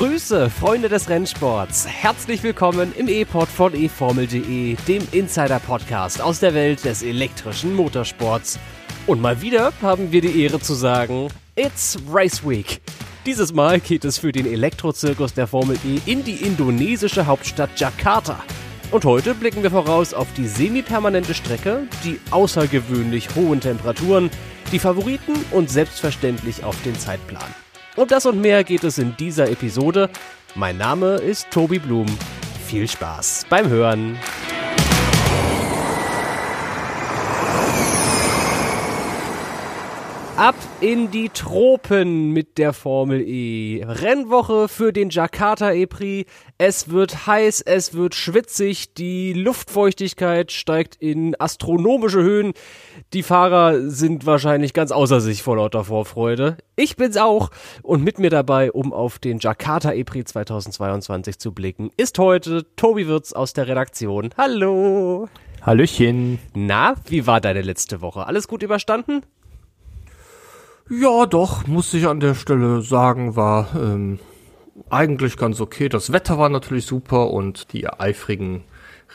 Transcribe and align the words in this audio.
Grüße, 0.00 0.48
Freunde 0.48 0.88
des 0.88 1.10
Rennsports. 1.10 1.86
Herzlich 1.86 2.42
willkommen 2.42 2.94
im 2.96 3.06
E-Pod 3.06 3.48
von 3.48 3.74
eFormel.de, 3.74 4.76
dem 4.88 5.06
Insider-Podcast 5.12 6.22
aus 6.22 6.40
der 6.40 6.54
Welt 6.54 6.86
des 6.86 7.02
elektrischen 7.02 7.76
Motorsports. 7.76 8.58
Und 9.06 9.20
mal 9.20 9.42
wieder 9.42 9.74
haben 9.82 10.10
wir 10.10 10.22
die 10.22 10.42
Ehre 10.42 10.58
zu 10.58 10.72
sagen, 10.72 11.28
it's 11.54 11.98
Race 12.10 12.42
Week. 12.42 12.80
Dieses 13.26 13.52
Mal 13.52 13.78
geht 13.78 14.06
es 14.06 14.16
für 14.16 14.32
den 14.32 14.46
Elektrozirkus 14.46 15.34
der 15.34 15.46
Formel 15.46 15.76
E 15.84 16.00
in 16.10 16.24
die 16.24 16.46
indonesische 16.46 17.26
Hauptstadt 17.26 17.78
Jakarta. 17.78 18.42
Und 18.92 19.04
heute 19.04 19.34
blicken 19.34 19.62
wir 19.62 19.70
voraus 19.70 20.14
auf 20.14 20.28
die 20.34 20.48
semipermanente 20.48 21.34
Strecke, 21.34 21.82
die 22.04 22.18
außergewöhnlich 22.30 23.34
hohen 23.34 23.60
Temperaturen, 23.60 24.30
die 24.72 24.78
Favoriten 24.78 25.34
und 25.50 25.68
selbstverständlich 25.68 26.64
auf 26.64 26.82
den 26.84 26.98
Zeitplan. 26.98 27.54
Um 27.96 28.06
das 28.06 28.24
und 28.24 28.40
mehr 28.40 28.62
geht 28.62 28.84
es 28.84 28.98
in 28.98 29.16
dieser 29.16 29.50
Episode. 29.50 30.10
Mein 30.54 30.78
Name 30.78 31.16
ist 31.16 31.50
Tobi 31.50 31.80
Blum. 31.80 32.06
Viel 32.64 32.86
Spaß 32.86 33.46
beim 33.50 33.68
Hören. 33.68 34.16
Ab 40.36 40.54
in 40.80 41.10
die 41.10 41.28
Tropen 41.28 42.30
mit 42.30 42.56
der 42.56 42.72
Formel 42.72 43.20
E. 43.20 43.84
Rennwoche 43.84 44.68
für 44.68 44.92
den 44.92 45.10
Jakarta 45.10 45.72
E-Prix. 45.72 46.30
Es 46.56 46.88
wird 46.88 47.26
heiß, 47.26 47.60
es 47.60 47.92
wird 47.92 48.14
schwitzig, 48.14 48.94
die 48.94 49.34
Luftfeuchtigkeit 49.34 50.50
steigt 50.50 50.96
in 50.96 51.38
astronomische 51.38 52.22
Höhen. 52.22 52.54
Die 53.12 53.24
Fahrer 53.24 53.90
sind 53.90 54.24
wahrscheinlich 54.24 54.72
ganz 54.72 54.92
außer 54.92 55.20
sich 55.20 55.42
vor 55.42 55.56
lauter 55.56 55.82
Vorfreude. 55.82 56.58
Ich 56.76 56.94
bin's 56.94 57.16
auch. 57.16 57.50
Und 57.82 58.04
mit 58.04 58.20
mir 58.20 58.30
dabei, 58.30 58.70
um 58.70 58.92
auf 58.92 59.18
den 59.18 59.40
Jakarta 59.40 59.92
E-Prix 59.92 60.30
2022 60.30 61.40
zu 61.40 61.50
blicken, 61.50 61.90
ist 61.96 62.20
heute 62.20 62.64
Tobi 62.76 63.08
Wirz 63.08 63.32
aus 63.32 63.52
der 63.52 63.66
Redaktion. 63.66 64.30
Hallo. 64.38 65.28
Hallöchen. 65.60 66.38
Na, 66.54 66.94
wie 67.08 67.26
war 67.26 67.40
deine 67.40 67.62
letzte 67.62 68.00
Woche? 68.00 68.28
Alles 68.28 68.46
gut 68.46 68.62
überstanden? 68.62 69.22
Ja, 70.88 71.26
doch, 71.26 71.66
muss 71.66 71.92
ich 71.92 72.06
an 72.06 72.20
der 72.20 72.36
Stelle 72.36 72.80
sagen, 72.80 73.34
war 73.34 73.70
ähm, 73.74 74.20
eigentlich 74.88 75.36
ganz 75.36 75.60
okay. 75.60 75.88
Das 75.88 76.12
Wetter 76.12 76.38
war 76.38 76.48
natürlich 76.48 76.86
super 76.86 77.30
und 77.30 77.72
die 77.72 77.88
eifrigen 77.88 78.62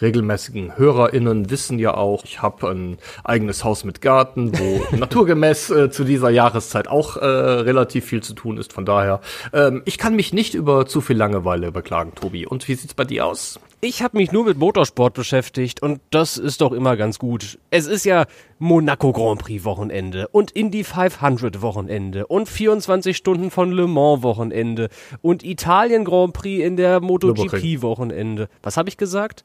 regelmäßigen 0.02 0.78
HörerInnen 0.78 1.50
wissen 1.50 1.80
ja 1.80 1.94
auch, 1.96 2.24
ich 2.24 2.42
habe 2.42 2.70
ein 2.70 2.98
eigenes 3.24 3.64
Haus 3.64 3.84
mit 3.84 4.02
Garten, 4.02 4.58
wo 4.58 4.96
naturgemäß 4.96 5.70
äh, 5.70 5.92
zu 5.92 6.04
dieser 6.04 6.30
Jahreszeit 6.30 6.88
auch 6.88 7.18
äh, 7.18 7.26
relativ 7.26 8.06
viel 8.06 8.22
zu 8.22 8.34
tun 8.34 8.58
ist. 8.58 8.74
Von 8.74 8.86
daher, 8.86 9.22
ähm, 9.54 9.82
ich 9.86 9.98
kann 9.98 10.16
mich 10.16 10.34
nicht 10.34 10.54
über 10.54 10.86
zu 10.86 11.02
viel 11.02 11.18
Langeweile 11.18 11.72
beklagen, 11.72 12.14
Tobi. 12.16 12.46
Und 12.46 12.68
wie 12.68 12.76
sieht's 12.76 12.94
bei 12.94 13.06
dir 13.06 13.26
aus? 13.26 13.60
Ich 13.82 14.02
habe 14.02 14.18
mich 14.18 14.32
nur 14.32 14.46
mit 14.46 14.58
Motorsport 14.58 15.14
beschäftigt 15.14 15.84
und 15.84 16.02
das 16.10 16.38
ist 16.38 16.62
doch 16.62 16.72
immer 16.72 16.98
ganz 16.98 17.20
gut. 17.20 17.60
Es 17.70 17.86
ist 17.86 18.04
ja 18.04 18.26
Monaco 18.58 19.12
Grand 19.12 19.42
Prix 19.42 19.64
Wochenende 19.64 20.28
und 20.30 20.50
Indy 20.52 20.84
500 20.84 21.62
Wochenende 21.62 22.26
und 22.26 22.50
24 22.50 23.16
Stunden 23.16 23.52
von 23.52 23.72
Le 23.72 23.86
Mans 23.86 24.24
Wochenende 24.24 24.90
und 25.22 25.44
Italien 25.44 26.04
Grand 26.04 26.34
Prix 26.34 26.66
in 26.66 26.78
der 26.78 27.00
MotoGP 27.00 27.84
Wochenende. 27.84 28.50
Was 28.64 28.78
habe 28.78 28.90
ich 28.90 28.98
gesagt? 28.98 29.44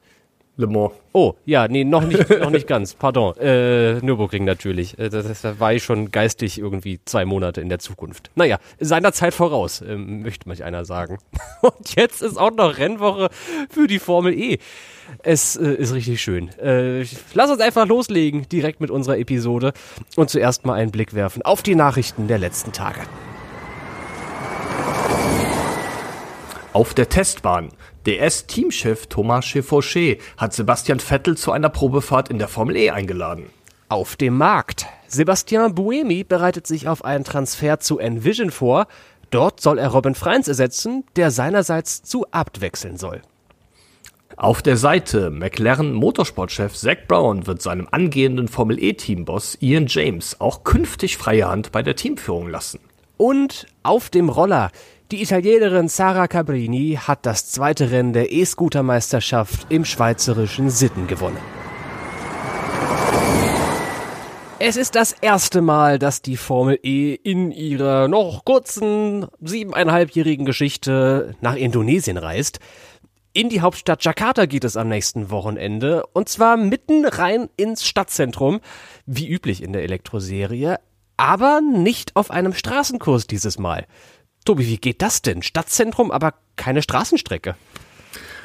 Le 0.61 0.67
Mans. 0.67 0.91
Oh, 1.13 1.33
ja, 1.45 1.67
nee, 1.67 1.83
noch 1.83 2.03
nicht, 2.03 2.29
noch 2.29 2.51
nicht 2.51 2.67
ganz. 2.67 2.93
Pardon. 2.99 3.35
Äh, 3.37 3.95
Nürburgring 3.95 4.45
natürlich. 4.45 4.97
Äh, 4.97 5.09
das, 5.09 5.41
das 5.41 5.59
war 5.59 5.73
ich 5.73 5.83
schon 5.83 6.11
geistig 6.11 6.57
irgendwie 6.57 6.99
zwei 7.03 7.25
Monate 7.25 7.59
in 7.59 7.69
der 7.69 7.79
Zukunft. 7.79 8.31
Naja, 8.35 8.59
seiner 8.79 9.11
Zeit 9.11 9.33
voraus, 9.33 9.81
ähm, 9.81 10.21
möchte 10.21 10.47
manch 10.47 10.63
einer 10.63 10.85
sagen. 10.85 11.17
Und 11.61 11.95
jetzt 11.95 12.21
ist 12.21 12.37
auch 12.37 12.51
noch 12.51 12.77
Rennwoche 12.77 13.29
für 13.69 13.87
die 13.87 13.99
Formel 13.99 14.33
E. 14.33 14.59
Es 15.23 15.57
äh, 15.57 15.73
ist 15.73 15.93
richtig 15.93 16.21
schön. 16.21 16.49
Äh, 16.59 17.05
lass 17.33 17.51
uns 17.51 17.59
einfach 17.59 17.85
loslegen, 17.85 18.47
direkt 18.47 18.79
mit 18.79 18.89
unserer 18.91 19.17
Episode 19.17 19.73
und 20.15 20.29
zuerst 20.29 20.65
mal 20.65 20.75
einen 20.75 20.91
Blick 20.91 21.13
werfen 21.13 21.41
auf 21.41 21.61
die 21.61 21.75
Nachrichten 21.75 22.27
der 22.27 22.37
letzten 22.37 22.71
Tage. 22.71 23.01
Auf 26.73 26.93
der 26.93 27.09
Testbahn. 27.09 27.69
DS-Teamchef 28.05 29.07
Thomas 29.07 29.45
Chevauchet 29.45 30.19
hat 30.37 30.53
Sebastian 30.53 30.99
Vettel 30.99 31.37
zu 31.37 31.51
einer 31.51 31.69
Probefahrt 31.69 32.29
in 32.29 32.39
der 32.39 32.47
Formel 32.47 32.75
E 32.75 32.89
eingeladen. 32.89 33.51
Auf 33.89 34.15
dem 34.15 34.37
Markt. 34.37 34.87
Sebastian 35.07 35.75
Buemi 35.75 36.23
bereitet 36.23 36.65
sich 36.65 36.87
auf 36.87 37.05
einen 37.05 37.23
Transfer 37.23 37.79
zu 37.79 37.99
Envision 37.99 38.49
vor. 38.49 38.87
Dort 39.29 39.61
soll 39.61 39.77
er 39.77 39.89
Robin 39.89 40.15
Freins 40.15 40.47
ersetzen, 40.47 41.03
der 41.15 41.29
seinerseits 41.29 42.01
zu 42.01 42.25
Abt 42.31 42.61
wechseln 42.61 42.97
soll. 42.97 43.21
Auf 44.35 44.61
der 44.61 44.77
Seite 44.77 45.29
McLaren 45.29 45.93
Motorsportchef 45.93 46.75
Zach 46.75 46.97
Brown 47.07 47.45
wird 47.45 47.61
seinem 47.61 47.87
angehenden 47.91 48.47
Formel 48.47 48.81
E-Teamboss 48.81 49.57
Ian 49.61 49.85
James 49.87 50.41
auch 50.41 50.63
künftig 50.63 51.17
freie 51.17 51.47
Hand 51.47 51.71
bei 51.71 51.83
der 51.83 51.95
Teamführung 51.95 52.49
lassen. 52.49 52.79
Und 53.17 53.67
auf 53.83 54.09
dem 54.09 54.29
Roller. 54.29 54.71
Die 55.11 55.21
Italienerin 55.21 55.89
Sara 55.89 56.29
Cabrini 56.29 56.97
hat 56.97 57.25
das 57.25 57.51
zweite 57.51 57.91
Rennen 57.91 58.13
der 58.13 58.31
E-Scooter-Meisterschaft 58.31 59.67
im 59.67 59.83
schweizerischen 59.83 60.69
Sitten 60.69 61.05
gewonnen. 61.05 61.37
Es 64.59 64.77
ist 64.77 64.95
das 64.95 65.11
erste 65.11 65.59
Mal, 65.59 65.99
dass 65.99 66.21
die 66.21 66.37
Formel 66.37 66.79
E 66.81 67.13
in 67.13 67.51
ihrer 67.51 68.07
noch 68.07 68.45
kurzen 68.45 69.27
siebeneinhalbjährigen 69.41 70.45
Geschichte 70.45 71.35
nach 71.41 71.57
Indonesien 71.57 72.15
reist. 72.15 72.59
In 73.33 73.49
die 73.49 73.59
Hauptstadt 73.59 74.05
Jakarta 74.05 74.45
geht 74.45 74.63
es 74.63 74.77
am 74.77 74.87
nächsten 74.87 75.29
Wochenende 75.29 76.05
und 76.13 76.29
zwar 76.29 76.55
mitten 76.55 77.05
rein 77.05 77.49
ins 77.57 77.85
Stadtzentrum, 77.85 78.61
wie 79.05 79.27
üblich 79.27 79.61
in 79.61 79.73
der 79.73 79.83
Elektroserie, 79.83 80.79
aber 81.17 81.59
nicht 81.59 82.15
auf 82.15 82.31
einem 82.31 82.53
Straßenkurs 82.53 83.27
dieses 83.27 83.59
Mal. 83.59 83.85
Tobi, 84.45 84.67
wie 84.67 84.77
geht 84.77 85.01
das 85.01 85.21
denn? 85.21 85.41
Stadtzentrum, 85.43 86.11
aber 86.11 86.33
keine 86.55 86.81
Straßenstrecke. 86.81 87.55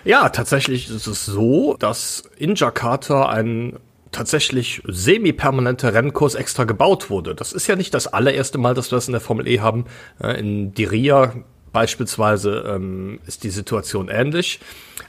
Ja, 0.05 0.29
tatsächlich 0.29 0.89
ist 0.89 1.07
es 1.07 1.27
so, 1.27 1.75
dass 1.79 2.25
in 2.37 2.55
Jakarta 2.55 3.29
ein 3.29 3.79
tatsächlich 4.13 4.83
semi-permanenter 4.87 5.93
Rennkurs 5.93 6.35
extra 6.35 6.65
gebaut 6.65 7.11
wurde. 7.11 7.35
Das 7.35 7.53
ist 7.53 7.67
ja 7.67 7.77
nicht 7.77 7.93
das 7.93 8.07
allererste 8.07 8.57
Mal, 8.57 8.75
dass 8.75 8.91
wir 8.91 8.97
das 8.97 9.09
in 9.09 9.13
der 9.13 9.21
Formel 9.21 9.49
E 9.49 9.61
haben. 9.61 9.85
In 10.23 10.73
Diria 10.75 11.35
beispielsweise 11.73 12.65
ähm, 12.67 13.21
ist 13.27 13.45
die 13.45 13.51
Situation 13.51 14.09
ähnlich. 14.09 14.61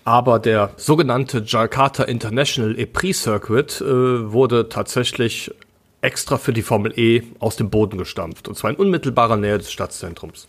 Aber 0.04 0.40
der 0.40 0.72
sogenannte 0.76 1.44
Jakarta 1.46 2.04
International 2.04 2.78
E-Prix 2.78 3.22
Circuit 3.22 3.80
äh, 3.80 4.32
wurde 4.32 4.68
tatsächlich 4.68 5.54
extra 6.02 6.38
für 6.38 6.52
die 6.52 6.62
Formel 6.62 6.98
E 7.00 7.24
aus 7.40 7.56
dem 7.56 7.70
Boden 7.70 7.98
gestampft. 7.98 8.48
Und 8.48 8.56
zwar 8.56 8.72
in 8.72 8.76
unmittelbarer 8.76 9.38
Nähe 9.38 9.58
des 9.58 9.72
Stadtzentrums. 9.72 10.48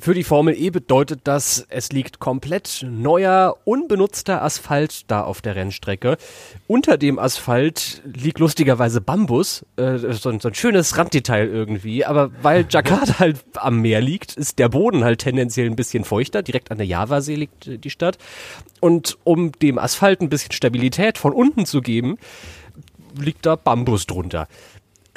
Für 0.00 0.14
die 0.14 0.22
Formel 0.22 0.54
E 0.56 0.70
bedeutet 0.70 1.22
das, 1.24 1.66
es 1.70 1.90
liegt 1.90 2.20
komplett 2.20 2.86
neuer, 2.88 3.56
unbenutzter 3.64 4.42
Asphalt 4.42 5.10
da 5.10 5.22
auf 5.22 5.40
der 5.40 5.56
Rennstrecke. 5.56 6.18
Unter 6.68 6.96
dem 6.96 7.18
Asphalt 7.18 8.00
liegt 8.04 8.38
lustigerweise 8.38 9.00
Bambus, 9.00 9.66
äh, 9.76 9.98
so, 9.98 10.28
ein, 10.28 10.38
so 10.38 10.48
ein 10.48 10.54
schönes 10.54 10.96
Randdetail 10.96 11.48
irgendwie. 11.48 12.04
Aber 12.04 12.30
weil 12.42 12.64
Jakarta 12.70 13.18
halt 13.18 13.44
am 13.56 13.80
Meer 13.80 14.00
liegt, 14.00 14.36
ist 14.36 14.60
der 14.60 14.68
Boden 14.68 15.02
halt 15.02 15.20
tendenziell 15.20 15.66
ein 15.66 15.74
bisschen 15.74 16.04
feuchter. 16.04 16.42
Direkt 16.42 16.70
an 16.70 16.78
der 16.78 16.86
Javasee 16.86 17.34
liegt 17.34 17.84
die 17.84 17.90
Stadt. 17.90 18.18
Und 18.80 19.18
um 19.24 19.50
dem 19.50 19.78
Asphalt 19.78 20.20
ein 20.20 20.28
bisschen 20.28 20.52
Stabilität 20.52 21.18
von 21.18 21.32
unten 21.32 21.66
zu 21.66 21.80
geben, 21.80 22.18
liegt 23.18 23.46
da 23.46 23.56
Bambus 23.56 24.06
drunter. 24.06 24.46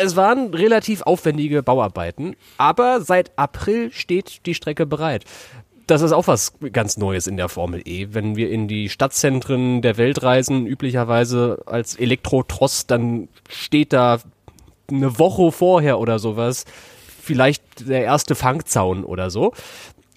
Es 0.04 0.16
waren 0.16 0.52
relativ 0.52 1.04
aufwendige 1.04 1.62
Bauarbeiten, 1.62 2.36
aber 2.58 3.02
seit 3.02 3.38
April 3.38 3.92
steht 3.94 4.48
die 4.48 4.56
Strecke 4.56 4.88
bereit. 4.88 5.26
Das 5.86 6.02
ist 6.02 6.12
auch 6.12 6.26
was 6.26 6.54
ganz 6.74 6.98
Neues 6.98 7.28
in 7.28 7.38
der 7.38 7.50
Formel 7.50 7.84
E. 7.86 8.08
Wenn 8.10 8.36
wir 8.36 8.50
in 8.50 8.68
die 8.68 8.90
Stadtzentren 8.90 9.84
der 9.84 9.98
Welt 9.98 10.24
reisen, 10.24 10.66
üblicherweise 10.66 11.62
als 11.68 11.96
Elektrotross, 11.96 12.88
dann 12.88 13.28
steht 13.48 13.94
da 13.94 14.18
eine 14.90 15.20
Woche 15.20 15.52
vorher 15.52 16.00
oder 16.00 16.18
sowas 16.18 16.66
vielleicht 17.22 17.88
der 17.88 18.04
erste 18.04 18.34
Fangzaun 18.34 19.04
oder 19.04 19.30
so. 19.30 19.54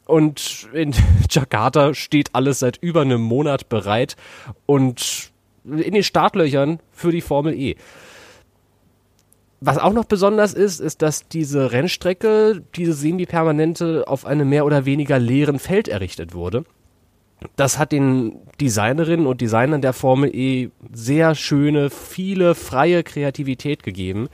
Und 0.06 0.66
in 0.72 0.94
Jakarta 1.30 1.92
steht 1.92 2.30
alles 2.34 2.60
seit 2.60 2.78
über 2.78 3.02
einem 3.02 3.20
Monat 3.20 3.68
bereit 3.68 4.16
und 4.64 5.30
in 5.66 5.92
den 5.92 6.02
Startlöchern 6.02 6.80
für 6.90 7.12
die 7.12 7.20
Formel 7.20 7.52
E. 7.52 7.76
Was 9.66 9.78
auch 9.78 9.94
noch 9.94 10.04
besonders 10.04 10.52
ist, 10.52 10.78
ist, 10.78 11.00
dass 11.00 11.26
diese 11.26 11.72
Rennstrecke, 11.72 12.62
diese 12.76 12.92
semi-permanente, 12.92 14.04
auf 14.06 14.26
einem 14.26 14.50
mehr 14.50 14.66
oder 14.66 14.84
weniger 14.84 15.18
leeren 15.18 15.58
Feld 15.58 15.88
errichtet 15.88 16.34
wurde. 16.34 16.64
Das 17.56 17.78
hat 17.78 17.90
den 17.90 18.36
Designerinnen 18.60 19.26
und 19.26 19.40
Designern 19.40 19.80
der 19.80 19.94
Formel 19.94 20.34
E 20.34 20.68
sehr 20.92 21.34
schöne, 21.34 21.88
viele 21.88 22.54
freie 22.54 23.02
Kreativität 23.02 23.82
gegeben. 23.82 24.28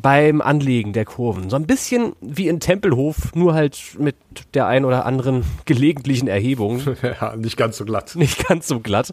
Beim 0.00 0.40
Anlegen 0.40 0.92
der 0.92 1.04
Kurven. 1.04 1.50
So 1.50 1.56
ein 1.56 1.66
bisschen 1.66 2.14
wie 2.20 2.48
in 2.48 2.60
Tempelhof, 2.60 3.34
nur 3.34 3.54
halt 3.54 3.96
mit 3.98 4.16
der 4.54 4.66
ein 4.66 4.84
oder 4.84 5.06
anderen 5.06 5.44
gelegentlichen 5.64 6.28
Erhebung. 6.28 6.80
ja, 7.02 7.36
nicht 7.36 7.56
ganz 7.56 7.76
so 7.76 7.84
glatt. 7.84 8.14
Nicht 8.16 8.46
ganz 8.46 8.66
so 8.68 8.80
glatt. 8.80 9.12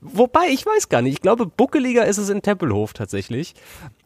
Wobei, 0.00 0.48
ich 0.50 0.64
weiß 0.64 0.88
gar 0.88 1.02
nicht. 1.02 1.14
Ich 1.14 1.20
glaube, 1.20 1.46
buckeliger 1.46 2.06
ist 2.06 2.18
es 2.18 2.28
in 2.28 2.42
Tempelhof 2.42 2.92
tatsächlich. 2.92 3.54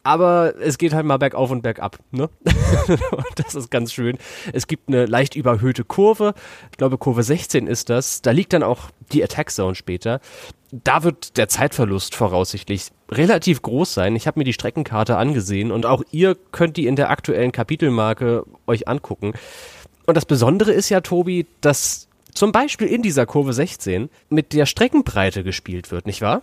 Aber 0.03 0.55
es 0.61 0.79
geht 0.79 0.95
halt 0.95 1.07
mal 1.07 1.19
bergauf 1.19 1.51
und 1.51 1.63
bergab. 1.63 1.99
Ne? 2.11 2.29
das 3.37 3.55
ist 3.55 3.71
ganz 3.71 3.93
schön. 3.93 4.19
Es 4.53 4.67
gibt 4.67 4.89
eine 4.89 5.07
leicht 5.07 5.37
überhöhte 5.37 5.85
Kurve. 5.85 6.35
Ich 6.73 6.77
glaube, 6.77 6.99
Kurve 6.99 7.23
16 7.23 7.67
ist 7.67 7.89
das. 7.89 8.23
Da 8.23 8.33
liegt 8.33 8.53
dann 8.53 8.65
auch 8.65 8.91
die 9.13 9.23
Attack 9.23 9.51
Zone 9.51 9.75
später. 9.75 10.21
Da 10.73 11.03
wird 11.03 11.37
der 11.37 11.49
Zeitverlust 11.49 12.15
voraussichtlich 12.15 12.93
relativ 13.11 13.61
groß 13.61 13.93
sein. 13.93 14.17
Ich 14.17 14.27
habe 14.27 14.41
mir 14.41 14.45
die 14.45 14.55
Streckenkarte 14.55 15.19
angesehen 15.19 15.71
und 15.71 15.85
auch 15.85 16.03
ihr 16.13 16.35
könnt 16.51 16.79
die 16.79 16.87
in 16.87 16.97
der 16.97 17.11
aktuellen 17.11 17.53
Kapitelmarke 17.53 18.45
euch 18.67 18.89
angucken. 18.89 19.35
Und 20.07 20.17
das 20.17 20.25
Besondere 20.25 20.73
ist 20.73 20.89
ja, 20.89 21.03
Tobi, 21.03 21.47
dass 21.61 22.09
zum 22.33 22.53
Beispiel 22.53 22.87
in 22.87 23.03
dieser 23.03 23.27
Kurve 23.27 23.53
16 23.53 24.09
mit 24.31 24.55
der 24.55 24.65
Streckenbreite 24.65 25.45
gespielt 25.45 25.91
wird, 25.91 26.07
nicht 26.07 26.23
wahr? 26.23 26.41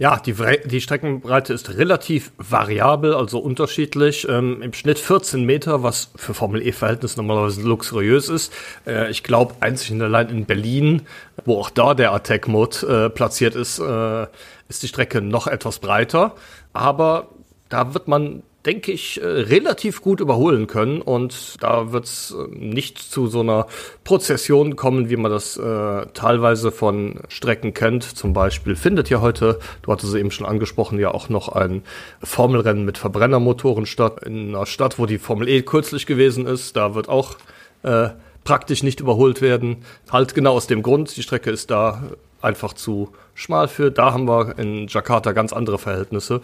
Ja, 0.00 0.18
die, 0.18 0.34
die 0.64 0.80
Streckenbreite 0.80 1.52
ist 1.52 1.76
relativ 1.76 2.32
variabel, 2.38 3.12
also 3.12 3.38
unterschiedlich. 3.38 4.26
Ähm, 4.30 4.62
Im 4.62 4.72
Schnitt 4.72 4.98
14 4.98 5.44
Meter, 5.44 5.82
was 5.82 6.10
für 6.16 6.32
Formel 6.32 6.66
E-Verhältnis 6.66 7.18
normalerweise 7.18 7.60
luxuriös 7.60 8.30
ist. 8.30 8.50
Äh, 8.86 9.10
ich 9.10 9.22
glaube, 9.22 9.56
einzig 9.60 9.92
und 9.92 10.00
allein 10.00 10.30
in 10.30 10.46
Berlin, 10.46 11.02
wo 11.44 11.58
auch 11.58 11.68
da 11.68 11.92
der 11.92 12.12
Attack-Mode 12.14 13.08
äh, 13.08 13.10
platziert 13.10 13.54
ist, 13.54 13.78
äh, 13.78 14.26
ist 14.70 14.82
die 14.82 14.88
Strecke 14.88 15.20
noch 15.20 15.46
etwas 15.46 15.80
breiter. 15.80 16.34
Aber 16.72 17.28
da 17.68 17.92
wird 17.92 18.08
man 18.08 18.42
denke 18.66 18.92
ich, 18.92 19.20
äh, 19.20 19.26
relativ 19.26 20.02
gut 20.02 20.20
überholen 20.20 20.66
können. 20.66 21.00
Und 21.00 21.62
da 21.62 21.92
wird 21.92 22.04
es 22.04 22.34
äh, 22.36 22.54
nicht 22.54 22.98
zu 22.98 23.26
so 23.26 23.40
einer 23.40 23.66
Prozession 24.04 24.76
kommen, 24.76 25.08
wie 25.08 25.16
man 25.16 25.30
das 25.30 25.56
äh, 25.56 26.06
teilweise 26.12 26.70
von 26.70 27.20
Strecken 27.28 27.72
kennt. 27.74 28.04
Zum 28.04 28.32
Beispiel 28.32 28.76
findet 28.76 29.08
ja 29.08 29.20
heute, 29.20 29.58
du 29.82 29.92
hattest 29.92 30.12
es 30.12 30.18
eben 30.18 30.30
schon 30.30 30.46
angesprochen, 30.46 30.98
ja 30.98 31.10
auch 31.12 31.28
noch 31.28 31.48
ein 31.48 31.82
Formelrennen 32.22 32.84
mit 32.84 32.98
Verbrennermotoren 32.98 33.86
statt. 33.86 34.22
In 34.24 34.54
einer 34.54 34.66
Stadt, 34.66 34.98
wo 34.98 35.06
die 35.06 35.18
Formel 35.18 35.48
E 35.48 35.62
kürzlich 35.62 36.06
gewesen 36.06 36.46
ist, 36.46 36.76
da 36.76 36.94
wird 36.94 37.08
auch 37.08 37.36
äh, 37.82 38.10
praktisch 38.44 38.82
nicht 38.82 39.00
überholt 39.00 39.40
werden. 39.40 39.78
Halt 40.10 40.34
genau 40.34 40.54
aus 40.54 40.66
dem 40.66 40.82
Grund, 40.82 41.16
die 41.16 41.22
Strecke 41.22 41.50
ist 41.50 41.70
da 41.70 42.02
einfach 42.42 42.72
zu 42.72 43.12
schmal 43.34 43.68
für. 43.68 43.90
Da 43.90 44.12
haben 44.12 44.26
wir 44.26 44.58
in 44.58 44.86
Jakarta 44.86 45.32
ganz 45.32 45.52
andere 45.52 45.78
Verhältnisse. 45.78 46.40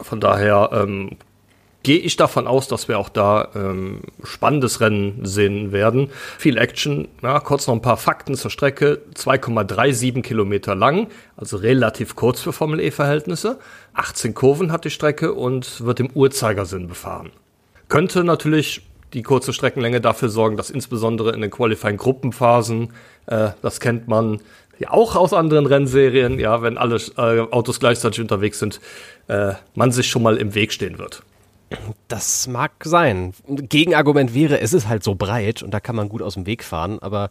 Von 0.00 0.20
daher 0.20 0.70
ähm, 0.72 1.16
gehe 1.88 2.00
ich 2.00 2.16
davon 2.16 2.46
aus, 2.46 2.68
dass 2.68 2.86
wir 2.86 2.98
auch 2.98 3.08
da 3.08 3.48
ähm, 3.54 4.02
spannendes 4.22 4.82
Rennen 4.82 5.24
sehen 5.24 5.72
werden. 5.72 6.10
Viel 6.36 6.58
Action. 6.58 7.08
Ja, 7.22 7.40
kurz 7.40 7.66
noch 7.66 7.72
ein 7.72 7.80
paar 7.80 7.96
Fakten 7.96 8.34
zur 8.34 8.50
Strecke. 8.50 9.00
2,37 9.14 10.20
Kilometer 10.20 10.74
lang, 10.74 11.06
also 11.38 11.56
relativ 11.56 12.14
kurz 12.14 12.42
für 12.42 12.52
Formel 12.52 12.80
E-Verhältnisse. 12.80 13.58
18 13.94 14.34
Kurven 14.34 14.70
hat 14.70 14.84
die 14.84 14.90
Strecke 14.90 15.32
und 15.32 15.82
wird 15.82 16.00
im 16.00 16.10
Uhrzeigersinn 16.10 16.88
befahren. 16.88 17.30
Könnte 17.88 18.22
natürlich 18.22 18.82
die 19.14 19.22
kurze 19.22 19.54
Streckenlänge 19.54 20.02
dafür 20.02 20.28
sorgen, 20.28 20.58
dass 20.58 20.68
insbesondere 20.68 21.32
in 21.32 21.40
den 21.40 21.50
Qualifying-Gruppenphasen, 21.50 22.92
äh, 23.28 23.52
das 23.62 23.80
kennt 23.80 24.08
man 24.08 24.42
ja 24.78 24.90
auch 24.90 25.16
aus 25.16 25.32
anderen 25.32 25.64
Rennserien, 25.64 26.38
ja, 26.38 26.60
wenn 26.60 26.76
alle 26.76 26.96
äh, 27.16 27.50
Autos 27.50 27.80
gleichzeitig 27.80 28.20
unterwegs 28.20 28.58
sind, 28.58 28.78
äh, 29.28 29.54
man 29.74 29.90
sich 29.90 30.08
schon 30.08 30.22
mal 30.22 30.36
im 30.36 30.54
Weg 30.54 30.74
stehen 30.74 30.98
wird. 30.98 31.22
Das 32.08 32.46
mag 32.46 32.72
sein. 32.84 33.34
Gegenargument 33.46 34.34
wäre, 34.34 34.60
es 34.60 34.72
ist 34.72 34.88
halt 34.88 35.04
so 35.04 35.14
breit 35.14 35.62
und 35.62 35.72
da 35.72 35.80
kann 35.80 35.96
man 35.96 36.08
gut 36.08 36.22
aus 36.22 36.34
dem 36.34 36.46
Weg 36.46 36.64
fahren, 36.64 36.98
aber 37.00 37.28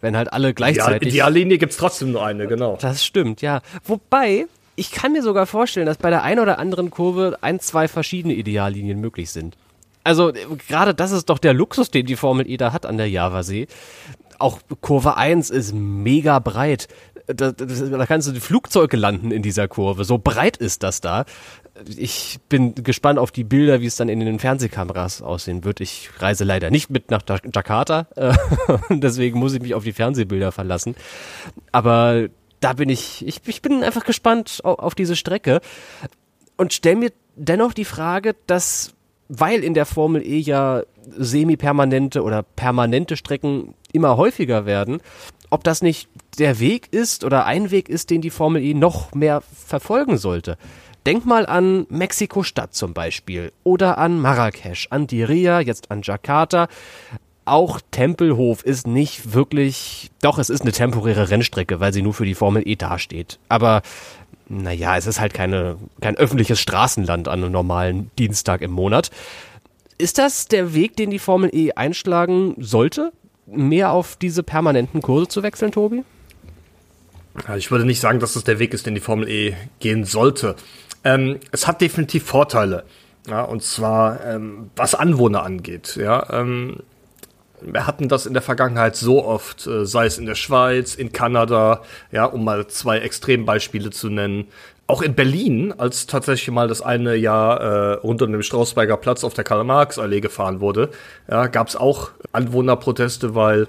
wenn 0.00 0.16
halt 0.16 0.32
alle 0.32 0.54
gleichzeitig. 0.54 1.00
Die 1.00 1.08
Ideallinie 1.08 1.58
gibt's 1.58 1.76
trotzdem 1.76 2.12
nur 2.12 2.24
eine, 2.24 2.46
genau. 2.46 2.78
Das 2.80 3.04
stimmt, 3.04 3.42
ja. 3.42 3.60
Wobei, 3.84 4.46
ich 4.76 4.92
kann 4.92 5.12
mir 5.12 5.22
sogar 5.22 5.46
vorstellen, 5.46 5.86
dass 5.86 5.98
bei 5.98 6.10
der 6.10 6.22
einen 6.22 6.40
oder 6.40 6.58
anderen 6.58 6.90
Kurve 6.90 7.38
ein, 7.40 7.60
zwei 7.60 7.88
verschiedene 7.88 8.34
Ideallinien 8.34 9.00
möglich 9.00 9.30
sind. 9.30 9.56
Also 10.04 10.32
gerade 10.68 10.94
das 10.94 11.10
ist 11.10 11.28
doch 11.28 11.38
der 11.38 11.52
Luxus, 11.52 11.90
den 11.90 12.06
die 12.06 12.16
Formel 12.16 12.48
E 12.48 12.56
da 12.56 12.72
hat 12.72 12.86
an 12.86 12.96
der 12.96 13.10
Javasee. 13.10 13.66
Auch 14.38 14.60
Kurve 14.80 15.18
1 15.18 15.50
ist 15.50 15.74
mega 15.74 16.38
breit. 16.38 16.88
Da, 17.34 17.52
da, 17.52 18.06
kannst 18.06 18.28
du 18.28 18.32
die 18.32 18.40
Flugzeuge 18.40 18.96
landen 18.96 19.30
in 19.30 19.42
dieser 19.42 19.68
Kurve. 19.68 20.04
So 20.04 20.18
breit 20.18 20.56
ist 20.56 20.82
das 20.82 21.00
da 21.00 21.24
ich 21.96 22.38
bin 22.48 22.74
gespannt 22.74 23.18
auf 23.18 23.30
die 23.30 23.44
Bilder, 23.44 23.80
wie 23.80 23.86
es 23.86 23.96
dann 23.96 24.08
in 24.08 24.20
den 24.20 24.38
Fernsehkameras 24.38 25.22
aussehen 25.22 25.64
wird. 25.64 25.80
Ich 25.80 26.10
reise 26.18 26.44
leider 26.44 26.70
nicht 26.70 26.90
mit 26.90 27.10
nach 27.10 27.22
Jakarta, 27.26 28.06
äh, 28.16 28.34
deswegen 28.90 29.38
muss 29.38 29.54
ich 29.54 29.62
mich 29.62 29.74
auf 29.74 29.84
die 29.84 29.92
Fernsehbilder 29.92 30.52
verlassen. 30.52 30.94
Aber 31.72 32.28
da 32.60 32.74
bin 32.74 32.88
ich, 32.88 33.26
ich, 33.26 33.40
ich 33.46 33.62
bin 33.62 33.82
einfach 33.82 34.04
gespannt 34.04 34.60
auf, 34.64 34.78
auf 34.78 34.94
diese 34.94 35.16
Strecke 35.16 35.60
und 36.56 36.72
stelle 36.72 36.96
mir 36.96 37.12
dennoch 37.36 37.72
die 37.72 37.84
Frage, 37.84 38.36
dass, 38.46 38.92
weil 39.28 39.64
in 39.64 39.74
der 39.74 39.86
Formel 39.86 40.22
E 40.22 40.38
ja 40.38 40.82
semi-permanente 41.16 42.22
oder 42.22 42.42
permanente 42.42 43.16
Strecken 43.16 43.74
immer 43.92 44.16
häufiger 44.16 44.66
werden, 44.66 45.00
ob 45.48 45.64
das 45.64 45.82
nicht 45.82 46.08
der 46.40 46.58
Weg 46.58 46.88
ist 46.90 47.22
oder 47.22 47.44
ein 47.44 47.70
Weg 47.70 47.88
ist, 47.88 48.10
den 48.10 48.22
die 48.22 48.30
Formel 48.30 48.62
E 48.62 48.74
noch 48.74 49.14
mehr 49.14 49.42
verfolgen 49.42 50.16
sollte. 50.16 50.56
Denk 51.06 51.24
mal 51.24 51.46
an 51.46 51.86
Mexiko-Stadt 51.88 52.74
zum 52.74 52.94
Beispiel 52.94 53.52
oder 53.62 53.98
an 53.98 54.20
Marrakesch, 54.20 54.88
an 54.90 55.06
Diriyah, 55.06 55.60
jetzt 55.60 55.90
an 55.90 56.02
Jakarta. 56.02 56.68
Auch 57.44 57.80
Tempelhof 57.90 58.64
ist 58.64 58.86
nicht 58.86 59.32
wirklich, 59.32 60.10
doch, 60.20 60.38
es 60.38 60.50
ist 60.50 60.62
eine 60.62 60.72
temporäre 60.72 61.30
Rennstrecke, 61.30 61.80
weil 61.80 61.92
sie 61.92 62.02
nur 62.02 62.14
für 62.14 62.26
die 62.26 62.34
Formel 62.34 62.66
E 62.66 62.76
dasteht. 62.76 63.38
Aber 63.48 63.82
naja, 64.48 64.96
es 64.96 65.06
ist 65.06 65.20
halt 65.20 65.32
keine, 65.32 65.76
kein 66.00 66.16
öffentliches 66.16 66.60
Straßenland 66.60 67.28
an 67.28 67.42
einem 67.42 67.52
normalen 67.52 68.10
Dienstag 68.18 68.62
im 68.62 68.72
Monat. 68.72 69.10
Ist 69.96 70.18
das 70.18 70.46
der 70.46 70.74
Weg, 70.74 70.96
den 70.96 71.10
die 71.10 71.18
Formel 71.18 71.50
E 71.54 71.72
einschlagen 71.72 72.54
sollte? 72.58 73.12
Mehr 73.46 73.92
auf 73.92 74.16
diese 74.16 74.42
permanenten 74.42 75.02
Kurse 75.02 75.28
zu 75.28 75.42
wechseln, 75.42 75.72
Tobi? 75.72 76.04
Ich 77.56 77.70
würde 77.70 77.84
nicht 77.84 78.00
sagen, 78.00 78.20
dass 78.20 78.34
das 78.34 78.44
der 78.44 78.58
Weg 78.58 78.74
ist, 78.74 78.86
den 78.86 78.94
die 78.94 79.00
Formel 79.00 79.28
E 79.28 79.54
gehen 79.78 80.04
sollte. 80.04 80.56
Ähm, 81.04 81.38
es 81.52 81.66
hat 81.66 81.80
definitiv 81.80 82.24
Vorteile. 82.24 82.84
Ja, 83.28 83.42
und 83.42 83.62
zwar 83.62 84.24
ähm, 84.24 84.70
was 84.76 84.94
Anwohner 84.94 85.42
angeht. 85.42 85.96
Ja, 85.96 86.28
ähm, 86.30 86.78
wir 87.60 87.86
hatten 87.86 88.08
das 88.08 88.26
in 88.26 88.32
der 88.32 88.42
Vergangenheit 88.42 88.96
so 88.96 89.24
oft, 89.24 89.66
äh, 89.66 89.84
sei 89.84 90.06
es 90.06 90.18
in 90.18 90.26
der 90.26 90.34
Schweiz, 90.34 90.94
in 90.94 91.12
Kanada, 91.12 91.82
ja, 92.10 92.24
um 92.24 92.44
mal 92.44 92.66
zwei 92.68 92.98
Extrembeispiele 92.98 93.90
zu 93.90 94.08
nennen. 94.08 94.48
Auch 94.86 95.02
in 95.02 95.14
Berlin, 95.14 95.72
als 95.76 96.06
tatsächlich 96.06 96.50
mal 96.50 96.66
das 96.66 96.82
eine 96.82 97.14
Jahr 97.14 97.60
äh, 97.60 97.92
rund 97.94 98.22
um 98.22 98.32
den 98.32 98.42
Strausberger 98.42 98.96
Platz 98.96 99.22
auf 99.22 99.34
der 99.34 99.44
Karl-Marx-Allee 99.44 100.20
gefahren 100.20 100.60
wurde, 100.60 100.90
ja, 101.30 101.46
gab 101.46 101.68
es 101.68 101.76
auch 101.76 102.10
Anwohnerproteste, 102.32 103.34
weil 103.34 103.68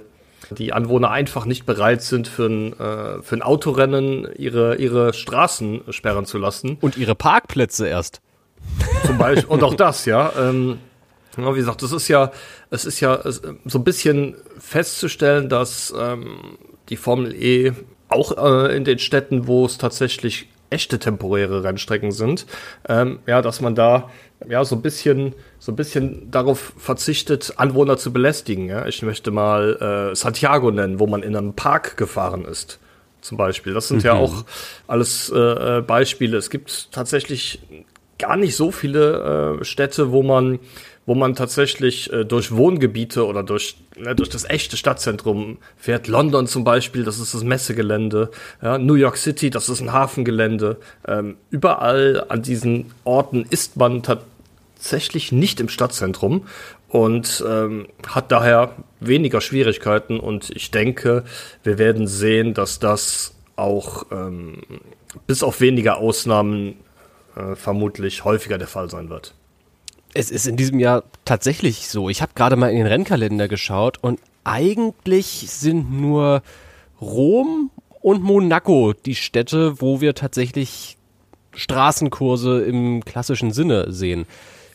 die 0.51 0.73
Anwohner 0.73 1.11
einfach 1.11 1.45
nicht 1.45 1.65
bereit 1.65 2.01
sind, 2.01 2.27
für 2.27 2.45
ein, 2.45 2.73
äh, 2.73 3.21
für 3.21 3.35
ein 3.35 3.41
Autorennen 3.41 4.27
ihre, 4.35 4.75
ihre 4.75 5.13
Straßen 5.13 5.81
sperren 5.89 6.25
zu 6.25 6.37
lassen. 6.37 6.77
Und 6.81 6.97
ihre 6.97 7.15
Parkplätze 7.15 7.87
erst. 7.87 8.21
Zum 9.05 9.17
Beispiel. 9.17 9.49
Und 9.49 9.63
auch 9.63 9.75
das, 9.75 10.05
ja. 10.05 10.31
Ähm, 10.37 10.79
wie 11.37 11.53
gesagt, 11.53 11.81
das 11.81 11.91
ist 11.91 12.07
ja, 12.07 12.31
es 12.69 12.85
ist 12.85 12.99
ja 12.99 13.19
so 13.23 13.79
ein 13.79 13.83
bisschen 13.83 14.35
festzustellen, 14.59 15.49
dass 15.49 15.93
ähm, 15.97 16.57
die 16.89 16.97
Formel 16.97 17.33
E 17.33 17.71
auch 18.09 18.37
äh, 18.37 18.75
in 18.75 18.83
den 18.83 18.99
Städten, 18.99 19.47
wo 19.47 19.65
es 19.65 19.77
tatsächlich 19.77 20.49
echte 20.71 20.97
temporäre 20.97 21.63
Rennstrecken 21.63 22.11
sind, 22.11 22.47
ähm, 22.89 23.19
ja, 23.27 23.41
dass 23.41 23.61
man 23.61 23.75
da 23.75 24.09
ja 24.49 24.65
so 24.65 24.75
ein 24.75 24.81
bisschen 24.81 25.35
so 25.59 25.71
ein 25.71 25.75
bisschen 25.75 26.31
darauf 26.31 26.73
verzichtet, 26.77 27.53
Anwohner 27.57 27.97
zu 27.97 28.11
belästigen. 28.11 28.67
Ja? 28.67 28.87
Ich 28.87 29.03
möchte 29.03 29.29
mal 29.29 30.11
äh, 30.11 30.15
Santiago 30.15 30.71
nennen, 30.71 30.99
wo 30.99 31.05
man 31.05 31.21
in 31.21 31.35
einem 31.35 31.53
Park 31.53 31.97
gefahren 31.97 32.45
ist, 32.45 32.79
zum 33.21 33.37
Beispiel. 33.37 33.73
Das 33.73 33.87
sind 33.87 33.97
mhm. 33.97 34.05
ja 34.05 34.13
auch 34.13 34.45
alles 34.87 35.29
äh, 35.29 35.37
äh, 35.77 35.81
Beispiele. 35.81 36.37
Es 36.37 36.49
gibt 36.49 36.91
tatsächlich 36.91 37.59
gar 38.17 38.37
nicht 38.37 38.55
so 38.55 38.71
viele 38.71 39.59
äh, 39.59 39.65
Städte, 39.65 40.11
wo 40.11 40.23
man 40.23 40.59
wo 41.11 41.15
man 41.15 41.35
tatsächlich 41.35 42.09
äh, 42.13 42.23
durch 42.23 42.55
Wohngebiete 42.55 43.25
oder 43.25 43.43
durch, 43.43 43.75
ne, 43.97 44.15
durch 44.15 44.29
das 44.29 44.49
echte 44.49 44.77
Stadtzentrum 44.77 45.57
fährt. 45.75 46.07
London 46.07 46.47
zum 46.47 46.63
Beispiel, 46.63 47.03
das 47.03 47.19
ist 47.19 47.33
das 47.33 47.43
Messegelände. 47.43 48.31
Ja, 48.61 48.77
New 48.77 48.93
York 48.93 49.17
City, 49.17 49.49
das 49.49 49.67
ist 49.67 49.81
ein 49.81 49.91
Hafengelände. 49.91 50.77
Ähm, 51.05 51.35
überall 51.49 52.23
an 52.29 52.43
diesen 52.43 52.93
Orten 53.03 53.45
ist 53.49 53.75
man 53.75 54.03
tatsächlich 54.03 55.33
nicht 55.33 55.59
im 55.59 55.67
Stadtzentrum 55.67 56.47
und 56.87 57.43
ähm, 57.45 57.87
hat 58.07 58.31
daher 58.31 58.73
weniger 59.01 59.41
Schwierigkeiten. 59.41 60.17
Und 60.17 60.49
ich 60.51 60.71
denke, 60.71 61.25
wir 61.63 61.77
werden 61.77 62.07
sehen, 62.07 62.53
dass 62.53 62.79
das 62.79 63.35
auch 63.57 64.05
ähm, 64.13 64.61
bis 65.27 65.43
auf 65.43 65.59
wenige 65.59 65.97
Ausnahmen 65.97 66.77
äh, 67.35 67.57
vermutlich 67.57 68.23
häufiger 68.23 68.57
der 68.57 68.69
Fall 68.69 68.89
sein 68.89 69.09
wird. 69.09 69.33
Es 70.13 70.29
ist 70.31 70.47
in 70.47 70.57
diesem 70.57 70.79
Jahr 70.79 71.03
tatsächlich 71.25 71.87
so. 71.87 72.09
Ich 72.09 72.21
habe 72.21 72.33
gerade 72.35 72.55
mal 72.55 72.69
in 72.69 72.77
den 72.77 72.87
Rennkalender 72.87 73.47
geschaut 73.47 73.97
und 74.01 74.19
eigentlich 74.43 75.45
sind 75.49 75.91
nur 75.91 76.41
Rom 76.99 77.71
und 78.01 78.23
Monaco 78.23 78.93
die 78.93 79.15
Städte, 79.15 79.79
wo 79.79 80.01
wir 80.01 80.15
tatsächlich 80.15 80.97
Straßenkurse 81.53 82.61
im 82.61 83.05
klassischen 83.05 83.51
Sinne 83.51 83.91
sehen. 83.91 84.25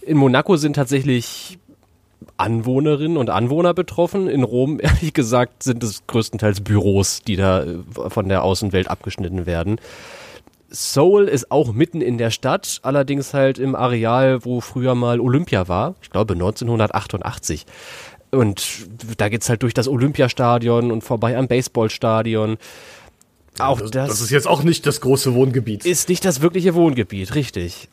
In 0.03 0.17
Monaco 0.17 0.57
sind 0.57 0.75
tatsächlich 0.75 1.59
Anwohnerinnen 2.37 3.17
und 3.17 3.31
Anwohner 3.31 3.75
betroffen. 3.75 4.29
In 4.29 4.43
Rom, 4.43 4.79
ehrlich 4.83 5.13
gesagt, 5.13 5.63
sind 5.63 5.83
es 5.83 6.07
größtenteils 6.07 6.61
Büros, 6.61 7.23
die 7.23 7.37
da 7.37 7.65
äh, 7.65 7.79
von 8.09 8.29
der 8.29 8.43
Außenwelt 8.43 8.89
abgeschnitten 8.89 9.47
werden. 9.47 9.81
Seoul 10.77 11.25
ist 11.29 11.51
auch 11.51 11.73
mitten 11.73 12.01
in 12.01 12.19
der 12.19 12.31
Stadt, 12.31 12.81
allerdings 12.83 13.33
halt 13.33 13.59
im 13.59 13.75
Areal, 13.75 14.45
wo 14.45 14.61
früher 14.61 14.95
mal 14.95 15.21
Olympia 15.21 15.69
war. 15.69 15.95
Ich 16.03 16.11
glaube 16.11 16.35
1988. 16.35 17.65
Und 18.31 18.87
da 19.17 19.29
geht's 19.29 19.49
halt 19.49 19.63
durch 19.63 19.73
das 19.73 19.89
Olympiastadion 19.89 20.93
und 20.93 21.03
vorbei 21.03 21.37
am 21.37 21.49
Baseballstadion. 21.49 22.59
Auch 23.59 23.81
das, 23.81 23.91
das, 23.91 24.09
das 24.11 24.21
ist 24.21 24.31
jetzt 24.31 24.47
auch 24.47 24.63
nicht 24.63 24.85
das 24.87 25.01
große 25.01 25.35
Wohngebiet. 25.35 25.87
Ist 25.87 26.11
nicht 26.11 26.25
das 26.25 26.43
wirkliche 26.43 26.75
Wohngebiet, 26.75 27.35
richtig. 27.35 27.89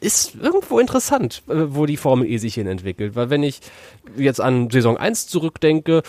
Ist 0.00 0.36
irgendwo 0.40 0.78
interessant, 0.78 1.42
äh, 1.48 1.74
wo 1.74 1.84
die 1.86 1.96
Formel 1.96 2.30
E 2.30 2.36
sich 2.36 2.54
hin 2.54 2.68
entwickelt. 2.68 3.16
Weil 3.16 3.30
wenn 3.30 3.42
ich 3.42 3.60
jetzt 4.16 4.40
an 4.40 4.70
Saison 4.70 4.96
1 4.96 5.26
zurückdenke, 5.26 6.02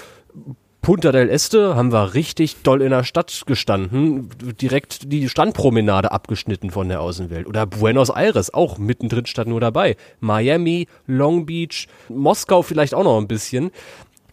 Punta 0.82 1.12
del 1.12 1.30
Este 1.30 1.76
haben 1.76 1.92
wir 1.92 2.16
richtig 2.16 2.64
doll 2.64 2.82
in 2.82 2.90
der 2.90 3.04
Stadt 3.04 3.44
gestanden, 3.46 4.32
direkt 4.60 5.12
die 5.12 5.30
Strandpromenade 5.30 6.12
abgeschnitten 6.12 6.72
von 6.72 6.90
der 6.90 7.02
Außenwelt. 7.02 7.46
Oder 7.46 7.68
Buenos 7.68 8.10
Aires, 8.10 8.52
auch 8.52 8.80
mittendrin 8.80 9.28
stand 9.28 9.50
nur 9.50 9.62
dabei. 9.62 9.96
Miami, 10.22 10.88
Long 11.06 11.46
Beach, 11.46 11.88
Moskau 12.10 12.64
vielleicht 12.64 12.96
auch 12.96 13.04
noch 13.04 13.20
ein 13.20 13.28
bisschen. 13.28 13.70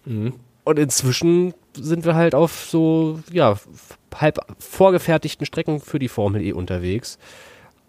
Mhm. 0.06 0.34
Und 0.64 0.78
inzwischen 0.78 1.52
sind 1.74 2.06
wir 2.06 2.14
halt 2.14 2.34
auf 2.34 2.66
so, 2.70 3.20
ja, 3.30 3.56
halb 4.14 4.38
vorgefertigten 4.58 5.44
Strecken 5.44 5.80
für 5.80 5.98
die 5.98 6.08
Formel 6.08 6.42
E 6.42 6.52
unterwegs. 6.52 7.18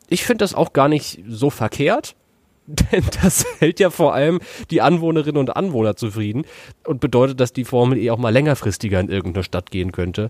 Ich 0.09 0.25
finde 0.25 0.43
das 0.43 0.53
auch 0.53 0.73
gar 0.73 0.89
nicht 0.89 1.23
so 1.27 1.49
verkehrt. 1.49 2.15
Denn 2.69 3.03
das 3.21 3.45
hält 3.59 3.79
ja 3.79 3.89
vor 3.89 4.13
allem 4.13 4.39
die 4.69 4.81
Anwohnerinnen 4.81 5.37
und 5.37 5.55
Anwohner 5.55 5.95
zufrieden 5.95 6.45
und 6.85 6.99
bedeutet, 6.99 7.39
dass 7.39 7.51
die 7.51 7.65
Formel 7.65 7.97
E 7.97 8.11
auch 8.11 8.19
mal 8.19 8.29
längerfristiger 8.29 8.99
in 8.99 9.09
irgendeine 9.09 9.43
Stadt 9.43 9.71
gehen 9.71 9.91
könnte. 9.91 10.29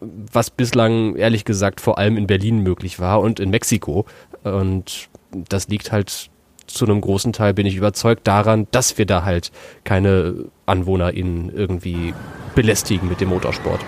Was 0.00 0.50
bislang, 0.50 1.16
ehrlich 1.16 1.46
gesagt, 1.46 1.80
vor 1.80 1.96
allem 1.96 2.18
in 2.18 2.26
Berlin 2.26 2.58
möglich 2.58 3.00
war 3.00 3.20
und 3.20 3.40
in 3.40 3.48
Mexiko. 3.48 4.04
Und 4.42 5.08
das 5.32 5.68
liegt 5.68 5.90
halt 5.90 6.28
zu 6.66 6.84
einem 6.84 7.00
großen 7.00 7.32
Teil, 7.32 7.54
bin 7.54 7.66
ich 7.66 7.76
überzeugt, 7.76 8.26
daran, 8.26 8.66
dass 8.70 8.98
wir 8.98 9.06
da 9.06 9.24
halt 9.24 9.50
keine 9.84 10.46
AnwohnerInnen 10.66 11.50
irgendwie 11.54 12.12
belästigen 12.54 13.08
mit 13.08 13.20
dem 13.20 13.30
Motorsport. 13.30 13.80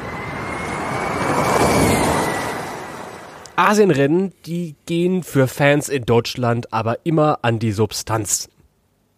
Asienrennen, 3.56 4.32
die 4.44 4.76
gehen 4.86 5.22
für 5.22 5.48
Fans 5.48 5.88
in 5.88 6.04
Deutschland 6.04 6.72
aber 6.72 6.98
immer 7.04 7.38
an 7.42 7.58
die 7.58 7.72
Substanz. 7.72 8.48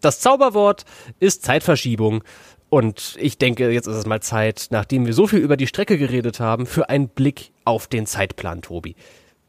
Das 0.00 0.20
Zauberwort 0.20 0.84
ist 1.18 1.44
Zeitverschiebung. 1.44 2.22
Und 2.70 3.16
ich 3.18 3.38
denke, 3.38 3.70
jetzt 3.70 3.86
ist 3.86 3.96
es 3.96 4.06
mal 4.06 4.20
Zeit, 4.20 4.68
nachdem 4.70 5.06
wir 5.06 5.14
so 5.14 5.26
viel 5.26 5.40
über 5.40 5.56
die 5.56 5.66
Strecke 5.66 5.96
geredet 5.96 6.38
haben, 6.38 6.66
für 6.66 6.88
einen 6.90 7.08
Blick 7.08 7.50
auf 7.64 7.86
den 7.86 8.06
Zeitplan, 8.06 8.62
Tobi. 8.62 8.94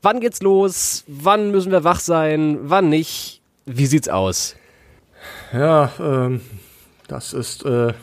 Wann 0.01 0.22
geht's 0.22 0.41
los? 0.41 1.03
Wann 1.08 1.51
müssen 1.51 1.72
wir 1.72 1.84
wach 1.84 2.00
sein? 2.00 2.58
Wann 2.62 2.89
nicht? 2.89 3.41
Wie 3.65 3.86
sieht's 3.86 4.08
aus? 4.08 4.55
Ja, 5.51 5.91
ähm, 6.00 6.41
das 7.08 7.34
ist 7.34 7.65
äh, 7.65 7.93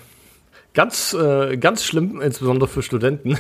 Ganz, 0.77 1.15
äh, 1.15 1.57
ganz 1.57 1.85
schlimm, 1.85 2.21
insbesondere 2.21 2.69
für 2.69 2.83
Studenten. 2.83 3.39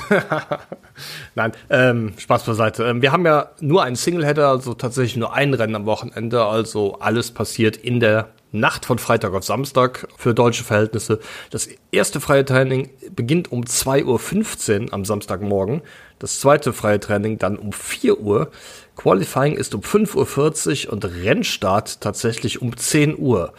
Nein, 1.35 1.53
ähm, 1.69 2.15
Spaß 2.17 2.45
beiseite. 2.45 2.85
Ähm, 2.85 3.03
wir 3.03 3.13
haben 3.13 3.27
ja 3.27 3.51
nur 3.61 3.83
einen 3.83 3.95
Singleheader, 3.95 4.49
also 4.49 4.73
tatsächlich 4.73 5.19
nur 5.19 5.35
ein 5.35 5.53
Rennen 5.53 5.75
am 5.75 5.85
Wochenende. 5.85 6.47
Also 6.47 6.95
alles 6.99 7.33
passiert 7.33 7.77
in 7.77 8.01
der 8.01 8.31
Nacht 8.53 8.87
von 8.87 8.99
Freitag 8.99 9.35
auf 9.35 9.45
Samstag 9.45 10.09
für 10.17 10.33
deutsche 10.33 10.65
Verhältnisse. 10.65 11.21
Das 11.51 11.69
erste 11.93 12.21
freie 12.21 12.47
Training 12.47 12.89
beginnt 13.15 13.53
um 13.53 13.65
2.15 13.65 14.87
Uhr 14.87 14.95
am 14.95 15.05
Samstagmorgen. 15.05 15.83
Das 16.19 16.41
zweite 16.41 16.73
freie 16.73 17.01
Training 17.01 17.37
dann 17.37 17.59
um 17.59 17.75
4 17.75 18.19
Uhr. 18.19 18.51
Qualifying 18.97 19.57
ist 19.57 19.75
um 19.75 19.83
5.40 19.83 20.87
Uhr 20.87 20.93
und 20.95 21.05
Rennstart 21.05 22.01
tatsächlich 22.01 22.63
um 22.63 22.75
10 22.75 23.19
Uhr. 23.19 23.53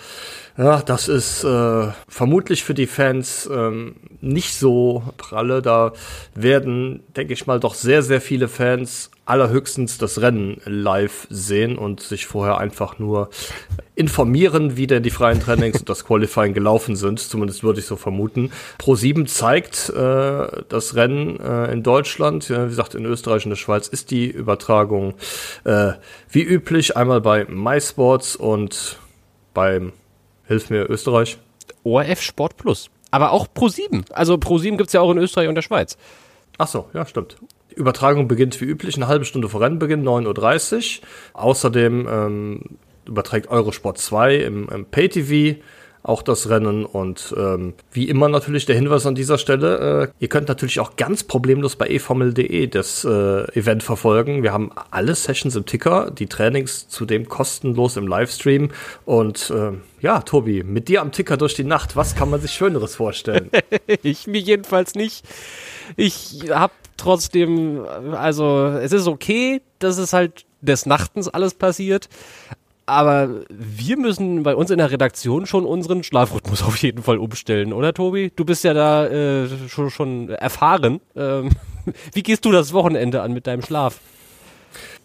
Ja, 0.57 0.81
das 0.81 1.07
ist 1.07 1.43
äh, 1.43 1.87
vermutlich 2.07 2.63
für 2.63 2.73
die 2.73 2.87
Fans 2.87 3.47
ähm, 3.53 3.95
nicht 4.21 4.55
so 4.55 5.03
pralle. 5.17 5.61
Da 5.61 5.93
werden, 6.33 7.03
denke 7.15 7.33
ich 7.33 7.45
mal, 7.45 7.59
doch 7.59 7.75
sehr, 7.75 8.01
sehr 8.01 8.21
viele 8.21 8.47
Fans 8.47 9.11
allerhöchstens 9.25 9.99
das 9.99 10.19
Rennen 10.19 10.59
live 10.65 11.27
sehen 11.29 11.77
und 11.77 11.99
sich 11.99 12.25
vorher 12.25 12.57
einfach 12.57 12.97
nur 12.97 13.29
informieren, 13.93 14.77
wie 14.77 14.87
denn 14.87 15.03
die 15.03 15.11
freien 15.11 15.39
Trainings 15.39 15.81
und 15.81 15.89
das 15.89 16.05
Qualifying 16.05 16.55
gelaufen 16.55 16.95
sind. 16.95 17.19
Zumindest 17.19 17.63
würde 17.63 17.79
ich 17.79 17.85
so 17.85 17.95
vermuten. 17.95 18.51
Pro7 18.79 19.27
zeigt 19.27 19.89
äh, 19.89 20.63
das 20.69 20.95
Rennen 20.95 21.39
äh, 21.39 21.71
in 21.71 21.83
Deutschland. 21.83 22.49
Ja, 22.49 22.65
wie 22.65 22.69
gesagt, 22.69 22.95
in 22.95 23.05
Österreich 23.05 23.45
und 23.45 23.51
der 23.51 23.57
Schweiz 23.57 23.87
ist 23.87 24.09
die 24.09 24.25
Übertragung 24.25 25.13
äh, 25.65 25.91
wie 26.31 26.41
üblich 26.41 26.97
einmal 26.97 27.21
bei 27.21 27.45
MySports 27.45 28.35
und 28.35 28.97
beim 29.53 29.93
Hilf 30.47 30.69
mir, 30.69 30.89
Österreich. 30.89 31.37
ORF 31.83 32.21
Sport 32.21 32.57
Plus. 32.57 32.89
Aber 33.11 33.31
auch 33.31 33.47
Pro7. 33.47 34.11
Also 34.11 34.35
Pro7 34.35 34.77
gibt's 34.77 34.93
ja 34.93 35.01
auch 35.01 35.11
in 35.11 35.17
Österreich 35.17 35.47
und 35.47 35.55
der 35.55 35.61
Schweiz. 35.61 35.97
Ach 36.57 36.67
so, 36.67 36.87
ja, 36.93 37.05
stimmt. 37.05 37.37
Die 37.71 37.75
Übertragung 37.75 38.27
beginnt 38.27 38.59
wie 38.59 38.65
üblich 38.65 38.95
eine 38.95 39.07
halbe 39.07 39.25
Stunde 39.25 39.49
vor 39.49 39.61
Rennbeginn, 39.61 40.03
9.30 40.07 40.99
Uhr. 40.99 41.07
Außerdem 41.33 42.07
ähm, 42.09 42.61
überträgt 43.05 43.49
Eurosport 43.49 43.97
2 43.97 44.35
im, 44.35 44.69
im 44.69 44.85
Pay-TV 44.85 45.59
auch 46.03 46.21
das 46.21 46.49
Rennen. 46.49 46.85
Und 46.85 47.33
ähm, 47.37 47.73
wie 47.91 48.07
immer 48.07 48.29
natürlich 48.29 48.65
der 48.65 48.75
Hinweis 48.75 49.05
an 49.05 49.15
dieser 49.15 49.37
Stelle, 49.37 50.03
äh, 50.03 50.07
ihr 50.19 50.29
könnt 50.29 50.47
natürlich 50.47 50.79
auch 50.79 50.95
ganz 50.95 51.23
problemlos 51.23 51.75
bei 51.75 51.87
eformel.de 51.87 52.67
das 52.67 53.03
äh, 53.03 53.09
Event 53.57 53.83
verfolgen. 53.83 54.43
Wir 54.43 54.53
haben 54.53 54.71
alle 54.91 55.15
Sessions 55.15 55.55
im 55.55 55.65
Ticker, 55.65 56.11
die 56.11 56.27
Trainings 56.27 56.87
zudem 56.87 57.27
kostenlos 57.27 57.97
im 57.97 58.07
Livestream. 58.07 58.69
Und 59.05 59.49
äh, 59.49 59.73
ja, 60.01 60.21
Tobi, 60.21 60.63
mit 60.63 60.87
dir 60.87 61.01
am 61.01 61.11
Ticker 61.11 61.37
durch 61.37 61.55
die 61.55 61.63
Nacht, 61.63 61.95
was 61.95 62.15
kann 62.15 62.29
man 62.29 62.41
sich 62.41 62.51
Schöneres 62.51 62.95
vorstellen? 62.95 63.49
ich 64.03 64.27
mir 64.27 64.41
jedenfalls 64.41 64.95
nicht. 64.95 65.25
Ich 65.95 66.49
habe 66.51 66.73
trotzdem, 66.97 67.85
also 68.13 68.67
es 68.67 68.91
ist 68.91 69.07
okay, 69.07 69.61
dass 69.79 69.97
es 69.97 70.13
halt 70.13 70.45
des 70.61 70.85
Nachtens 70.85 71.27
alles 71.27 71.53
passiert, 71.53 72.09
aber 72.87 73.41
wir 73.49 73.97
müssen 73.97 74.43
bei 74.43 74.55
uns 74.55 74.71
in 74.71 74.79
der 74.79 74.89
Redaktion 74.89 75.45
schon 75.45 75.65
unseren 75.65 76.03
Schlafrhythmus 76.03 76.63
auf 76.63 76.77
jeden 76.77 77.03
Fall 77.03 77.19
umstellen, 77.19 77.73
oder 77.73 77.93
Tobi? 77.93 78.31
Du 78.35 78.45
bist 78.45 78.63
ja 78.63 78.73
da 78.73 79.05
äh, 79.05 79.47
schon, 79.67 79.91
schon 79.91 80.29
erfahren. 80.29 81.01
Ähm, 81.15 81.51
wie 82.13 82.23
gehst 82.23 82.45
du 82.45 82.51
das 82.51 82.73
Wochenende 82.73 83.21
an 83.21 83.33
mit 83.33 83.45
deinem 83.45 83.61
Schlaf? 83.61 83.99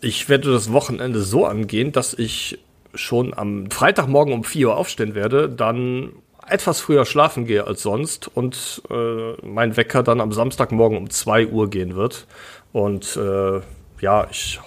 Ich 0.01 0.29
werde 0.29 0.53
das 0.53 0.73
Wochenende 0.73 1.21
so 1.23 1.45
angehen, 1.45 1.93
dass 1.93 2.15
ich 2.15 2.59
schon 2.95 3.35
am 3.35 3.71
Freitagmorgen 3.71 4.33
um 4.33 4.45
4 4.45 4.69
Uhr 4.69 4.77
aufstehen 4.77 5.15
werde, 5.15 5.49
dann 5.49 6.13
etwas 6.47 6.81
früher 6.81 7.05
schlafen 7.05 7.47
gehe 7.47 7.67
als 7.67 7.83
sonst 7.83 8.29
und 8.35 8.83
äh, 8.91 9.33
mein 9.47 9.77
Wecker 9.77 10.03
dann 10.03 10.21
am 10.21 10.33
Samstagmorgen 10.33 10.99
um 10.99 11.11
2 11.11 11.49
Uhr 11.49 11.71
gehen 11.71 11.95
wird. 11.97 12.27
Und 12.73 13.17
äh, 13.17 13.61
ja, 14.01 14.27
ich 14.31 14.61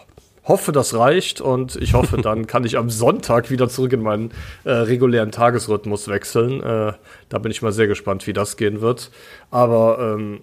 hoffe, 0.45 0.71
das 0.71 0.93
reicht 0.93 1.41
und 1.41 1.75
ich 1.75 1.93
hoffe, 1.93 2.17
dann 2.17 2.47
kann 2.47 2.63
ich 2.63 2.77
am 2.77 2.89
Sonntag 2.89 3.49
wieder 3.49 3.69
zurück 3.69 3.93
in 3.93 4.01
meinen 4.01 4.31
äh, 4.63 4.71
regulären 4.71 5.31
Tagesrhythmus 5.31 6.07
wechseln. 6.07 6.61
Äh, 6.61 6.93
da 7.29 7.37
bin 7.39 7.51
ich 7.51 7.61
mal 7.61 7.71
sehr 7.71 7.87
gespannt, 7.87 8.25
wie 8.27 8.33
das 8.33 8.57
gehen 8.57 8.81
wird. 8.81 9.11
Aber 9.51 9.97
ähm, 9.99 10.41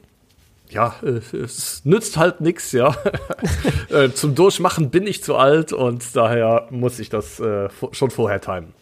ja, 0.68 0.94
äh, 1.02 1.36
es 1.36 1.84
nützt 1.84 2.16
halt 2.16 2.40
nichts, 2.40 2.72
ja. 2.72 2.96
äh, 3.90 4.10
zum 4.10 4.34
Durchmachen 4.34 4.90
bin 4.90 5.06
ich 5.06 5.22
zu 5.22 5.36
alt 5.36 5.72
und 5.72 6.16
daher 6.16 6.68
muss 6.70 6.98
ich 6.98 7.08
das 7.08 7.40
äh, 7.40 7.68
schon 7.92 8.10
vorher 8.10 8.40
timen 8.40 8.74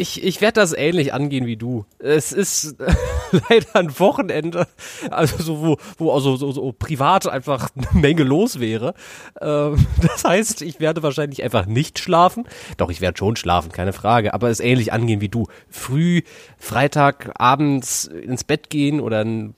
ich, 0.00 0.22
ich 0.22 0.40
werde 0.40 0.60
das 0.60 0.72
ähnlich 0.72 1.12
angehen 1.12 1.44
wie 1.44 1.56
du. 1.56 1.84
Es 1.98 2.32
ist 2.32 2.76
leider 3.50 3.74
ein 3.74 3.98
Wochenende, 3.98 4.68
also 5.10 5.42
so, 5.42 5.60
wo, 5.60 5.76
wo 5.98 6.12
also 6.12 6.36
so, 6.36 6.52
so 6.52 6.72
privat 6.72 7.26
einfach 7.26 7.70
eine 7.74 8.00
Menge 8.00 8.22
los 8.22 8.60
wäre. 8.60 8.94
Ähm, 9.40 9.86
das 10.00 10.24
heißt, 10.24 10.62
ich 10.62 10.78
werde 10.78 11.02
wahrscheinlich 11.02 11.42
einfach 11.42 11.66
nicht 11.66 11.98
schlafen. 11.98 12.44
Doch, 12.76 12.90
ich 12.90 13.00
werde 13.00 13.18
schon 13.18 13.34
schlafen, 13.34 13.72
keine 13.72 13.92
Frage, 13.92 14.34
aber 14.34 14.48
es 14.48 14.60
ähnlich 14.60 14.92
angehen 14.92 15.20
wie 15.20 15.28
du. 15.28 15.48
Früh, 15.68 16.22
Freitag, 16.58 17.32
abends 17.34 18.04
ins 18.04 18.44
Bett 18.44 18.70
gehen 18.70 19.00
oder 19.00 19.24
ein 19.24 19.56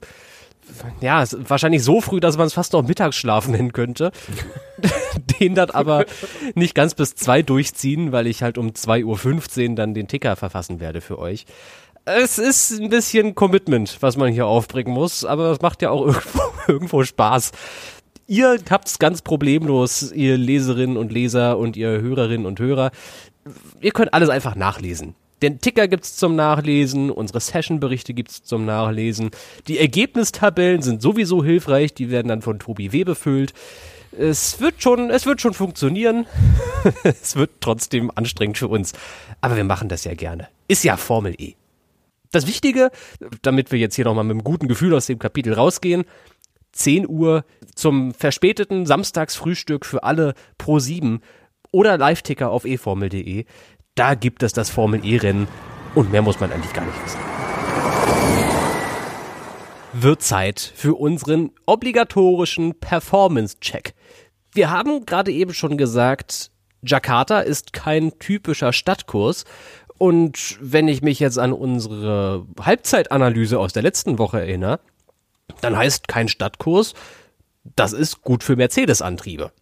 ja, 1.00 1.24
wahrscheinlich 1.48 1.82
so 1.82 2.00
früh, 2.00 2.20
dass 2.20 2.36
man 2.36 2.46
es 2.46 2.54
fast 2.54 2.72
noch 2.72 2.86
Mittagsschlaf 2.86 3.48
nennen 3.48 3.72
könnte. 3.72 4.12
den 5.40 5.54
dann 5.54 5.70
aber 5.70 6.06
nicht 6.54 6.74
ganz 6.74 6.94
bis 6.94 7.14
zwei 7.14 7.42
durchziehen, 7.42 8.12
weil 8.12 8.26
ich 8.26 8.42
halt 8.42 8.58
um 8.58 8.68
2.15 8.68 9.70
Uhr 9.70 9.74
dann 9.74 9.94
den 9.94 10.08
Ticker 10.08 10.36
verfassen 10.36 10.80
werde 10.80 11.00
für 11.00 11.18
euch. 11.18 11.46
Es 12.04 12.38
ist 12.38 12.80
ein 12.80 12.88
bisschen 12.88 13.34
Commitment, 13.34 13.98
was 14.00 14.16
man 14.16 14.32
hier 14.32 14.46
aufbringen 14.46 14.92
muss, 14.92 15.24
aber 15.24 15.50
es 15.50 15.60
macht 15.60 15.82
ja 15.82 15.90
auch 15.90 16.06
irgendwo, 16.06 16.42
irgendwo 16.66 17.04
Spaß. 17.04 17.52
Ihr 18.26 18.58
habt's 18.70 18.98
ganz 18.98 19.22
problemlos, 19.22 20.12
ihr 20.12 20.38
Leserinnen 20.38 20.96
und 20.96 21.12
Leser 21.12 21.58
und 21.58 21.76
ihr 21.76 22.00
Hörerinnen 22.00 22.46
und 22.46 22.60
Hörer. 22.60 22.90
Ihr 23.80 23.90
könnt 23.90 24.14
alles 24.14 24.28
einfach 24.28 24.54
nachlesen. 24.54 25.14
Den 25.42 25.60
Ticker 25.60 25.88
gibt's 25.88 26.16
zum 26.16 26.36
Nachlesen, 26.36 27.10
unsere 27.10 27.40
Session-Berichte 27.40 28.14
gibt's 28.14 28.42
zum 28.42 28.66
Nachlesen. 28.66 29.30
Die 29.68 29.78
Ergebnistabellen 29.78 30.82
sind 30.82 31.00
sowieso 31.00 31.42
hilfreich, 31.42 31.94
die 31.94 32.10
werden 32.10 32.28
dann 32.28 32.42
von 32.42 32.58
Tobi 32.58 32.92
W. 32.92 33.04
befüllt. 33.04 33.54
Es 34.12 34.60
wird 34.60 34.82
schon, 34.82 35.10
es 35.10 35.24
wird 35.24 35.40
schon 35.40 35.54
funktionieren. 35.54 36.26
es 37.04 37.36
wird 37.36 37.50
trotzdem 37.60 38.10
anstrengend 38.14 38.58
für 38.58 38.68
uns. 38.68 38.92
Aber 39.40 39.56
wir 39.56 39.64
machen 39.64 39.88
das 39.88 40.04
ja 40.04 40.14
gerne. 40.14 40.48
Ist 40.68 40.84
ja 40.84 40.96
Formel 40.96 41.34
E. 41.38 41.54
Das 42.32 42.46
Wichtige, 42.46 42.90
damit 43.42 43.72
wir 43.72 43.78
jetzt 43.78 43.96
hier 43.96 44.04
nochmal 44.04 44.24
mit 44.24 44.32
einem 44.32 44.44
guten 44.44 44.68
Gefühl 44.68 44.94
aus 44.94 45.06
dem 45.06 45.18
Kapitel 45.18 45.52
rausgehen, 45.52 46.04
10 46.72 47.08
Uhr 47.08 47.44
zum 47.74 48.14
verspäteten 48.14 48.86
Samstagsfrühstück 48.86 49.84
für 49.84 50.04
alle 50.04 50.34
Pro 50.56 50.78
7 50.78 51.20
oder 51.72 51.98
Live-Ticker 51.98 52.50
auf 52.50 52.64
eformel.de 52.64 53.44
da 53.94 54.14
gibt 54.14 54.42
es 54.42 54.52
das 54.52 54.70
Formel 54.70 55.04
E-Rennen 55.04 55.48
und 55.94 56.10
mehr 56.12 56.22
muss 56.22 56.40
man 56.40 56.52
eigentlich 56.52 56.72
gar 56.72 56.84
nicht 56.84 57.04
wissen. 57.04 57.18
Wird 59.92 60.22
Zeit 60.22 60.72
für 60.74 60.94
unseren 60.94 61.50
obligatorischen 61.66 62.78
Performance-Check. 62.78 63.94
Wir 64.52 64.70
haben 64.70 65.04
gerade 65.04 65.32
eben 65.32 65.52
schon 65.52 65.76
gesagt, 65.76 66.50
Jakarta 66.82 67.40
ist 67.40 67.72
kein 67.72 68.18
typischer 68.18 68.72
Stadtkurs. 68.72 69.44
Und 69.98 70.56
wenn 70.60 70.88
ich 70.88 71.02
mich 71.02 71.20
jetzt 71.20 71.38
an 71.38 71.52
unsere 71.52 72.46
Halbzeitanalyse 72.60 73.58
aus 73.58 73.72
der 73.72 73.82
letzten 73.82 74.18
Woche 74.18 74.40
erinnere, 74.40 74.80
dann 75.60 75.76
heißt 75.76 76.08
kein 76.08 76.28
Stadtkurs, 76.28 76.94
das 77.76 77.92
ist 77.92 78.22
gut 78.22 78.42
für 78.42 78.56
Mercedes-Antriebe. 78.56 79.52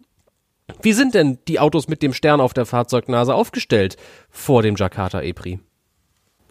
Wie 0.82 0.92
sind 0.92 1.14
denn 1.14 1.38
die 1.48 1.60
Autos 1.60 1.88
mit 1.88 2.02
dem 2.02 2.12
Stern 2.12 2.40
auf 2.40 2.54
der 2.54 2.66
Fahrzeugnase 2.66 3.34
aufgestellt 3.34 3.96
vor 4.30 4.62
dem 4.62 4.76
Jakarta 4.76 5.22
E-Prix? 5.22 5.60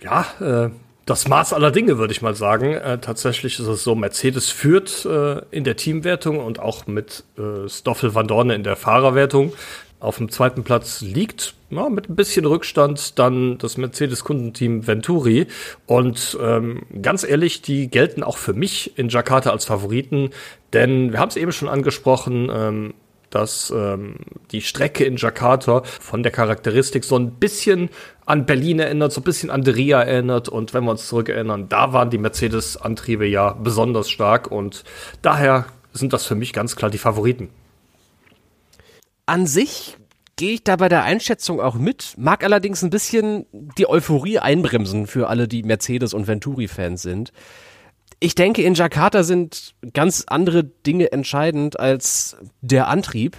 Ja, 0.02 0.26
äh, 0.40 0.70
das 1.06 1.28
Maß 1.28 1.54
aller 1.54 1.72
Dinge, 1.72 1.98
würde 1.98 2.12
ich 2.12 2.22
mal 2.22 2.36
sagen. 2.36 2.74
Äh, 2.74 3.00
tatsächlich 3.00 3.60
ist 3.60 3.68
es 3.68 3.84
so, 3.84 3.96
Mercedes 3.96 4.50
führt 4.50 5.06
äh, 5.06 5.42
in 5.52 5.64
der 5.64 5.78
Teamwertung 5.78 6.40
und 6.40 6.60
auch 6.60 6.86
mit 6.86 7.24
äh, 7.38 7.70
Stoffel 7.70 8.14
van 8.14 8.28
Dorne 8.28 8.56
in 8.56 8.64
der 8.64 8.76
Fahrerwertung. 8.76 9.54
Auf 10.00 10.18
dem 10.18 10.30
zweiten 10.30 10.64
Platz 10.64 11.02
liegt 11.02 11.56
ja, 11.70 11.90
mit 11.90 12.10
ein 12.10 12.16
bisschen 12.16 12.46
Rückstand 12.46 13.18
dann 13.18 13.58
das 13.58 13.78
Mercedes-Kundenteam 13.78 14.86
Venturi. 14.86 15.48
Und 15.86 16.38
ähm, 16.42 16.84
ganz 17.02 17.24
ehrlich, 17.24 17.62
die 17.62 17.88
gelten 17.90 18.22
auch 18.22 18.38
für 18.38 18.54
mich 18.54 18.98
in 18.98 19.10
Jakarta 19.10 19.52
als 19.52 19.66
Favoriten, 19.66 20.32
denn 20.74 21.14
wir 21.14 21.20
haben 21.20 21.30
es 21.30 21.38
eben 21.38 21.52
schon 21.52 21.70
angesprochen, 21.70 22.52
ähm, 22.54 22.94
dass 23.30 23.72
ähm, 23.76 24.16
die 24.52 24.62
Strecke 24.62 25.04
in 25.04 25.18
Jakarta 25.18 25.84
von 25.84 26.24
der 26.24 26.32
Charakteristik 26.32 27.04
so 27.04 27.18
ein 27.18 27.32
bisschen 27.32 27.90
an 28.26 28.46
Berlin 28.46 28.80
erinnert, 28.80 29.12
so 29.12 29.22
ein 29.22 29.24
bisschen 29.24 29.50
an 29.50 29.64
Deria 29.64 30.02
erinnert. 30.02 30.50
Und 30.50 30.74
wenn 30.74 30.84
wir 30.84 30.92
uns 30.92 31.08
zurückerinnern, 31.08 31.70
da 31.70 31.94
waren 31.94 32.10
die 32.10 32.18
Mercedes-Antriebe 32.18 33.26
ja 33.26 33.54
besonders 33.54 34.10
stark 34.10 34.52
und 34.52 34.84
daher 35.22 35.66
sind 35.94 36.14
das 36.14 36.26
für 36.26 36.36
mich 36.36 36.54
ganz 36.54 36.76
klar 36.76 36.92
die 36.92 36.98
Favoriten. 36.98 37.50
An 39.26 39.46
sich 39.46 39.98
gehe 40.38 40.54
ich 40.54 40.64
da 40.64 40.76
bei 40.76 40.88
der 40.88 41.04
Einschätzung 41.04 41.60
auch 41.60 41.76
mit, 41.76 42.14
mag 42.18 42.44
allerdings 42.44 42.84
ein 42.84 42.92
bisschen 42.92 43.46
die 43.52 43.90
Euphorie 43.90 44.40
einbremsen 44.40 45.08
für 45.08 45.28
alle, 45.28 45.48
die 45.48 45.64
Mercedes- 45.64 46.14
und 46.14 46.28
Venturi-Fans 46.28 47.02
sind 47.02 47.34
ich 48.20 48.36
denke, 48.36 48.64
in 48.64 48.74
Jakarta 48.74 49.24
sind 49.24 49.76
ganz 49.94 50.24
andere 50.28 50.64
Dinge 50.64 51.12
entscheidend 51.12 51.80
als 51.80 52.38
der 52.62 52.88
Antrieb. 52.88 53.38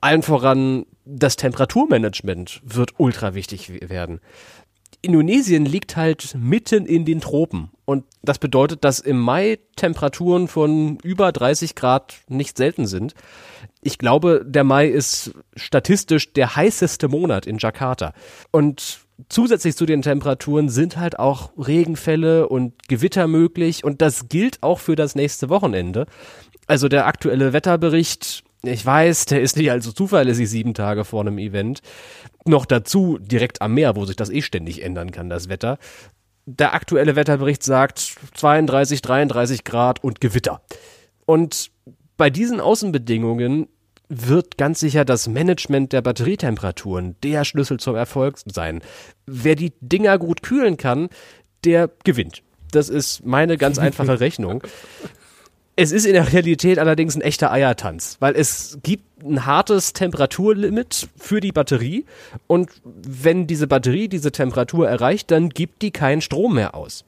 Allen 0.00 0.22
voran 0.22 0.86
das 1.04 1.36
Temperaturmanagement 1.36 2.62
wird 2.64 2.94
ultra 2.98 3.34
wichtig 3.34 3.90
werden. 3.90 4.20
Indonesien 5.02 5.66
liegt 5.66 5.96
halt 5.96 6.34
mitten 6.38 6.86
in 6.86 7.04
den 7.04 7.20
Tropen 7.20 7.70
und 7.84 8.04
das 8.22 8.38
bedeutet, 8.38 8.84
dass 8.84 9.00
im 9.00 9.18
Mai 9.18 9.58
Temperaturen 9.76 10.48
von 10.48 10.96
über 11.02 11.30
30 11.30 11.74
Grad 11.74 12.14
nicht 12.28 12.56
selten 12.56 12.86
sind. 12.86 13.14
Ich 13.82 13.98
glaube, 13.98 14.42
der 14.46 14.64
Mai 14.64 14.88
ist 14.88 15.32
statistisch 15.56 16.32
der 16.32 16.56
heißeste 16.56 17.08
Monat 17.08 17.46
in 17.46 17.58
Jakarta 17.58 18.14
und 18.50 19.03
zusätzlich 19.28 19.76
zu 19.76 19.86
den 19.86 20.02
Temperaturen 20.02 20.68
sind 20.68 20.96
halt 20.96 21.18
auch 21.18 21.52
Regenfälle 21.56 22.48
und 22.48 22.88
Gewitter 22.88 23.26
möglich 23.26 23.84
und 23.84 24.02
das 24.02 24.28
gilt 24.28 24.62
auch 24.62 24.80
für 24.80 24.96
das 24.96 25.14
nächste 25.14 25.48
Wochenende. 25.48 26.06
Also 26.66 26.88
der 26.88 27.06
aktuelle 27.06 27.52
Wetterbericht, 27.52 28.42
ich 28.62 28.84
weiß, 28.84 29.26
der 29.26 29.42
ist 29.42 29.56
nicht 29.56 29.70
allzu 29.70 29.92
zuverlässig 29.92 30.48
sieben 30.48 30.74
Tage 30.74 31.04
vor 31.04 31.20
einem 31.20 31.38
Event. 31.38 31.80
Noch 32.46 32.66
dazu 32.66 33.18
direkt 33.18 33.62
am 33.62 33.74
Meer, 33.74 33.96
wo 33.96 34.04
sich 34.04 34.16
das 34.16 34.30
eh 34.30 34.42
ständig 34.42 34.82
ändern 34.82 35.10
kann, 35.10 35.28
das 35.28 35.48
Wetter. 35.48 35.78
Der 36.46 36.74
aktuelle 36.74 37.16
Wetterbericht 37.16 37.62
sagt 37.62 38.16
32, 38.34 39.00
33 39.02 39.64
Grad 39.64 40.02
und 40.02 40.20
Gewitter. 40.20 40.62
Und 41.26 41.70
bei 42.16 42.30
diesen 42.30 42.60
Außenbedingungen 42.60 43.68
wird 44.22 44.58
ganz 44.58 44.80
sicher 44.80 45.04
das 45.04 45.28
Management 45.28 45.92
der 45.92 46.02
Batterietemperaturen 46.02 47.16
der 47.22 47.44
Schlüssel 47.44 47.78
zum 47.78 47.96
Erfolg 47.96 48.38
sein. 48.46 48.80
Wer 49.26 49.54
die 49.54 49.72
Dinger 49.80 50.18
gut 50.18 50.42
kühlen 50.42 50.76
kann, 50.76 51.08
der 51.64 51.90
gewinnt. 52.04 52.42
Das 52.70 52.88
ist 52.88 53.24
meine 53.24 53.56
ganz 53.56 53.78
einfache 53.78 54.20
Rechnung. 54.20 54.62
Es 55.76 55.90
ist 55.90 56.06
in 56.06 56.12
der 56.12 56.32
Realität 56.32 56.78
allerdings 56.78 57.16
ein 57.16 57.20
echter 57.20 57.50
Eiertanz, 57.50 58.16
weil 58.20 58.36
es 58.36 58.78
gibt 58.84 59.24
ein 59.24 59.44
hartes 59.44 59.92
Temperaturlimit 59.92 61.08
für 61.16 61.40
die 61.40 61.50
Batterie 61.50 62.04
und 62.46 62.70
wenn 62.84 63.48
diese 63.48 63.66
Batterie 63.66 64.08
diese 64.08 64.30
Temperatur 64.30 64.88
erreicht, 64.88 65.32
dann 65.32 65.48
gibt 65.48 65.82
die 65.82 65.90
keinen 65.90 66.20
Strom 66.20 66.54
mehr 66.54 66.76
aus. 66.76 67.04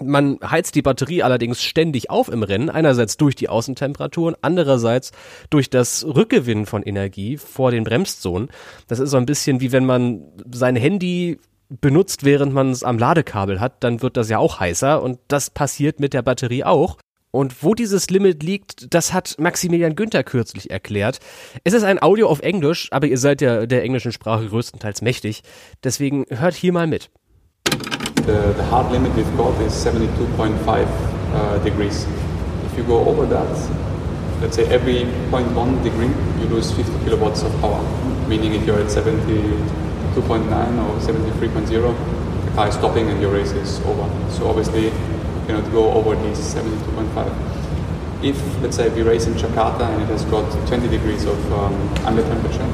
Man 0.00 0.38
heizt 0.42 0.74
die 0.74 0.82
Batterie 0.82 1.22
allerdings 1.22 1.62
ständig 1.62 2.08
auf 2.08 2.28
im 2.28 2.42
Rennen, 2.42 2.70
einerseits 2.70 3.18
durch 3.18 3.34
die 3.34 3.48
Außentemperaturen, 3.48 4.36
andererseits 4.40 5.12
durch 5.50 5.68
das 5.68 6.04
Rückgewinnen 6.04 6.64
von 6.64 6.82
Energie 6.82 7.36
vor 7.36 7.70
den 7.70 7.84
Bremszonen. 7.84 8.48
Das 8.88 9.00
ist 9.00 9.10
so 9.10 9.18
ein 9.18 9.26
bisschen 9.26 9.60
wie 9.60 9.72
wenn 9.72 9.84
man 9.84 10.22
sein 10.50 10.76
Handy 10.76 11.38
benutzt, 11.80 12.24
während 12.24 12.52
man 12.52 12.70
es 12.70 12.84
am 12.84 12.98
Ladekabel 12.98 13.60
hat, 13.60 13.82
dann 13.84 14.02
wird 14.02 14.16
das 14.16 14.28
ja 14.28 14.38
auch 14.38 14.60
heißer 14.60 15.02
und 15.02 15.18
das 15.28 15.50
passiert 15.50 16.00
mit 16.00 16.12
der 16.14 16.22
Batterie 16.22 16.64
auch. 16.64 16.98
Und 17.30 17.62
wo 17.62 17.74
dieses 17.74 18.10
Limit 18.10 18.42
liegt, 18.42 18.92
das 18.94 19.14
hat 19.14 19.36
Maximilian 19.38 19.96
Günther 19.96 20.22
kürzlich 20.22 20.70
erklärt. 20.70 21.18
Es 21.64 21.72
ist 21.72 21.82
ein 21.82 22.02
Audio 22.02 22.28
auf 22.28 22.40
Englisch, 22.40 22.88
aber 22.92 23.06
ihr 23.06 23.16
seid 23.16 23.40
ja 23.40 23.64
der 23.64 23.82
englischen 23.82 24.12
Sprache 24.12 24.46
größtenteils 24.48 25.00
mächtig. 25.00 25.42
Deswegen 25.82 26.26
hört 26.28 26.54
hier 26.54 26.74
mal 26.74 26.86
mit. 26.86 27.10
The, 28.26 28.52
the 28.52 28.64
hard 28.64 28.90
limit 28.92 29.14
we've 29.14 29.36
got 29.36 29.60
is 29.62 29.72
72.5 29.72 30.66
uh, 30.66 31.58
degrees. 31.58 32.04
If 32.66 32.76
you 32.76 32.84
go 32.84 33.04
over 33.06 33.26
that, 33.26 33.50
let's 34.40 34.56
say 34.56 34.66
every 34.66 35.04
0.1 35.30 35.82
degree, 35.82 36.08
you 36.40 36.48
lose 36.48 36.72
50 36.72 37.04
kilowatts 37.04 37.42
of 37.42 37.52
power. 37.60 37.82
Meaning 38.28 38.54
if 38.54 38.64
you're 38.66 38.78
at 38.78 38.86
72.9 38.86 39.58
or 40.14 41.00
73.0, 41.00 42.44
the 42.44 42.50
car 42.52 42.68
is 42.68 42.74
stopping 42.74 43.08
and 43.08 43.20
your 43.20 43.32
race 43.32 43.52
is 43.52 43.80
over. 43.80 44.08
So 44.30 44.48
obviously, 44.48 44.86
you 44.86 44.92
cannot 45.46 45.70
go 45.72 45.92
over 45.92 46.14
these 46.16 46.38
72.5 46.38 47.52
if 48.22 48.62
let's 48.62 48.76
say 48.76 48.88
we 48.90 49.02
race 49.02 49.26
in 49.26 49.34
Jakarta 49.34 49.82
and 49.82 50.02
it 50.02 50.06
has 50.06 50.24
got 50.26 50.48
20 50.68 50.86
degrees 50.88 51.24
of 51.24 51.52
um, 51.52 51.74
under 52.06 52.22
temperature, 52.22 52.68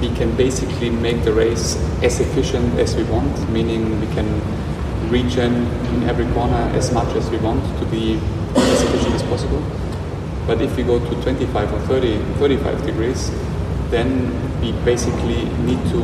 we 0.00 0.08
can 0.14 0.34
basically 0.36 0.90
make 0.90 1.24
the 1.24 1.32
race 1.32 1.76
as 2.02 2.20
efficient 2.20 2.78
as 2.78 2.94
we 2.94 3.02
want, 3.04 3.50
meaning 3.50 4.00
we 4.00 4.06
can 4.14 4.40
regen 5.10 5.66
in 5.94 6.02
every 6.08 6.26
corner 6.34 6.70
as 6.76 6.92
much 6.92 7.14
as 7.16 7.28
we 7.30 7.38
want 7.38 7.62
to 7.78 7.86
be 7.86 8.18
as 8.56 8.82
efficient 8.82 9.14
as 9.14 9.22
possible. 9.24 9.62
But 10.46 10.60
if 10.62 10.76
we 10.76 10.82
go 10.82 10.98
to 10.98 11.22
25 11.22 11.72
or 11.72 11.80
30, 11.80 12.18
35 12.38 12.86
degrees, 12.86 13.30
then 13.90 14.30
we 14.60 14.72
basically 14.84 15.44
need 15.66 15.78
to 15.90 16.00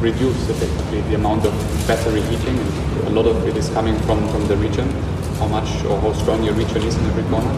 reduce 0.00 0.48
effectively 0.48 1.00
the 1.02 1.14
amount 1.14 1.46
of 1.46 1.52
battery 1.86 2.20
heating. 2.22 2.58
And 2.58 3.08
a 3.08 3.10
lot 3.10 3.26
of 3.26 3.46
it 3.46 3.56
is 3.56 3.68
coming 3.70 3.98
from, 4.00 4.28
from 4.28 4.46
the 4.46 4.56
region, 4.56 4.88
how 5.38 5.48
much 5.48 5.84
or 5.84 6.00
how 6.00 6.12
strong 6.12 6.42
your 6.42 6.54
region 6.54 6.82
is 6.82 6.96
in 6.96 7.04
every 7.06 7.24
corner. 7.24 7.50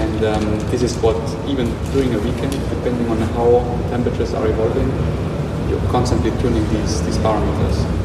And 0.00 0.24
um, 0.24 0.58
this 0.70 0.82
is 0.82 0.96
what, 0.98 1.16
even 1.48 1.66
during 1.92 2.14
a 2.14 2.18
weekend, 2.18 2.52
depending 2.70 3.08
on 3.08 3.18
how 3.34 3.60
temperatures 3.90 4.34
are 4.34 4.46
evolving, 4.46 4.88
you're 5.68 5.90
constantly 5.90 6.30
tuning 6.42 6.66
these, 6.70 7.02
these 7.02 7.18
parameters. 7.18 7.99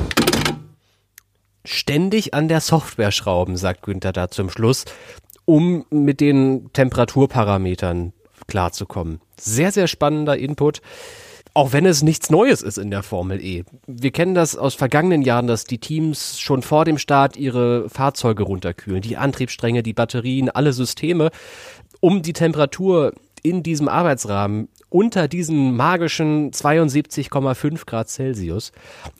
Ständig 1.66 2.34
an 2.34 2.48
der 2.48 2.62
Software 2.62 3.12
schrauben, 3.12 3.58
sagt 3.58 3.84
Günther 3.84 4.14
da 4.14 4.30
zum 4.30 4.50
Schluss. 4.50 4.86
um 5.46 5.86
mit 5.92 6.22
den 6.22 6.72
Temperaturparametern 6.74 8.14
klarzukommen. 8.48 9.22
Sehr, 9.40 9.72
sehr 9.72 9.88
spannender 9.88 10.38
Input. 10.38 10.82
Auch 11.54 11.72
wenn 11.72 11.86
es 11.86 12.04
nichts 12.04 12.30
Neues 12.30 12.62
ist 12.62 12.78
in 12.78 12.92
der 12.92 13.02
Formel 13.02 13.42
E. 13.42 13.64
Wir 13.88 14.12
kennen 14.12 14.36
das 14.36 14.58
aus 14.58 14.76
vergangenen 14.76 15.22
Jahren, 15.22 15.48
dass 15.48 15.64
die 15.64 15.78
Teams 15.78 16.38
schon 16.40 16.62
vor 16.62 16.84
dem 16.84 16.98
Start 16.98 17.38
ihre 17.38 17.90
Fahrzeuge 17.90 18.44
runterkühlen. 18.44 19.02
Die 19.02 19.16
Antriebsstränge, 19.16 19.82
die 19.82 19.94
Batterien, 19.94 20.50
alle 20.50 20.74
Systeme, 20.74 21.30
um 22.02 22.22
die 22.22 22.34
Temperatur 22.34 23.14
in 23.42 23.64
diesem 23.64 23.88
Arbeitsrahmen 23.88 24.68
unter 24.96 25.28
diesen 25.28 25.76
magischen 25.76 26.52
72,5 26.52 27.86
Grad 27.86 28.08
Celsius. 28.08 28.72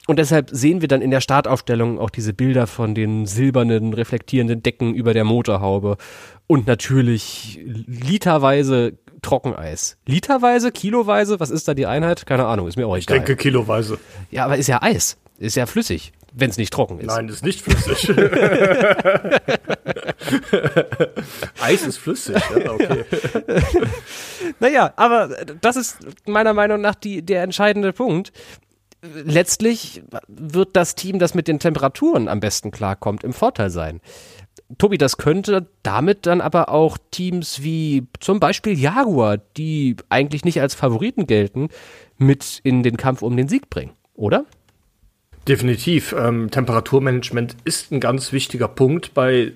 Und 0.08 0.20
deshalb 0.20 0.50
sehen 0.50 0.80
wir 0.80 0.88
dann 0.88 1.02
in 1.02 1.12
der 1.12 1.20
Startaufstellung 1.20 2.00
auch 2.00 2.10
diese 2.10 2.34
Bilder 2.34 2.66
von 2.66 2.96
den 2.96 3.26
silbernen, 3.26 3.94
reflektierenden 3.94 4.64
Decken 4.64 4.96
über 4.96 5.14
der 5.14 5.26
Motorhaube 5.26 5.98
und 6.48 6.66
natürlich 6.66 7.60
literweise 7.88 8.94
Trockeneis. 9.22 9.98
Literweise, 10.06 10.72
kiloweise, 10.72 11.42
was 11.42 11.50
ist 11.50 11.68
da 11.68 11.74
die 11.74 11.88
Einheit? 11.88 12.26
Keine 12.26 12.46
Ahnung, 12.46 12.70
ist 12.70 12.78
mir 12.78 12.88
auch 12.88 12.96
egal. 12.96 13.00
Ich 13.00 13.08
denke 13.08 13.36
kiloweise. 13.36 13.98
Ja, 14.32 14.46
aber 14.46 14.56
ist 14.56 14.68
ja 14.68 14.82
Eis. 14.82 15.18
Ist 15.40 15.56
ja 15.56 15.66
flüssig, 15.66 16.14
wenn 16.36 16.50
es 16.50 16.58
nicht 16.58 16.74
trocken 16.74 17.00
ist. 17.00 17.08
Nein, 17.08 17.30
ist 17.30 17.46
nicht 17.46 17.62
flüssig. 17.62 18.10
Eis 21.62 21.88
ist 21.88 21.98
flüssig, 21.98 22.36
ja, 22.36 22.72
okay. 22.72 23.06
Naja, 24.60 24.94
aber 24.98 25.30
das 25.62 25.78
ist 25.78 25.98
meiner 26.28 26.54
Meinung 26.54 26.82
nach 26.82 26.96
die, 26.96 27.22
der 27.22 27.44
entscheidende 27.44 27.94
Punkt. 27.94 28.34
Letztlich 29.02 30.04
wird 30.28 30.76
das 30.76 30.96
Team, 30.96 31.20
das 31.20 31.36
mit 31.36 31.48
den 31.48 31.60
Temperaturen 31.60 32.28
am 32.28 32.42
besten 32.42 32.72
klarkommt, 32.72 33.24
im 33.24 33.34
Vorteil 33.34 33.70
sein. 33.70 34.02
Tobi, 34.78 34.98
das 34.98 35.18
könnte 35.18 35.70
damit 35.84 36.26
dann 36.26 36.42
aber 36.42 36.70
auch 36.70 36.98
Teams 37.12 37.62
wie 37.62 38.08
zum 38.20 38.40
Beispiel 38.40 38.78
Jaguar, 38.78 39.38
die 39.38 39.96
eigentlich 40.10 40.44
nicht 40.44 40.60
als 40.60 40.74
Favoriten 40.76 41.28
gelten, 41.28 41.70
mit 42.18 42.62
in 42.64 42.84
den 42.84 42.98
Kampf 42.98 43.22
um 43.22 43.38
den 43.38 43.48
Sieg 43.48 43.70
bringen, 43.70 43.94
oder? 44.16 44.46
Definitiv. 45.48 46.16
Ähm, 46.18 46.50
Temperaturmanagement 46.50 47.56
ist 47.66 47.92
ein 47.92 48.00
ganz 48.00 48.32
wichtiger 48.32 48.68
Punkt 48.68 49.14
bei 49.14 49.54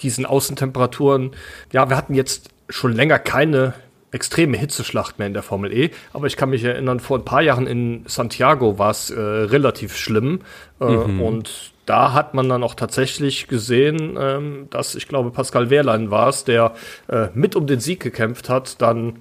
diesen 0.00 0.26
Außentemperaturen. 0.26 1.32
Ja, 1.72 1.88
wir 1.88 1.96
hatten 1.96 2.14
jetzt 2.14 2.50
schon 2.68 2.92
länger 2.92 3.18
keine 3.18 3.74
extreme 4.12 4.56
Hitzeschlacht 4.56 5.18
mehr 5.18 5.26
in 5.26 5.32
der 5.32 5.42
Formel 5.42 5.72
E, 5.72 5.90
aber 6.12 6.26
ich 6.26 6.36
kann 6.36 6.50
mich 6.50 6.62
erinnern, 6.62 7.00
vor 7.00 7.18
ein 7.18 7.24
paar 7.24 7.40
Jahren 7.40 7.66
in 7.66 8.04
Santiago 8.06 8.78
war 8.78 8.90
es 8.90 9.10
äh, 9.10 9.18
relativ 9.18 9.96
schlimm 9.96 10.40
äh, 10.80 10.84
mhm. 10.84 11.22
und 11.22 11.72
da 11.86 12.12
hat 12.12 12.34
man 12.34 12.48
dann 12.48 12.62
auch 12.62 12.74
tatsächlich 12.74 13.48
gesehen, 13.48 14.16
ähm, 14.20 14.66
dass 14.70 14.94
ich 14.94 15.08
glaube 15.08 15.30
Pascal 15.30 15.70
Wehrlein 15.70 16.10
war 16.10 16.28
es, 16.28 16.44
der 16.44 16.74
äh, 17.08 17.28
mit 17.34 17.56
um 17.56 17.66
den 17.66 17.80
Sieg 17.80 18.00
gekämpft 18.00 18.50
hat, 18.50 18.80
dann 18.82 19.16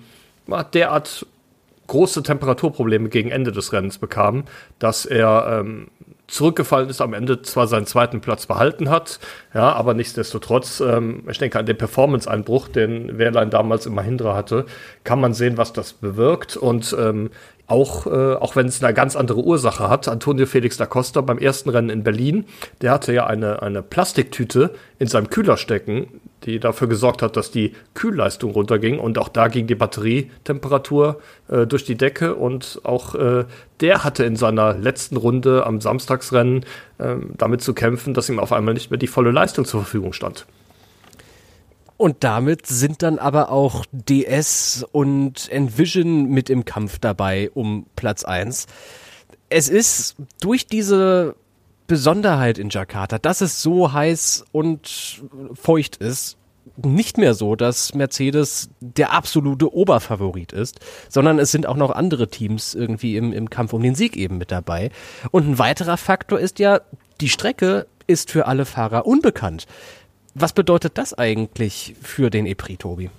derart 0.73 1.25
große 1.91 2.23
Temperaturprobleme 2.23 3.09
gegen 3.09 3.31
Ende 3.31 3.51
des 3.51 3.73
Rennens 3.73 3.97
bekam, 3.97 4.45
dass 4.79 5.05
er 5.05 5.59
ähm, 5.59 5.87
zurückgefallen 6.27 6.89
ist, 6.89 7.01
am 7.01 7.13
Ende 7.13 7.41
zwar 7.41 7.67
seinen 7.67 7.85
zweiten 7.85 8.21
Platz 8.21 8.45
behalten 8.45 8.89
hat, 8.89 9.19
ja, 9.53 9.73
aber 9.73 9.93
nichtsdestotrotz, 9.93 10.79
ähm, 10.79 11.23
ich 11.29 11.37
denke 11.37 11.59
an 11.59 11.65
den 11.65 11.77
Performance-Einbruch, 11.77 12.69
den 12.69 13.17
Wehrlein 13.17 13.49
damals 13.49 13.85
im 13.87 13.93
Mahindra 13.93 14.33
hatte, 14.37 14.65
kann 15.03 15.19
man 15.19 15.33
sehen, 15.33 15.57
was 15.57 15.73
das 15.73 15.91
bewirkt 15.91 16.55
und 16.55 16.95
ähm, 16.97 17.29
auch, 17.67 18.07
äh, 18.07 18.35
auch 18.35 18.55
wenn 18.55 18.67
es 18.67 18.81
eine 18.81 18.93
ganz 18.93 19.17
andere 19.17 19.41
Ursache 19.41 19.89
hat, 19.89 20.07
Antonio 20.07 20.45
Felix 20.45 20.77
da 20.77 20.85
Costa 20.85 21.19
beim 21.19 21.39
ersten 21.39 21.69
Rennen 21.69 21.89
in 21.89 22.03
Berlin, 22.03 22.45
der 22.81 22.91
hatte 22.91 23.11
ja 23.11 23.27
eine, 23.27 23.61
eine 23.61 23.81
Plastiktüte 23.81 24.71
in 24.97 25.07
seinem 25.07 25.29
Kühler 25.29 25.57
stecken, 25.57 26.21
die 26.45 26.59
dafür 26.59 26.87
gesorgt 26.87 27.21
hat, 27.21 27.37
dass 27.37 27.51
die 27.51 27.73
Kühlleistung 27.93 28.51
runterging 28.51 28.99
und 28.99 29.17
auch 29.17 29.29
da 29.29 29.47
ging 29.47 29.67
die 29.67 29.75
Batterietemperatur 29.75 31.19
äh, 31.49 31.67
durch 31.67 31.85
die 31.85 31.95
Decke 31.95 32.35
und 32.35 32.81
auch 32.83 33.15
äh, 33.15 33.45
der 33.79 34.03
hatte 34.03 34.23
in 34.23 34.35
seiner 34.35 34.73
letzten 34.73 35.17
Runde 35.17 35.65
am 35.65 35.81
Samstagsrennen 35.81 36.65
äh, 36.97 37.15
damit 37.37 37.61
zu 37.61 37.73
kämpfen, 37.73 38.13
dass 38.13 38.29
ihm 38.29 38.39
auf 38.39 38.51
einmal 38.51 38.73
nicht 38.73 38.91
mehr 38.91 38.97
die 38.97 39.07
volle 39.07 39.31
Leistung 39.31 39.65
zur 39.65 39.81
Verfügung 39.81 40.13
stand. 40.13 40.45
Und 42.01 42.23
damit 42.23 42.65
sind 42.65 43.03
dann 43.03 43.19
aber 43.19 43.51
auch 43.51 43.85
DS 43.91 44.83
und 44.91 45.51
Envision 45.51 46.29
mit 46.29 46.49
im 46.49 46.65
Kampf 46.65 46.97
dabei 46.97 47.51
um 47.53 47.85
Platz 47.95 48.23
1. 48.23 48.65
Es 49.49 49.69
ist 49.69 50.15
durch 50.39 50.65
diese 50.65 51.35
Besonderheit 51.87 52.57
in 52.57 52.69
Jakarta, 52.69 53.17
dass 53.17 53.41
es 53.41 53.61
so 53.61 53.91
heiß 53.91 54.45
und 54.51 55.23
feucht 55.53 55.97
ist, 55.97 56.37
nicht 56.77 57.17
mehr 57.17 57.33
so, 57.33 57.55
dass 57.55 57.93
Mercedes 57.93 58.69
der 58.79 59.11
absolute 59.11 59.73
Oberfavorit 59.73 60.53
ist, 60.53 60.79
sondern 61.09 61.39
es 61.39 61.51
sind 61.51 61.65
auch 61.65 61.75
noch 61.75 61.91
andere 61.91 62.29
Teams 62.29 62.73
irgendwie 62.73 63.17
im, 63.17 63.33
im 63.33 63.49
Kampf 63.49 63.73
um 63.73 63.81
den 63.81 63.95
Sieg 63.95 64.15
eben 64.15 64.37
mit 64.37 64.51
dabei. 64.51 64.91
Und 65.31 65.47
ein 65.47 65.59
weiterer 65.59 65.97
Faktor 65.97 66.39
ist 66.39 66.59
ja, 66.59 66.81
die 67.19 67.29
Strecke 67.29 67.87
ist 68.07 68.31
für 68.31 68.47
alle 68.47 68.65
Fahrer 68.65 69.05
unbekannt. 69.05 69.65
Was 70.33 70.53
bedeutet 70.53 70.97
das 70.97 71.13
eigentlich 71.13 71.95
für 72.01 72.29
den 72.29 72.45
EPRI, 72.45 72.77
Tobi? 72.77 73.09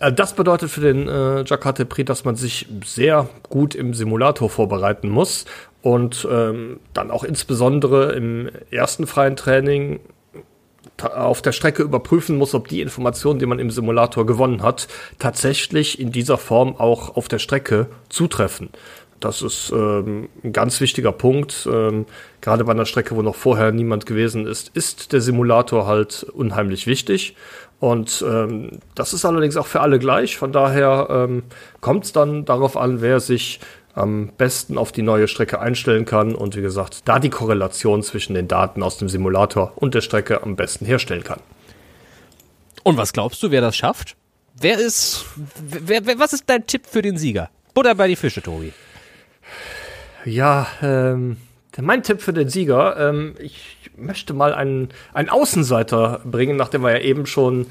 Äh, 0.00 0.12
das 0.12 0.34
bedeutet 0.34 0.70
für 0.70 0.80
den 0.80 1.08
äh, 1.08 1.42
Jakarta 1.44 1.84
Prix, 1.84 2.06
dass 2.06 2.24
man 2.24 2.36
sich 2.36 2.66
sehr 2.84 3.28
gut 3.48 3.74
im 3.74 3.94
Simulator 3.94 4.48
vorbereiten 4.48 5.08
muss 5.08 5.44
und 5.82 6.26
ähm, 6.30 6.80
dann 6.94 7.10
auch 7.10 7.24
insbesondere 7.24 8.12
im 8.12 8.50
ersten 8.70 9.06
freien 9.06 9.36
Training 9.36 10.00
auf 11.02 11.42
der 11.42 11.52
Strecke 11.52 11.82
überprüfen 11.82 12.36
muss, 12.36 12.54
ob 12.54 12.68
die 12.68 12.80
Informationen, 12.80 13.38
die 13.38 13.46
man 13.46 13.58
im 13.58 13.70
Simulator 13.70 14.26
gewonnen 14.26 14.62
hat, 14.62 14.88
tatsächlich 15.18 16.00
in 16.00 16.10
dieser 16.10 16.38
Form 16.38 16.76
auch 16.76 17.16
auf 17.16 17.28
der 17.28 17.38
Strecke 17.38 17.86
zutreffen. 18.08 18.70
Das 19.20 19.42
ist 19.42 19.72
ähm, 19.72 20.28
ein 20.44 20.52
ganz 20.52 20.80
wichtiger 20.80 21.12
Punkt. 21.12 21.68
Ähm, 21.70 22.06
gerade 22.40 22.64
bei 22.64 22.72
einer 22.72 22.86
Strecke, 22.86 23.16
wo 23.16 23.22
noch 23.22 23.34
vorher 23.34 23.72
niemand 23.72 24.06
gewesen 24.06 24.46
ist, 24.46 24.70
ist 24.74 25.12
der 25.12 25.20
Simulator 25.20 25.86
halt 25.86 26.22
unheimlich 26.22 26.86
wichtig. 26.86 27.34
Und 27.80 28.24
ähm, 28.26 28.78
das 28.94 29.12
ist 29.12 29.24
allerdings 29.24 29.56
auch 29.56 29.66
für 29.66 29.80
alle 29.80 29.98
gleich. 29.98 30.36
Von 30.36 30.52
daher 30.52 31.08
ähm, 31.10 31.42
kommt 31.80 32.04
es 32.04 32.12
dann 32.12 32.44
darauf 32.44 32.76
an, 32.76 33.00
wer 33.00 33.20
sich 33.20 33.60
am 33.98 34.28
besten 34.36 34.78
auf 34.78 34.92
die 34.92 35.02
neue 35.02 35.28
Strecke 35.28 35.60
einstellen 35.60 36.04
kann 36.04 36.34
und 36.34 36.56
wie 36.56 36.62
gesagt, 36.62 37.02
da 37.06 37.18
die 37.18 37.30
Korrelation 37.30 38.02
zwischen 38.02 38.34
den 38.34 38.48
Daten 38.48 38.82
aus 38.82 38.98
dem 38.98 39.08
Simulator 39.08 39.72
und 39.76 39.94
der 39.94 40.00
Strecke 40.00 40.42
am 40.42 40.56
besten 40.56 40.86
herstellen 40.86 41.24
kann. 41.24 41.40
Und 42.84 42.96
was 42.96 43.12
glaubst 43.12 43.42
du, 43.42 43.50
wer 43.50 43.60
das 43.60 43.76
schafft? 43.76 44.16
Wer 44.60 44.78
ist, 44.78 45.24
wer, 45.60 46.06
wer, 46.06 46.18
was 46.18 46.32
ist 46.32 46.44
dein 46.46 46.66
Tipp 46.66 46.86
für 46.86 47.02
den 47.02 47.16
Sieger? 47.18 47.50
Butter 47.74 47.94
bei 47.94 48.08
die 48.08 48.16
Fische, 48.16 48.42
Tobi. 48.42 48.72
Ja, 50.24 50.66
ähm, 50.82 51.36
mein 51.80 52.02
Tipp 52.02 52.20
für 52.20 52.32
den 52.32 52.48
Sieger, 52.48 52.96
ähm, 52.96 53.34
ich 53.38 53.90
möchte 53.96 54.34
mal 54.34 54.52
einen, 54.52 54.88
einen 55.12 55.28
Außenseiter 55.28 56.22
bringen, 56.24 56.56
nachdem 56.56 56.82
wir 56.82 56.90
ja 56.90 56.98
eben 56.98 57.26
schon 57.26 57.66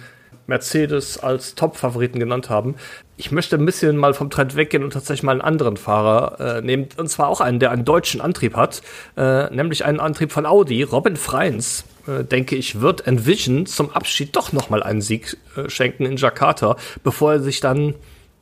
Mercedes 0.46 1.18
als 1.18 1.56
Top-Favoriten 1.56 2.20
genannt 2.20 2.50
haben. 2.50 2.76
Ich 3.20 3.32
möchte 3.32 3.56
ein 3.56 3.66
bisschen 3.66 3.98
mal 3.98 4.14
vom 4.14 4.30
Trend 4.30 4.56
weggehen 4.56 4.84
und 4.84 4.94
tatsächlich 4.94 5.24
mal 5.24 5.32
einen 5.32 5.42
anderen 5.42 5.76
Fahrer 5.76 6.58
äh, 6.58 6.62
nehmen. 6.62 6.88
Und 6.98 7.10
zwar 7.10 7.30
auch 7.30 7.42
einen, 7.42 7.60
der 7.60 7.72
einen 7.72 7.84
deutschen 7.84 8.22
Antrieb 8.22 8.56
hat, 8.56 8.84
äh, 9.18 9.50
nämlich 9.54 9.86
einen 9.86 10.00
Antrieb 10.00 10.32
von 10.32 10.46
Audi. 10.46 10.84
Robin 10.84 11.16
Freins, 11.16 11.84
äh, 12.08 12.24
denke 12.24 12.56
ich, 12.56 12.80
wird 12.80 13.08
Envision 13.08 13.66
zum 13.66 13.90
Abschied 13.90 14.36
doch 14.36 14.54
nochmal 14.54 14.84
einen 14.84 15.02
Sieg 15.02 15.36
äh, 15.56 15.68
schenken 15.68 16.06
in 16.06 16.18
Jakarta, 16.18 16.78
bevor 17.04 17.34
er 17.34 17.40
sich 17.40 17.60
dann 17.60 17.96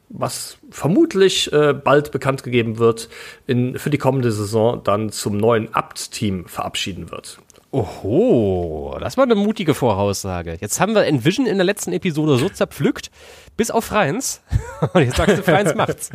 was 0.09 0.57
vermutlich 0.69 1.51
äh, 1.53 1.73
bald 1.73 2.11
bekannt 2.11 2.43
gegeben 2.43 2.77
wird, 2.77 3.07
in, 3.47 3.79
für 3.79 3.89
die 3.89 3.97
kommende 3.97 4.31
Saison 4.33 4.83
dann 4.83 5.09
zum 5.09 5.37
neuen 5.37 5.73
Abt-Team 5.73 6.47
verabschieden 6.47 7.11
wird. 7.11 7.39
Oho, 7.75 8.95
das 9.01 9.17
war 9.17 9.25
eine 9.25 9.35
mutige 9.35 9.73
Voraussage. 9.73 10.57
Jetzt 10.61 10.79
haben 10.79 10.95
wir 10.95 11.05
Envision 11.05 11.45
in 11.45 11.57
der 11.57 11.65
letzten 11.65 11.91
Episode 11.91 12.37
so 12.37 12.47
zerpflückt, 12.47 13.11
bis 13.57 13.69
auf 13.69 13.83
Freins. 13.83 14.41
Und 14.93 15.01
jetzt 15.01 15.17
sagst 15.17 15.39
du, 15.39 15.43
Freins 15.43 15.75
macht's. 15.75 16.09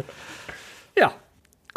Ja, 0.99 1.13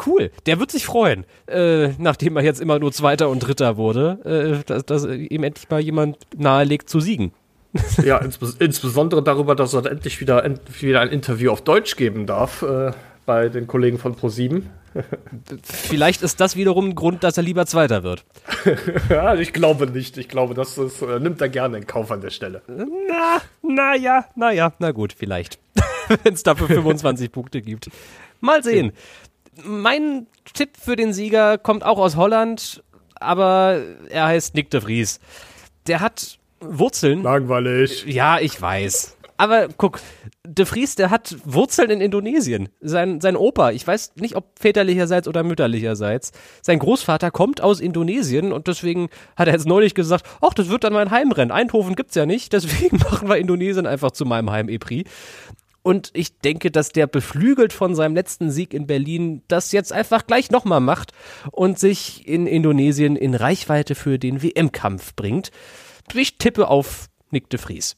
cool. 0.08 0.32
Der 0.46 0.62
wird 0.62 0.72
sich 0.72 0.86
freuen, 0.86 1.26
äh, 1.48 1.90
nachdem 1.98 2.38
er 2.38 2.44
jetzt 2.44 2.62
immer 2.62 2.80
nur 2.80 2.94
Zweiter 2.94 3.28
und 3.28 3.40
Dritter 3.40 3.76
wurde, 3.76 4.62
äh, 4.64 4.64
dass, 4.66 4.86
dass 4.86 5.06
ihm 5.06 5.44
endlich 5.44 5.70
mal 5.70 5.82
jemand 5.82 6.18
nahelegt 6.38 6.90
zu 6.90 7.02
siegen. 7.02 7.34
ja, 8.06 8.20
insbes 8.20 8.56
insbesondere 8.60 9.22
darüber, 9.22 9.54
dass 9.54 9.74
er 9.74 9.86
endlich 9.86 10.22
wieder, 10.22 10.46
endlich 10.46 10.82
wieder 10.82 11.02
ein 11.02 11.10
Interview 11.10 11.52
auf 11.52 11.62
Deutsch 11.62 11.98
geben 11.98 12.26
darf 12.26 12.62
äh, 12.62 12.94
bei 13.26 13.50
den 13.50 13.68
Kollegen 13.68 13.98
von 13.98 14.16
Pro7. 14.16 14.62
Vielleicht 15.64 16.22
ist 16.22 16.40
das 16.40 16.56
wiederum 16.56 16.90
ein 16.90 16.96
Grund, 16.96 17.24
dass 17.24 17.38
er 17.38 17.44
lieber 17.44 17.66
Zweiter 17.66 18.04
wird. 18.04 18.26
ja, 19.10 19.36
ich 19.36 19.54
glaube 19.54 19.88
nicht. 19.88 20.18
Ich 20.18 20.28
glaube, 20.28 20.54
das 20.54 20.78
ist, 20.78 21.02
äh, 21.02 21.20
nimmt 21.20 21.42
er 21.42 21.50
gerne 21.50 21.78
in 21.78 21.88
Kauf 21.88 22.12
an 22.12 22.22
der 22.22 22.30
Stelle. 22.30 22.62
Na, 22.68 23.42
na 23.62 23.96
ja, 23.96 24.26
na 24.36 24.52
ja, 24.52 24.74
na 24.80 24.92
gut, 24.92 25.14
vielleicht. 25.14 25.60
Wenn 26.24 26.34
es 26.34 26.44
dafür 26.44 26.68
25 26.68 27.32
Punkte 27.32 27.62
gibt. 27.62 27.90
Mal 28.42 28.64
sehen. 28.64 28.92
Mein 29.64 30.28
Tipp 30.54 30.72
für 30.78 30.96
den 30.96 31.14
Sieger 31.14 31.58
kommt 31.58 31.84
auch 31.84 31.98
aus 31.98 32.16
Holland, 32.16 32.84
aber 33.16 33.82
er 34.10 34.26
heißt 34.26 34.56
Nick 34.56 34.70
de 34.72 34.82
Vries. 34.82 35.20
Der 35.88 36.00
hat 36.02 36.40
Wurzeln. 36.60 37.24
Langweilig. 37.24 38.06
Ja, 38.06 38.40
ich 38.40 38.60
weiß. 38.62 39.18
Aber 39.44 39.68
guck, 39.76 40.00
De 40.48 40.66
Vries, 40.66 40.96
der 40.96 41.10
hat 41.10 41.36
Wurzeln 41.44 41.90
in 41.90 42.00
Indonesien. 42.00 42.70
Sein, 42.80 43.20
sein 43.20 43.36
Opa, 43.36 43.72
ich 43.72 43.86
weiß 43.86 44.14
nicht, 44.16 44.38
ob 44.38 44.58
väterlicherseits 44.58 45.28
oder 45.28 45.44
mütterlicherseits, 45.44 46.32
sein 46.62 46.80
Großvater 46.80 47.30
kommt 47.30 47.60
aus 47.60 47.82
Indonesien 47.82 48.54
und 48.54 48.70
deswegen 48.70 49.10
hat 49.36 49.50
er 49.50 49.56
jetzt 49.56 49.68
neulich 49.68 49.96
gesagt, 49.96 50.26
ach, 50.40 50.54
das 50.54 50.70
wird 50.70 50.86
dann 50.86 50.94
mein 50.94 51.12
Heimrennen. 51.12 51.52
Eindhoven 51.52 51.98
gibt's 51.98 52.16
ja 52.16 52.26
nicht, 52.26 52.54
deswegen 52.54 52.96
machen 53.00 53.28
wir 53.28 53.36
Indonesien 53.36 53.86
einfach 53.86 54.12
zu 54.12 54.24
meinem 54.24 54.50
Heim-Epri. 54.50 55.04
Und 55.82 56.12
ich 56.14 56.40
denke, 56.40 56.72
dass 56.72 56.94
der 56.94 57.08
beflügelt 57.08 57.74
von 57.74 57.96
seinem 57.96 58.16
letzten 58.16 58.50
Sieg 58.50 58.74
in 58.74 58.88
Berlin 58.88 59.42
das 59.50 59.74
jetzt 59.74 59.92
einfach 59.92 60.26
gleich 60.26 60.52
nochmal 60.52 60.80
macht 60.80 61.12
und 61.52 61.80
sich 61.80 62.26
in 62.30 62.48
Indonesien 62.48 63.18
in 63.18 63.36
Reichweite 63.36 63.94
für 63.94 64.18
den 64.18 64.42
WM-Kampf 64.42 65.18
bringt. 65.18 65.52
Ich 66.14 66.38
tippe 66.38 66.70
auf 66.70 67.10
Nick 67.30 67.50
de 67.50 67.60
Vries. 67.60 67.98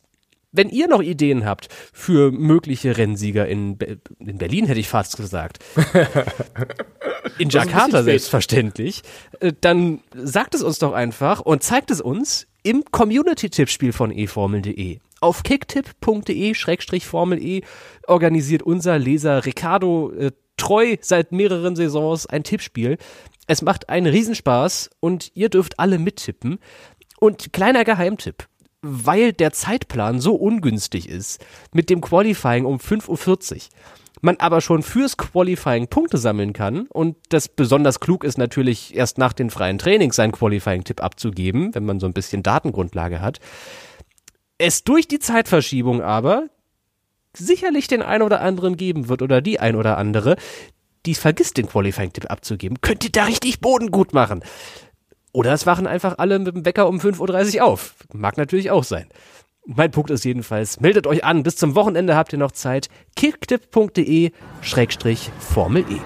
Wenn 0.56 0.70
ihr 0.70 0.88
noch 0.88 1.02
Ideen 1.02 1.46
habt 1.46 1.68
für 1.94 2.32
mögliche 2.32 2.98
Rennsieger 2.98 3.48
in, 3.48 3.78
Be 3.78 4.00
in 4.20 4.38
Berlin, 4.38 4.66
hätte 4.66 4.80
ich 4.80 4.88
fast 4.88 5.18
gesagt, 5.18 5.60
in 7.38 7.50
Jakarta 7.50 8.04
selbstverständlich, 8.04 9.02
äh, 9.40 9.52
dann 9.60 10.00
sagt 10.14 10.56
es 10.56 10.64
uns 10.64 10.80
doch 10.80 10.94
einfach 10.94 11.42
und 11.42 11.64
zeigt 11.64 11.92
es 11.92 12.00
uns 12.02 12.48
im 12.64 12.84
Community-Tippspiel 12.90 13.94
von 13.94 14.12
eformel.de. 14.12 15.00
Auf 15.22 15.44
kicktipp.de-formel 15.44 17.42
E 17.42 17.62
organisiert 18.08 18.64
unser 18.64 18.98
Leser 18.98 19.46
Ricardo 19.46 20.12
äh, 20.12 20.32
treu 20.58 20.98
seit 21.02 21.32
mehreren 21.32 21.76
Saisons 21.76 22.26
ein 22.26 22.44
Tippspiel. 22.44 22.98
Es 23.48 23.62
macht 23.62 23.90
einen 23.90 24.08
Riesenspaß 24.08 24.90
und 25.00 25.32
ihr 25.36 25.50
dürft 25.50 25.80
alle 25.80 26.00
mittippen. 26.00 26.60
Und 27.20 27.54
kleiner 27.54 27.84
Geheimtipp, 27.86 28.48
weil 28.86 29.34
der 29.34 29.52
Zeitplan 29.52 30.20
so 30.20 30.36
ungünstig 30.36 31.10
ist, 31.10 31.44
mit 31.74 31.90
dem 31.90 32.02
Qualifying 32.02 32.66
um 32.66 32.78
5.40 32.78 33.54
Uhr, 33.54 33.60
man 34.22 34.38
aber 34.38 34.62
schon 34.62 34.84
fürs 34.84 35.18
Qualifying 35.18 35.88
Punkte 35.88 36.18
sammeln 36.18 36.54
kann 36.54 36.88
und 36.88 37.16
das 37.30 37.48
besonders 37.48 38.00
klug 38.00 38.24
ist 38.24 38.38
natürlich 38.38 38.96
erst 38.96 39.18
nach 39.18 39.34
den 39.34 39.50
freien 39.50 39.78
Trainings 39.78 40.16
seinen 40.16 40.32
Qualifying-Tipp 40.32 41.02
abzugeben, 41.02 41.74
wenn 41.74 41.86
man 41.86 42.00
so 42.00 42.06
ein 42.06 42.14
bisschen 42.14 42.44
Datengrundlage 42.44 43.22
hat. 43.22 43.40
Es 44.58 44.84
durch 44.84 45.08
die 45.08 45.20
Zeitverschiebung 45.20 46.02
aber 46.02 46.48
sicherlich 47.34 47.88
den 47.88 48.02
ein 48.02 48.22
oder 48.22 48.42
anderen 48.42 48.78
geben 48.78 49.10
wird 49.10 49.22
oder 49.22 49.42
die 49.42 49.60
ein 49.60 49.76
oder 49.76 49.98
andere, 49.98 50.38
die 51.06 51.16
vergisst 51.16 51.58
den 51.58 51.68
Qualifying-Tipp 51.68 52.30
abzugeben, 52.32 52.82
könnt 52.82 53.04
ihr 53.04 53.12
da 53.12 53.26
richtig 53.26 53.60
Boden 53.60 53.92
gut 53.92 54.14
machen. 54.14 54.44
Oder 55.36 55.52
es 55.52 55.66
wachen 55.66 55.86
einfach 55.86 56.16
alle 56.18 56.40
mit 56.40 56.56
dem 56.56 56.66
Wecker 56.66 56.88
um 56.88 56.98
5.30 56.98 57.58
Uhr 57.58 57.66
auf. 57.66 57.96
Mag 58.14 58.38
natürlich 58.38 58.72
auch 58.72 58.86
sein. 58.86 59.10
Mein 59.66 59.92
Punkt 59.92 60.10
ist 60.10 60.24
jedenfalls, 60.24 60.80
meldet 60.80 61.08
euch 61.08 61.26
an, 61.26 61.44
bis 61.44 61.58
zum 61.58 61.76
Wochenende 61.76 62.16
habt 62.16 62.32
ihr 62.32 62.40
noch 62.40 62.54
Zeit. 62.54 62.88
kicktipp.de 63.18 64.32
Schrägstrich 64.62 65.32
Formel 65.38 65.84
E. 65.90 66.00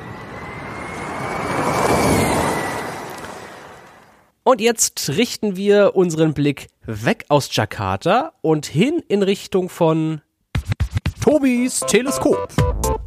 Und 4.41 4.61
jetzt 4.61 5.09
richten 5.09 5.55
wir 5.55 5.95
unseren 5.95 6.33
Blick 6.33 6.69
weg 6.87 7.25
aus 7.29 7.55
Jakarta 7.55 8.33
und 8.41 8.65
hin 8.65 9.03
in 9.09 9.21
Richtung 9.21 9.69
von 9.69 10.21
Tobis 11.23 11.81
Teleskop. 11.81 12.47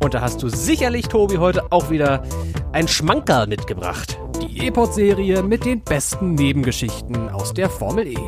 Und 0.00 0.14
da 0.14 0.20
hast 0.20 0.40
du 0.44 0.48
sicherlich, 0.48 1.08
Tobi, 1.08 1.38
heute 1.38 1.72
auch 1.72 1.90
wieder 1.90 2.22
ein 2.70 2.86
Schmankerl 2.86 3.48
mitgebracht. 3.48 4.18
Die 4.42 4.66
E-Pod-Serie 4.66 5.40
mit 5.44 5.64
den 5.64 5.82
besten 5.82 6.34
Nebengeschichten 6.34 7.28
aus 7.28 7.54
der 7.54 7.70
Formel 7.70 8.08
E. 8.08 8.18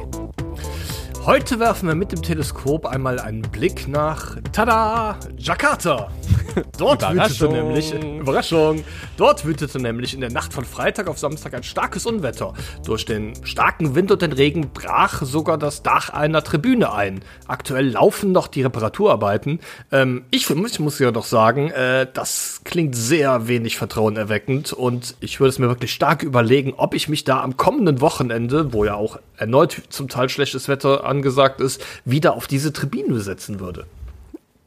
Heute 1.26 1.58
werfen 1.58 1.88
wir 1.88 1.96
mit 1.96 2.12
dem 2.12 2.22
Teleskop 2.22 2.86
einmal 2.86 3.18
einen 3.18 3.42
Blick 3.42 3.88
nach, 3.88 4.36
tada, 4.52 5.18
Jakarta. 5.36 6.12
Dort 6.78 7.02
wütete 7.12 7.48
nämlich, 7.48 7.94
Überraschung, 7.94 8.84
dort 9.16 9.44
wütete 9.44 9.80
nämlich 9.80 10.14
in 10.14 10.20
der 10.20 10.30
Nacht 10.30 10.52
von 10.52 10.64
Freitag 10.64 11.08
auf 11.08 11.18
Samstag 11.18 11.54
ein 11.54 11.62
starkes 11.62 12.06
Unwetter. 12.06 12.54
Durch 12.84 13.04
den 13.04 13.32
starken 13.44 13.94
Wind 13.94 14.10
und 14.10 14.22
den 14.22 14.32
Regen 14.32 14.70
brach 14.72 15.22
sogar 15.22 15.58
das 15.58 15.82
Dach 15.82 16.10
einer 16.10 16.42
Tribüne 16.42 16.92
ein. 16.92 17.22
Aktuell 17.46 17.90
laufen 17.90 18.32
noch 18.32 18.48
die 18.48 18.62
Reparaturarbeiten. 18.62 19.60
Ähm, 19.92 20.24
ich 20.30 20.46
für 20.46 20.54
mich 20.54 20.78
muss 20.80 20.98
ja 20.98 21.10
doch 21.10 21.24
sagen, 21.24 21.70
äh, 21.70 22.06
das 22.12 22.60
klingt 22.64 22.96
sehr 22.96 23.48
wenig 23.48 23.76
vertrauenerweckend 23.76 24.72
und 24.72 25.14
ich 25.20 25.40
würde 25.40 25.50
es 25.50 25.58
mir 25.58 25.68
wirklich 25.68 25.92
stark 25.92 26.22
überlegen, 26.22 26.74
ob 26.76 26.94
ich 26.94 27.08
mich 27.08 27.24
da 27.24 27.42
am 27.42 27.56
kommenden 27.56 28.00
Wochenende, 28.00 28.72
wo 28.72 28.84
ja 28.84 28.94
auch 28.94 29.18
erneut 29.36 29.82
zum 29.88 30.08
Teil 30.08 30.28
schlechtes 30.28 30.68
Wetter 30.68 31.04
angesagt 31.04 31.60
ist, 31.60 31.84
wieder 32.04 32.34
auf 32.34 32.46
diese 32.46 32.72
Tribüne 32.72 33.20
setzen 33.20 33.60
würde. 33.60 33.86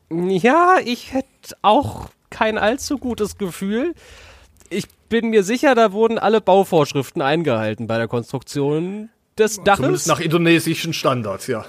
Ja, 0.10 0.78
ich 0.84 1.13
hätte 1.13 1.56
auch 1.62 2.10
kein 2.30 2.58
allzu 2.58 2.98
gutes 2.98 3.38
Gefühl. 3.38 3.93
Ich 4.70 4.86
bin 5.10 5.30
mir 5.30 5.43
sicher, 5.43 5.76
da 5.76 5.91
wurden 5.91 6.17
alle 6.17 6.41
Bauvorschriften 6.41 7.22
eingehalten 7.22 7.88
bei 7.88 7.98
der 7.98 8.08
Konstruktion 8.08 9.10
des 9.38 9.62
Daches. 9.63 9.78
Zumindest 9.78 10.08
nach 10.08 10.20
indonesischen 10.20 10.93
Standards, 10.93 11.48
ja. 11.48 11.65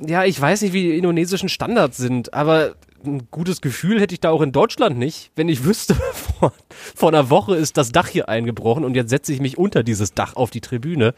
Ja, 0.00 0.24
ich 0.24 0.40
weiß 0.40 0.62
nicht, 0.62 0.72
wie 0.72 0.82
die 0.82 0.96
indonesischen 0.96 1.48
Standards 1.48 1.98
sind, 1.98 2.32
aber 2.32 2.74
ein 3.04 3.28
gutes 3.30 3.60
Gefühl 3.60 4.00
hätte 4.00 4.14
ich 4.14 4.20
da 4.20 4.30
auch 4.30 4.42
in 4.42 4.52
Deutschland 4.52 4.96
nicht, 4.98 5.30
wenn 5.36 5.48
ich 5.48 5.64
wüsste, 5.64 5.94
vor, 6.38 6.52
vor 6.94 7.08
einer 7.08 7.30
Woche 7.30 7.56
ist 7.56 7.76
das 7.76 7.90
Dach 7.92 8.08
hier 8.08 8.28
eingebrochen 8.28 8.84
und 8.84 8.94
jetzt 8.94 9.10
setze 9.10 9.32
ich 9.32 9.40
mich 9.40 9.58
unter 9.58 9.82
dieses 9.82 10.14
Dach 10.14 10.36
auf 10.36 10.50
die 10.50 10.60
Tribüne. 10.60 11.14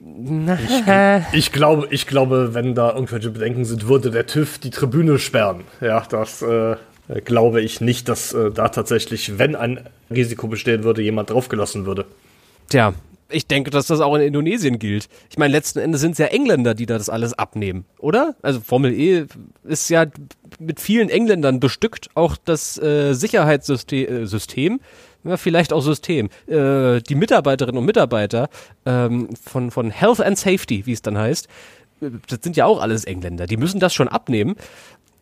Ich, 0.00 0.82
ich, 1.32 1.52
glaube, 1.52 1.88
ich 1.90 2.06
glaube, 2.06 2.54
wenn 2.54 2.74
da 2.74 2.92
irgendwelche 2.92 3.30
Bedenken 3.30 3.64
sind, 3.64 3.88
würde 3.88 4.10
der 4.10 4.26
TÜV 4.26 4.58
die 4.58 4.70
Tribüne 4.70 5.18
sperren. 5.18 5.62
Ja, 5.80 6.04
das 6.08 6.42
äh, 6.42 6.76
glaube 7.24 7.60
ich 7.60 7.80
nicht, 7.80 8.08
dass 8.08 8.32
äh, 8.32 8.50
da 8.50 8.68
tatsächlich, 8.68 9.38
wenn 9.38 9.54
ein 9.56 9.80
Risiko 10.10 10.48
bestehen 10.48 10.84
würde, 10.84 11.02
jemand 11.02 11.30
draufgelassen 11.30 11.86
würde. 11.86 12.06
Tja, 12.68 12.94
ich 13.30 13.46
denke, 13.46 13.70
dass 13.70 13.86
das 13.86 14.00
auch 14.00 14.14
in 14.14 14.22
Indonesien 14.22 14.78
gilt. 14.78 15.08
Ich 15.30 15.38
meine, 15.38 15.52
letzten 15.52 15.78
Endes 15.78 16.00
sind 16.00 16.12
es 16.12 16.18
ja 16.18 16.26
Engländer, 16.26 16.74
die 16.74 16.86
da 16.86 16.98
das 16.98 17.08
alles 17.08 17.34
abnehmen, 17.34 17.84
oder? 17.98 18.36
Also 18.42 18.60
Formel 18.60 18.92
E 18.92 19.26
ist 19.64 19.88
ja 19.88 20.06
mit 20.58 20.80
vielen 20.80 21.08
Engländern 21.08 21.60
bestückt, 21.60 22.08
auch 22.14 22.36
das 22.42 22.78
äh, 22.78 23.14
Sicherheitssystem, 23.14 24.22
äh, 24.22 24.26
System, 24.26 24.80
ja, 25.24 25.36
vielleicht 25.36 25.72
auch 25.72 25.80
System. 25.80 26.28
Äh, 26.46 27.00
die 27.00 27.14
Mitarbeiterinnen 27.14 27.78
und 27.78 27.84
Mitarbeiter 27.84 28.48
ähm, 28.86 29.28
von, 29.42 29.70
von 29.70 29.90
Health 29.90 30.20
and 30.20 30.38
Safety, 30.38 30.86
wie 30.86 30.92
es 30.92 31.02
dann 31.02 31.18
heißt, 31.18 31.48
äh, 32.00 32.10
das 32.28 32.40
sind 32.42 32.56
ja 32.56 32.66
auch 32.66 32.80
alles 32.80 33.04
Engländer. 33.04 33.46
Die 33.46 33.56
müssen 33.56 33.80
das 33.80 33.94
schon 33.94 34.08
abnehmen 34.08 34.56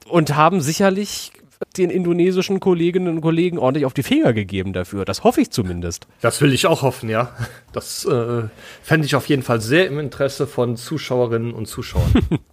und 0.08 0.34
haben 0.36 0.60
sicherlich 0.60 1.32
den 1.76 1.90
indonesischen 1.90 2.60
Kolleginnen 2.60 3.08
und 3.08 3.20
Kollegen 3.20 3.58
ordentlich 3.58 3.86
auf 3.86 3.94
die 3.94 4.02
Finger 4.02 4.32
gegeben 4.32 4.72
dafür. 4.72 5.04
Das 5.04 5.24
hoffe 5.24 5.40
ich 5.40 5.50
zumindest. 5.50 6.06
Das 6.20 6.40
will 6.40 6.52
ich 6.52 6.66
auch 6.66 6.82
hoffen, 6.82 7.08
ja. 7.08 7.30
Das 7.72 8.04
äh, 8.04 8.42
fände 8.82 9.06
ich 9.06 9.14
auf 9.14 9.28
jeden 9.28 9.42
Fall 9.42 9.60
sehr 9.60 9.86
im 9.86 9.98
Interesse 9.98 10.46
von 10.46 10.76
Zuschauerinnen 10.76 11.52
und 11.52 11.66
Zuschauern. 11.66 12.12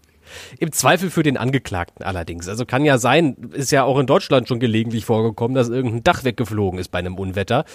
Im 0.60 0.72
Zweifel 0.72 1.10
für 1.10 1.24
den 1.24 1.38
Angeklagten 1.38 2.04
allerdings. 2.04 2.48
Also 2.48 2.66
kann 2.66 2.86
ja 2.86 2.98
sein, 2.98 3.36
ist 3.54 3.72
ja 3.72 3.84
auch 3.84 4.00
in 4.00 4.08
Deutschland 4.08 4.48
schon 4.48 4.60
gelegentlich 4.60 5.06
vorgekommen, 5.06 5.56
dass 5.56 5.70
irgendein 5.70 6.04
Dach 6.04 6.24
weggeflogen 6.24 6.80
ist 6.80 6.90
bei 6.90 7.00
einem 7.00 7.18
Unwetter. 7.18 7.66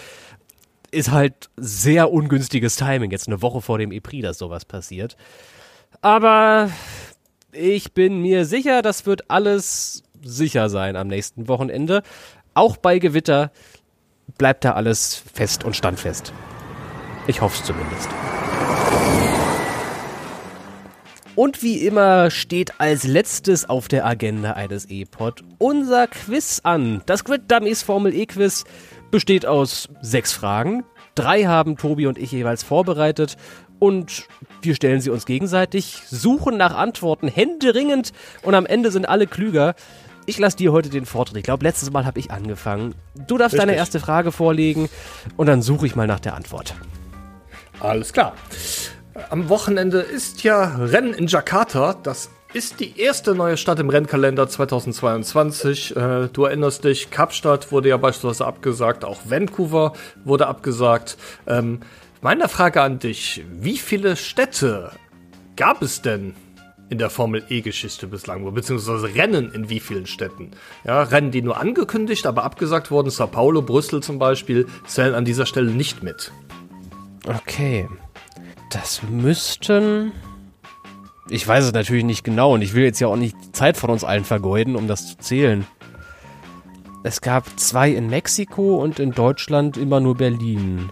Ist 0.90 1.10
halt 1.10 1.50
sehr 1.56 2.12
ungünstiges 2.12 2.76
Timing, 2.76 3.10
jetzt 3.10 3.26
eine 3.26 3.42
Woche 3.42 3.60
vor 3.60 3.78
dem 3.78 3.92
EPRI, 3.92 4.22
dass 4.22 4.38
sowas 4.38 4.64
passiert. 4.64 5.16
Aber 6.00 6.70
ich 7.52 7.94
bin 7.94 8.20
mir 8.20 8.44
sicher, 8.44 8.82
das 8.82 9.06
wird 9.06 9.30
alles 9.30 10.02
sicher 10.22 10.68
sein 10.68 10.96
am 10.96 11.08
nächsten 11.08 11.48
Wochenende. 11.48 12.02
Auch 12.54 12.76
bei 12.76 12.98
Gewitter 12.98 13.50
bleibt 14.38 14.64
da 14.64 14.72
alles 14.72 15.22
fest 15.32 15.64
und 15.64 15.76
standfest. 15.76 16.32
Ich 17.26 17.40
hoffe 17.40 17.58
es 17.60 17.66
zumindest. 17.66 18.08
Und 21.36 21.62
wie 21.62 21.78
immer 21.78 22.30
steht 22.30 22.80
als 22.80 23.04
letztes 23.04 23.68
auf 23.68 23.88
der 23.88 24.06
Agenda 24.06 24.52
eines 24.52 24.88
E-Pod 24.88 25.42
unser 25.58 26.06
Quiz 26.06 26.60
an. 26.62 27.02
Das 27.06 27.24
Grid 27.24 27.50
Dummies 27.50 27.82
Formel 27.82 28.14
E-Quiz 28.14 28.64
besteht 29.10 29.44
aus 29.44 29.88
sechs 30.00 30.32
Fragen. 30.32 30.84
Drei 31.16 31.44
haben 31.44 31.76
Tobi 31.76 32.06
und 32.06 32.18
ich 32.18 32.30
jeweils 32.30 32.62
vorbereitet 32.62 33.36
und 33.80 34.28
wir 34.62 34.76
stellen 34.76 35.00
sie 35.00 35.10
uns 35.10 35.26
gegenseitig, 35.26 36.02
suchen 36.08 36.56
nach 36.56 36.76
Antworten 36.76 37.28
händeringend 37.28 38.12
und 38.42 38.54
am 38.54 38.66
Ende 38.66 38.92
sind 38.92 39.08
alle 39.08 39.26
klüger. 39.26 39.74
Ich 40.26 40.38
lasse 40.38 40.56
dir 40.56 40.72
heute 40.72 40.88
den 40.88 41.04
Vortritt. 41.04 41.36
Ich 41.36 41.42
glaube, 41.42 41.64
letztes 41.64 41.90
Mal 41.90 42.06
habe 42.06 42.18
ich 42.18 42.30
angefangen. 42.30 42.94
Du 43.26 43.38
darfst 43.38 43.54
Richtig. 43.54 43.58
deine 43.58 43.76
erste 43.76 43.98
Frage 43.98 44.30
vorlegen 44.30 44.88
und 45.36 45.46
dann 45.46 45.62
suche 45.62 45.86
ich 45.86 45.96
mal 45.96 46.06
nach 46.06 46.20
der 46.20 46.34
Antwort. 46.34 46.74
Alles 47.80 48.12
klar. 48.12 48.34
Am 49.30 49.48
Wochenende 49.48 50.00
ist 50.00 50.42
ja 50.42 50.76
Rennen 50.76 51.14
in 51.14 51.28
Jakarta. 51.28 51.94
Das 52.02 52.30
ist 52.52 52.80
die 52.80 52.98
erste 52.98 53.34
neue 53.34 53.56
Stadt 53.56 53.78
im 53.78 53.88
Rennkalender 53.88 54.48
2022. 54.48 55.94
Äh, 55.96 56.28
du 56.32 56.44
erinnerst 56.44 56.84
dich, 56.84 57.10
Kapstadt 57.10 57.70
wurde 57.70 57.90
ja 57.90 57.96
beispielsweise 57.96 58.44
abgesagt, 58.44 59.04
auch 59.04 59.20
Vancouver 59.24 59.92
wurde 60.24 60.48
abgesagt. 60.48 61.16
Ähm, 61.46 61.80
meine 62.22 62.48
Frage 62.48 62.82
an 62.82 62.98
dich, 62.98 63.44
wie 63.52 63.78
viele 63.78 64.16
Städte 64.16 64.90
gab 65.56 65.82
es 65.82 66.02
denn 66.02 66.34
in 66.88 66.98
der 66.98 67.10
Formel 67.10 67.44
E-Geschichte 67.48 68.08
bislang, 68.08 68.52
beziehungsweise 68.52 69.14
Rennen 69.14 69.52
in 69.52 69.68
wie 69.68 69.80
vielen 69.80 70.06
Städten. 70.06 70.50
Ja, 70.84 71.02
Rennen, 71.02 71.30
die 71.30 71.42
nur 71.42 71.58
angekündigt, 71.58 72.26
aber 72.26 72.42
abgesagt 72.42 72.90
wurden, 72.90 73.10
Sao 73.10 73.28
Paulo, 73.28 73.62
Brüssel 73.62 74.02
zum 74.02 74.18
Beispiel, 74.18 74.66
zählen 74.86 75.14
an 75.14 75.24
dieser 75.24 75.46
Stelle 75.46 75.70
nicht 75.70 76.02
mit. 76.02 76.32
Okay. 77.26 77.88
Das 78.70 79.02
müssten. 79.02 80.12
Ich 81.30 81.46
weiß 81.46 81.64
es 81.64 81.72
natürlich 81.72 82.04
nicht 82.04 82.24
genau 82.24 82.54
und 82.54 82.62
ich 82.62 82.74
will 82.74 82.84
jetzt 82.84 83.00
ja 83.00 83.08
auch 83.08 83.16
nicht 83.16 83.36
Zeit 83.56 83.76
von 83.76 83.90
uns 83.90 84.04
allen 84.04 84.24
vergeuden, 84.24 84.76
um 84.76 84.88
das 84.88 85.08
zu 85.08 85.18
zählen. 85.18 85.66
Es 87.02 87.20
gab 87.20 87.58
zwei 87.58 87.90
in 87.90 88.08
Mexiko 88.08 88.76
und 88.82 88.98
in 88.98 89.12
Deutschland 89.12 89.76
immer 89.76 90.00
nur 90.00 90.16
Berlin. 90.16 90.90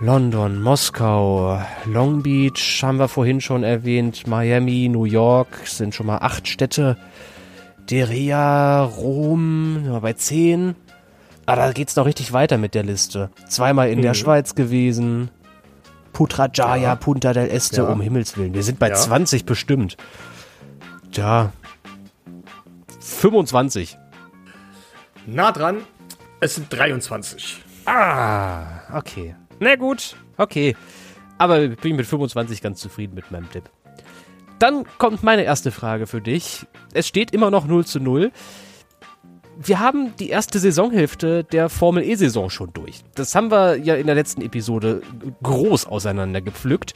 London, 0.00 0.60
Moskau, 0.60 1.60
Long 1.86 2.22
Beach 2.22 2.82
haben 2.82 2.98
wir 2.98 3.08
vorhin 3.08 3.40
schon 3.40 3.62
erwähnt, 3.62 4.26
Miami, 4.26 4.88
New 4.88 5.04
York 5.04 5.66
sind 5.66 5.94
schon 5.94 6.06
mal 6.06 6.18
acht 6.18 6.48
Städte. 6.48 6.96
Deria, 7.90 8.82
Rom, 8.84 9.80
sind 9.82 9.92
wir 9.92 10.00
bei 10.00 10.12
zehn. 10.14 10.74
Ah, 11.46 11.56
da 11.56 11.72
geht's 11.72 11.96
noch 11.96 12.06
richtig 12.06 12.32
weiter 12.32 12.58
mit 12.58 12.74
der 12.74 12.82
Liste. 12.82 13.30
Zweimal 13.48 13.90
in 13.90 13.98
mhm. 13.98 14.02
der 14.02 14.14
Schweiz 14.14 14.54
gewesen. 14.54 15.30
Putrajaya, 16.14 16.82
ja. 16.82 16.94
Punta 16.96 17.34
del 17.34 17.50
Este, 17.50 17.82
ja. 17.82 17.88
um 17.88 18.00
Himmels 18.00 18.38
Willen. 18.38 18.54
Wir 18.54 18.62
sind 18.62 18.78
bei 18.78 18.88
ja. 18.88 18.94
20 18.94 19.44
bestimmt. 19.44 19.98
Tja. 21.12 21.52
25. 23.00 23.98
Nah 25.26 25.52
dran. 25.52 25.82
Es 26.40 26.54
sind 26.54 26.72
23. 26.72 27.62
Ah, 27.84 28.96
okay. 28.96 29.36
Na 29.60 29.76
gut, 29.76 30.16
okay. 30.38 30.74
Aber 31.36 31.60
ich 31.60 31.76
bin 31.76 31.96
mit 31.96 32.06
25 32.06 32.62
ganz 32.62 32.80
zufrieden 32.80 33.14
mit 33.14 33.30
meinem 33.30 33.50
Tipp. 33.50 33.68
Dann 34.58 34.84
kommt 34.98 35.22
meine 35.22 35.42
erste 35.42 35.70
Frage 35.70 36.06
für 36.06 36.20
dich. 36.20 36.66
Es 36.94 37.06
steht 37.08 37.32
immer 37.32 37.50
noch 37.50 37.66
0 37.66 37.84
zu 37.84 38.00
0. 38.00 38.30
Wir 39.62 39.78
haben 39.78 40.14
die 40.18 40.30
erste 40.30 40.58
Saisonhälfte 40.58 41.44
der 41.44 41.68
Formel 41.68 42.02
E-Saison 42.02 42.50
schon 42.50 42.72
durch. 42.72 43.02
Das 43.14 43.34
haben 43.34 43.50
wir 43.50 43.76
ja 43.76 43.94
in 43.94 44.06
der 44.06 44.14
letzten 44.14 44.42
Episode 44.42 45.02
groß 45.42 45.86
auseinandergepflückt. 45.86 46.94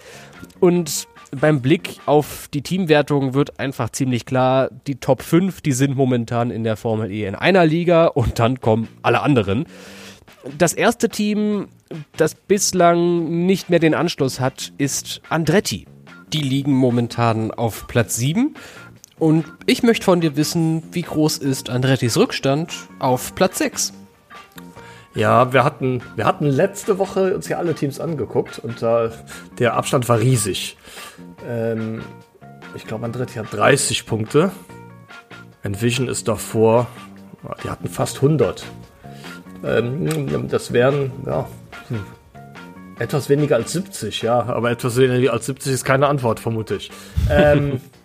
Und 0.61 1.07
beim 1.31 1.61
Blick 1.61 2.01
auf 2.07 2.49
die 2.53 2.63
Teamwertung 2.63 3.35
wird 3.35 3.61
einfach 3.61 3.91
ziemlich 3.91 4.25
klar, 4.25 4.71
die 4.87 4.97
Top 4.97 5.23
5, 5.23 5.61
die 5.61 5.73
sind 5.73 5.97
momentan 5.97 6.51
in 6.51 6.65
der 6.65 6.77
Formel 6.77 7.11
E 7.11 7.27
in 7.27 7.35
einer 7.35 7.67
Liga 7.67 8.07
und 8.07 8.39
dann 8.39 8.61
kommen 8.61 8.89
alle 9.03 9.21
anderen. 9.21 9.67
Das 10.57 10.73
erste 10.73 11.09
Team, 11.09 11.69
das 12.17 12.35
bislang 12.35 13.47
nicht 13.47 13.71
mehr 13.71 13.79
den 13.79 13.95
Anschluss 13.95 14.41
hat, 14.41 14.73
ist 14.79 15.21
Andretti. 15.29 15.87
Die 16.33 16.43
liegen 16.43 16.73
momentan 16.73 17.51
auf 17.51 17.87
Platz 17.87 18.17
7. 18.17 18.55
Und 19.19 19.45
ich 19.67 19.83
möchte 19.83 20.05
von 20.05 20.21
dir 20.21 20.37
wissen, 20.37 20.83
wie 20.93 21.03
groß 21.03 21.39
ist 21.39 21.71
Andrettis 21.71 22.17
Rückstand 22.17 22.73
auf 23.01 23.35
Platz 23.35 23.59
6? 23.59 23.93
Ja, 25.15 25.53
wir 25.53 25.65
hatten, 25.65 26.03
wir 26.15 26.25
hatten 26.25 26.47
letzte 26.47 26.99
Woche 26.99 27.35
uns 27.35 27.49
ja 27.49 27.59
alle 27.59 27.75
Teams 27.75 27.99
angeguckt 27.99 28.61
und 28.61 28.83
äh, 28.83 29.11
der 29.59 29.75
Abstand 29.75 30.09
war 30.09 30.21
riesig. 30.21 30.77
Ähm, 31.49 32.03
ich 32.77 32.87
glaube, 32.87 33.05
Andretti 33.05 33.35
hat 33.35 33.53
30 33.53 34.07
Punkte. 34.07 34.53
Envision 35.65 36.09
ist 36.09 36.29
davor, 36.29 36.87
die 37.65 37.71
hatten 37.71 37.89
fast 37.89 38.17
100. 38.17 38.65
Ähm, 39.65 40.49
das 40.49 40.73
wären, 40.73 41.11
ja, 41.27 41.49
hm, 41.89 42.05
etwas 43.01 43.29
weniger 43.29 43.57
als 43.57 43.73
70, 43.73 44.23
ja, 44.23 44.45
aber 44.45 44.71
etwas 44.71 44.97
weniger 44.97 45.33
als 45.33 45.47
70 45.47 45.73
ist 45.73 45.85
keine 45.85 46.07
Antwort, 46.07 46.39
vermute 46.39 46.77
ich. 46.77 46.93
Ähm, 47.29 47.81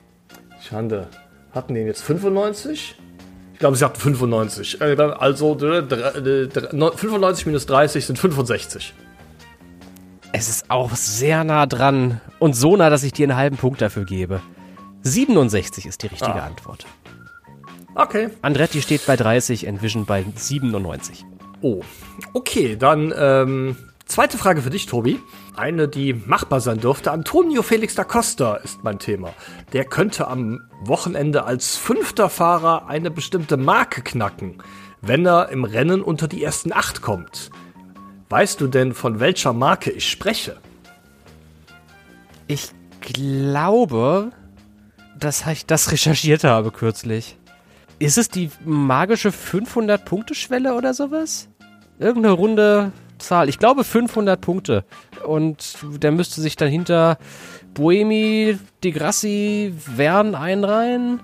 Schande. 0.64 1.08
Hatten 1.52 1.74
die 1.76 1.82
jetzt 1.82 2.02
95? 2.04 2.96
Ich 3.54 3.60
glaube, 3.60 3.76
sie 3.76 3.86
hatten 3.86 4.00
95. 4.00 4.82
Äh, 4.82 4.96
also 4.96 5.58
95 5.58 7.46
minus 7.46 7.66
30 7.66 8.06
sind 8.06 8.18
65. 8.18 8.94
Es 10.32 10.50
ist 10.50 10.70
auch 10.70 10.96
sehr 10.96 11.44
nah 11.44 11.66
dran 11.66 12.22
und 12.40 12.56
so 12.56 12.76
nah, 12.76 12.90
dass 12.90 13.04
ich 13.04 13.14
dir 13.14 13.26
einen 13.26 13.38
halben 13.38 13.58
Punkt 13.58 13.82
dafür 13.82 14.06
gebe. 14.06 14.42
67 15.04 15.86
ist 15.86 16.02
die 16.02 16.08
richtige 16.08 16.42
ah. 16.42 16.48
Antwort. 16.48 16.86
Okay. 17.96 18.30
Andretti 18.42 18.82
steht 18.82 19.06
bei 19.06 19.16
30, 19.16 19.68
Envision 19.68 20.06
bei 20.06 20.26
97. 20.36 21.26
Oh, 21.62 21.82
okay, 22.34 22.76
dann 22.76 23.14
ähm, 23.16 23.76
zweite 24.06 24.38
Frage 24.38 24.62
für 24.62 24.70
dich, 24.70 24.86
Tobi. 24.86 25.20
Eine, 25.56 25.88
die 25.88 26.14
machbar 26.14 26.62
sein 26.62 26.80
dürfte. 26.80 27.12
Antonio 27.12 27.62
Felix 27.62 27.96
da 27.96 28.04
Costa 28.04 28.56
ist 28.56 28.84
mein 28.84 29.00
Thema. 29.00 29.34
Der 29.74 29.86
könnte 29.86 30.28
am 30.28 30.62
Wochenende 30.82 31.46
als 31.46 31.78
fünfter 31.78 32.30
Fahrer 32.30 32.88
eine 32.88 33.12
bestimmte 33.12 33.58
Marke 33.58 34.02
knacken, 34.02 34.62
wenn 35.02 35.26
er 35.26 35.50
im 35.50 35.64
Rennen 35.64 36.02
unter 36.02 36.28
die 36.28 36.44
ersten 36.44 36.74
acht 36.74 37.02
kommt. 37.02 37.50
Weißt 38.30 38.62
du 38.62 38.68
denn, 38.68 38.94
von 38.94 39.20
welcher 39.20 39.54
Marke 39.54 39.92
ich 39.92 40.10
spreche? 40.10 40.58
Ich 42.48 42.72
glaube, 43.02 44.32
dass 45.20 45.46
ich 45.48 45.66
das 45.66 45.92
recherchiert 45.92 46.44
habe 46.44 46.72
kürzlich. 46.72 47.38
Ist 48.00 48.18
es 48.18 48.30
die 48.30 48.50
magische 48.66 49.30
500-Punkte-Schwelle 49.30 50.74
oder 50.74 50.94
sowas? 50.94 51.48
irgendeine 52.00 52.34
runde 52.34 52.92
Zahl. 53.24 53.50
Ich 53.50 53.60
glaube 53.60 53.84
500 53.84 54.40
Punkte. 54.40 54.86
Und 55.26 55.78
der 55.84 56.12
müsste 56.12 56.42
sich 56.42 56.56
dann 56.56 56.70
hinter 56.70 57.18
Boemi, 57.74 58.58
De 58.84 58.92
Grassi, 58.92 59.74
Wern 59.96 60.36
einreihen. 60.36 61.22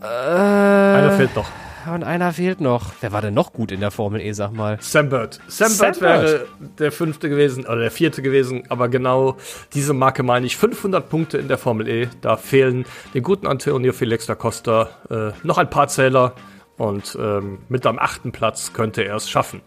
Äh, 0.00 0.04
einer 0.04 1.12
fehlt 1.12 1.34
noch. 1.34 1.46
Und 1.92 2.04
einer 2.04 2.32
fehlt 2.32 2.60
noch. 2.60 2.92
Wer 3.00 3.12
war 3.12 3.22
denn 3.22 3.34
noch 3.34 3.52
gut 3.52 3.72
in 3.72 3.80
der 3.80 3.90
Formel 3.90 4.20
E, 4.20 4.32
sag 4.32 4.52
mal? 4.52 4.76
Sam 4.80 5.08
Bird. 5.08 5.40
Sam, 5.48 5.70
Sam 5.70 5.92
Bird 5.92 6.00
wäre 6.02 6.46
der 6.78 6.92
fünfte 6.92 7.30
gewesen, 7.30 7.64
oder 7.64 7.78
der 7.80 7.90
vierte 7.90 8.20
gewesen, 8.20 8.64
aber 8.68 8.88
genau 8.88 9.36
diese 9.72 9.94
Marke 9.94 10.22
meine 10.22 10.44
ich. 10.44 10.56
500 10.56 11.08
Punkte 11.08 11.38
in 11.38 11.48
der 11.48 11.56
Formel 11.56 11.88
E. 11.88 12.08
Da 12.20 12.36
fehlen 12.36 12.84
den 13.14 13.22
guten 13.22 13.46
Antonio 13.46 13.92
Felix 13.92 14.26
da 14.26 14.34
Costa 14.34 14.90
äh, 15.08 15.32
noch 15.42 15.56
ein 15.56 15.70
paar 15.70 15.88
Zähler 15.88 16.34
und 16.76 17.16
ähm, 17.20 17.58
mit 17.68 17.86
am 17.86 17.98
achten 17.98 18.32
Platz 18.32 18.72
könnte 18.72 19.02
er 19.02 19.16
es 19.16 19.28
schaffen. 19.28 19.62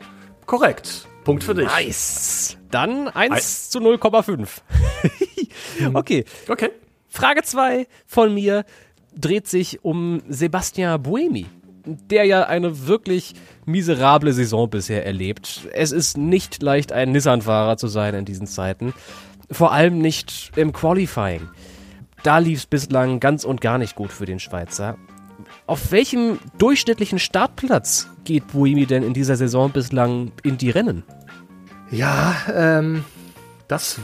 Korrekt. 0.45 1.07
Punkt 1.23 1.43
für 1.43 1.53
dich. 1.53 1.65
Nice. 1.65 2.57
Dann 2.71 3.07
1 3.07 3.69
zu 3.69 3.79
0,5. 3.79 4.47
okay. 5.93 6.25
Okay. 6.47 6.69
Frage 7.07 7.43
2 7.43 7.87
von 8.05 8.33
mir 8.33 8.65
dreht 9.15 9.47
sich 9.47 9.83
um 9.83 10.21
Sebastian 10.27 11.01
Buemi, 11.01 11.45
der 11.85 12.25
ja 12.25 12.43
eine 12.47 12.87
wirklich 12.87 13.33
miserable 13.65 14.33
Saison 14.33 14.69
bisher 14.69 15.05
erlebt. 15.05 15.67
Es 15.73 15.91
ist 15.91 16.17
nicht 16.17 16.61
leicht, 16.63 16.91
ein 16.91 17.11
Nissan-Fahrer 17.11 17.77
zu 17.77 17.87
sein 17.87 18.15
in 18.15 18.25
diesen 18.25 18.47
Zeiten. 18.47 18.93
Vor 19.51 19.71
allem 19.71 19.99
nicht 19.99 20.51
im 20.55 20.73
Qualifying. 20.73 21.49
Da 22.23 22.37
lief 22.37 22.59
es 22.59 22.65
bislang 22.65 23.19
ganz 23.19 23.43
und 23.43 23.61
gar 23.61 23.77
nicht 23.77 23.95
gut 23.95 24.11
für 24.11 24.25
den 24.25 24.39
Schweizer. 24.39 24.97
Auf 25.67 25.91
welchem 25.91 26.39
durchschnittlichen 26.57 27.19
Startplatz 27.19 28.09
geht 28.23 28.47
Buemi 28.47 28.85
denn 28.85 29.03
in 29.03 29.13
dieser 29.13 29.35
Saison 29.35 29.71
bislang 29.71 30.31
in 30.43 30.57
die 30.57 30.69
Rennen? 30.69 31.03
Ja, 31.91 32.35
ähm, 32.53 33.03
das 33.67 33.99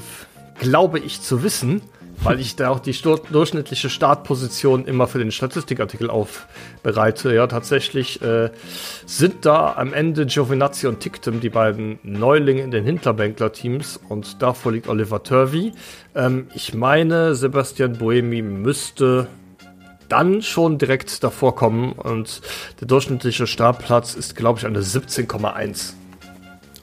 glaube 0.60 1.00
ich 1.00 1.22
zu 1.22 1.44
wissen, 1.44 1.82
weil 2.22 2.40
ich 2.40 2.56
da 2.56 2.70
auch 2.70 2.80
die 2.80 2.96
durchschnittliche 3.32 3.90
Startposition 3.90 4.86
immer 4.86 5.08
für 5.08 5.20
den 5.20 5.32
Statistikartikel 5.32 6.10
aufbereite. 6.10 7.34
Ja, 7.34 7.48
tatsächlich 7.48 8.22
äh, 8.22 8.50
sind 9.06 9.46
da 9.46 9.74
am 9.74 9.94
Ende 9.94 10.26
Giovinazzi 10.26 10.88
und 10.88 11.00
Tictum 11.00 11.40
die 11.40 11.50
beiden 11.50 12.00
Neulinge 12.04 12.62
in 12.62 12.72
den 12.72 12.84
Hinterbänkler-Teams 12.84 14.00
und 14.10 14.42
davor 14.42 14.74
liegt 14.74 14.88
Oliver 14.88 15.24
Turvey. 15.24 15.72
Ähm, 16.14 16.48
ich 16.54 16.74
meine, 16.74 17.36
Sebastian 17.36 17.94
Boemi 17.94 18.42
müsste 18.42 19.28
dann 20.10 20.42
schon 20.42 20.78
direkt 20.78 21.24
davor 21.24 21.56
kommen 21.56 21.94
und 21.94 22.42
der 22.80 22.88
durchschnittliche 22.88 23.48
Startplatz 23.48 24.16
ist, 24.16 24.36
glaube 24.36 24.60
ich, 24.60 24.66
eine 24.66 24.82
17,1. 24.82 25.94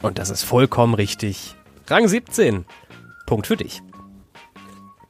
Und 0.02 0.18
das 0.18 0.30
ist 0.30 0.44
vollkommen 0.44 0.94
richtig. 0.94 1.54
Rang 1.88 2.08
17. 2.08 2.64
Punkt 3.26 3.46
für 3.46 3.56
dich. 3.56 3.82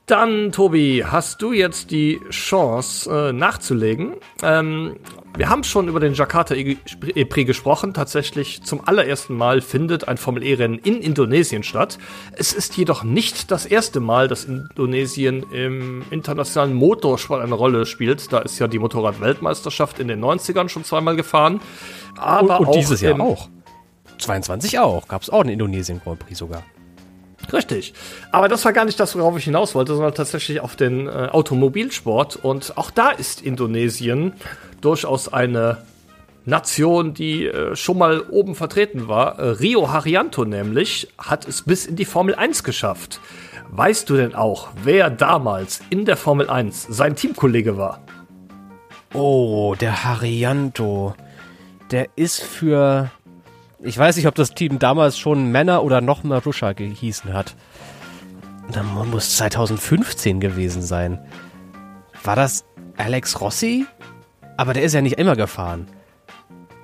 Dann, 0.06 0.52
Tobi, 0.52 1.04
hast 1.04 1.42
du 1.42 1.52
jetzt 1.52 1.90
die 1.90 2.20
Chance 2.30 3.10
äh, 3.10 3.32
nachzulegen. 3.32 4.14
Ähm, 4.40 4.94
wir 5.36 5.48
haben 5.48 5.64
schon 5.64 5.88
über 5.88 5.98
den 5.98 6.14
Jakarta 6.14 6.54
E-Prix 6.54 7.44
gesprochen. 7.44 7.92
Tatsächlich 7.92 8.62
zum 8.62 8.86
allerersten 8.86 9.34
Mal 9.36 9.60
findet 9.60 10.06
ein 10.06 10.16
Formel 10.16 10.44
E-Rennen 10.44 10.78
in 10.78 11.02
Indonesien 11.02 11.64
statt. 11.64 11.98
Es 12.32 12.52
ist 12.52 12.76
jedoch 12.76 13.02
nicht 13.02 13.50
das 13.50 13.66
erste 13.66 13.98
Mal, 13.98 14.28
dass 14.28 14.44
Indonesien 14.44 15.42
im 15.50 16.04
internationalen 16.10 16.74
Motorsport 16.74 17.42
eine 17.42 17.56
Rolle 17.56 17.84
spielt. 17.84 18.32
Da 18.32 18.38
ist 18.38 18.60
ja 18.60 18.68
die 18.68 18.78
Motorrad-Weltmeisterschaft 18.78 19.98
in 19.98 20.06
den 20.06 20.24
90ern 20.24 20.68
schon 20.68 20.84
zweimal 20.84 21.16
gefahren. 21.16 21.60
Aber 22.16 22.60
und, 22.60 22.66
und 22.68 22.76
dieses 22.76 23.00
Jahr 23.00 23.20
auch. 23.20 23.48
22 24.18 24.78
auch. 24.78 25.08
Gab 25.08 25.22
es 25.22 25.30
auch 25.30 25.40
einen 25.40 25.50
Indonesien 25.50 26.00
Grand 26.02 26.20
Prix 26.20 26.38
sogar. 26.38 26.62
Richtig. 27.52 27.94
Aber 28.32 28.48
das 28.48 28.64
war 28.64 28.72
gar 28.72 28.84
nicht 28.84 28.98
das, 28.98 29.16
worauf 29.16 29.36
ich 29.36 29.44
hinaus 29.44 29.74
wollte, 29.74 29.94
sondern 29.94 30.14
tatsächlich 30.14 30.60
auf 30.60 30.76
den 30.76 31.06
äh, 31.06 31.28
Automobilsport. 31.30 32.36
Und 32.36 32.76
auch 32.76 32.90
da 32.90 33.10
ist 33.10 33.42
Indonesien 33.42 34.32
durchaus 34.80 35.32
eine 35.32 35.78
Nation, 36.44 37.12
die 37.12 37.46
äh, 37.46 37.76
schon 37.76 37.98
mal 37.98 38.20
oben 38.22 38.54
vertreten 38.54 39.08
war. 39.08 39.38
Äh, 39.38 39.48
Rio 39.50 39.92
Haryanto 39.92 40.44
nämlich 40.44 41.08
hat 41.18 41.46
es 41.46 41.62
bis 41.62 41.86
in 41.86 41.96
die 41.96 42.04
Formel 42.04 42.34
1 42.34 42.64
geschafft. 42.64 43.20
Weißt 43.70 44.08
du 44.08 44.16
denn 44.16 44.34
auch, 44.34 44.68
wer 44.82 45.10
damals 45.10 45.80
in 45.90 46.04
der 46.04 46.16
Formel 46.16 46.48
1 46.48 46.86
sein 46.88 47.16
Teamkollege 47.16 47.76
war? 47.76 48.00
Oh, 49.12 49.74
der 49.78 50.04
Harianto. 50.04 51.14
Der 51.90 52.08
ist 52.16 52.42
für. 52.42 53.10
Ich 53.80 53.96
weiß 53.98 54.16
nicht, 54.16 54.26
ob 54.26 54.34
das 54.34 54.54
Team 54.54 54.78
damals 54.78 55.18
schon 55.18 55.50
Männer 55.52 55.82
oder 55.82 56.00
noch 56.00 56.24
Marusha 56.24 56.72
gehießen 56.72 57.32
hat. 57.32 57.54
Dann 58.72 58.86
muss 59.10 59.36
2015 59.36 60.40
gewesen 60.40 60.82
sein. 60.82 61.18
War 62.24 62.36
das 62.36 62.64
Alex 62.96 63.40
Rossi? 63.40 63.86
Aber 64.56 64.72
der 64.72 64.82
ist 64.82 64.94
ja 64.94 65.02
nicht 65.02 65.18
immer 65.18 65.36
gefahren. 65.36 65.86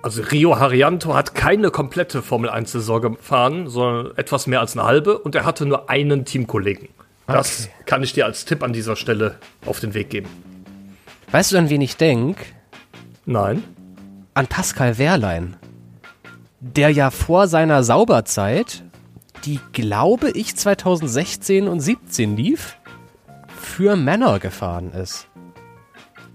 Also 0.03 0.23
Rio 0.23 0.59
Harianto 0.59 1.15
hat 1.15 1.35
keine 1.35 1.71
komplette 1.71 2.23
Formel 2.23 2.51
1-Saison 2.51 3.01
gefahren, 3.01 3.69
sondern 3.69 4.17
etwas 4.17 4.47
mehr 4.47 4.61
als 4.61 4.77
eine 4.77 4.85
halbe 4.87 5.19
und 5.19 5.35
er 5.35 5.45
hatte 5.45 5.65
nur 5.65 5.89
einen 5.91 6.25
Teamkollegen. 6.25 6.89
Das 7.27 7.63
Okay. 7.65 7.71
kann 7.87 8.03
ich 8.03 8.13
dir 8.13 8.27
als 8.27 8.45
Tipp 8.45 8.63
an 8.63 8.73
dieser 8.73 8.97
Stelle 8.97 9.37
auf 9.65 9.81
den 9.81 9.95
Weg 9.95 10.11
geben. 10.11 10.29
Weißt 11.31 11.53
du, 11.53 11.57
an 11.57 11.71
wen 11.71 11.81
ich 11.81 11.97
denk? 11.97 12.37
Nein. 13.25 13.63
An 14.35 14.49
Pascal 14.49 14.99
Wehrlein. 14.99 15.57
Der 16.65 16.91
ja 16.91 17.11
vor 17.11 17.49
seiner 17.49 17.83
Sauberzeit, 17.83 18.85
die 19.45 19.59
glaube 19.73 20.31
ich 20.31 20.55
2016 20.55 21.67
und 21.67 21.81
17 21.81 22.37
lief, 22.37 22.77
für 23.49 23.97
Männer 23.97 24.39
gefahren 24.39 24.93
ist. 24.93 25.27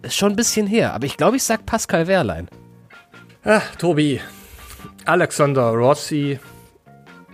Ist 0.02 0.18
schon 0.18 0.34
ein 0.34 0.36
bisschen 0.36 0.68
her, 0.68 0.94
aber 0.94 1.06
ich 1.06 1.16
glaube, 1.16 1.38
ich 1.38 1.44
sag 1.44 1.66
Pascal 1.66 2.08
Wehrlein. 2.08 2.50
Ah, 3.46 3.62
Tobi, 3.80 4.20
Alexander 5.06 5.70
Rossi 5.70 6.38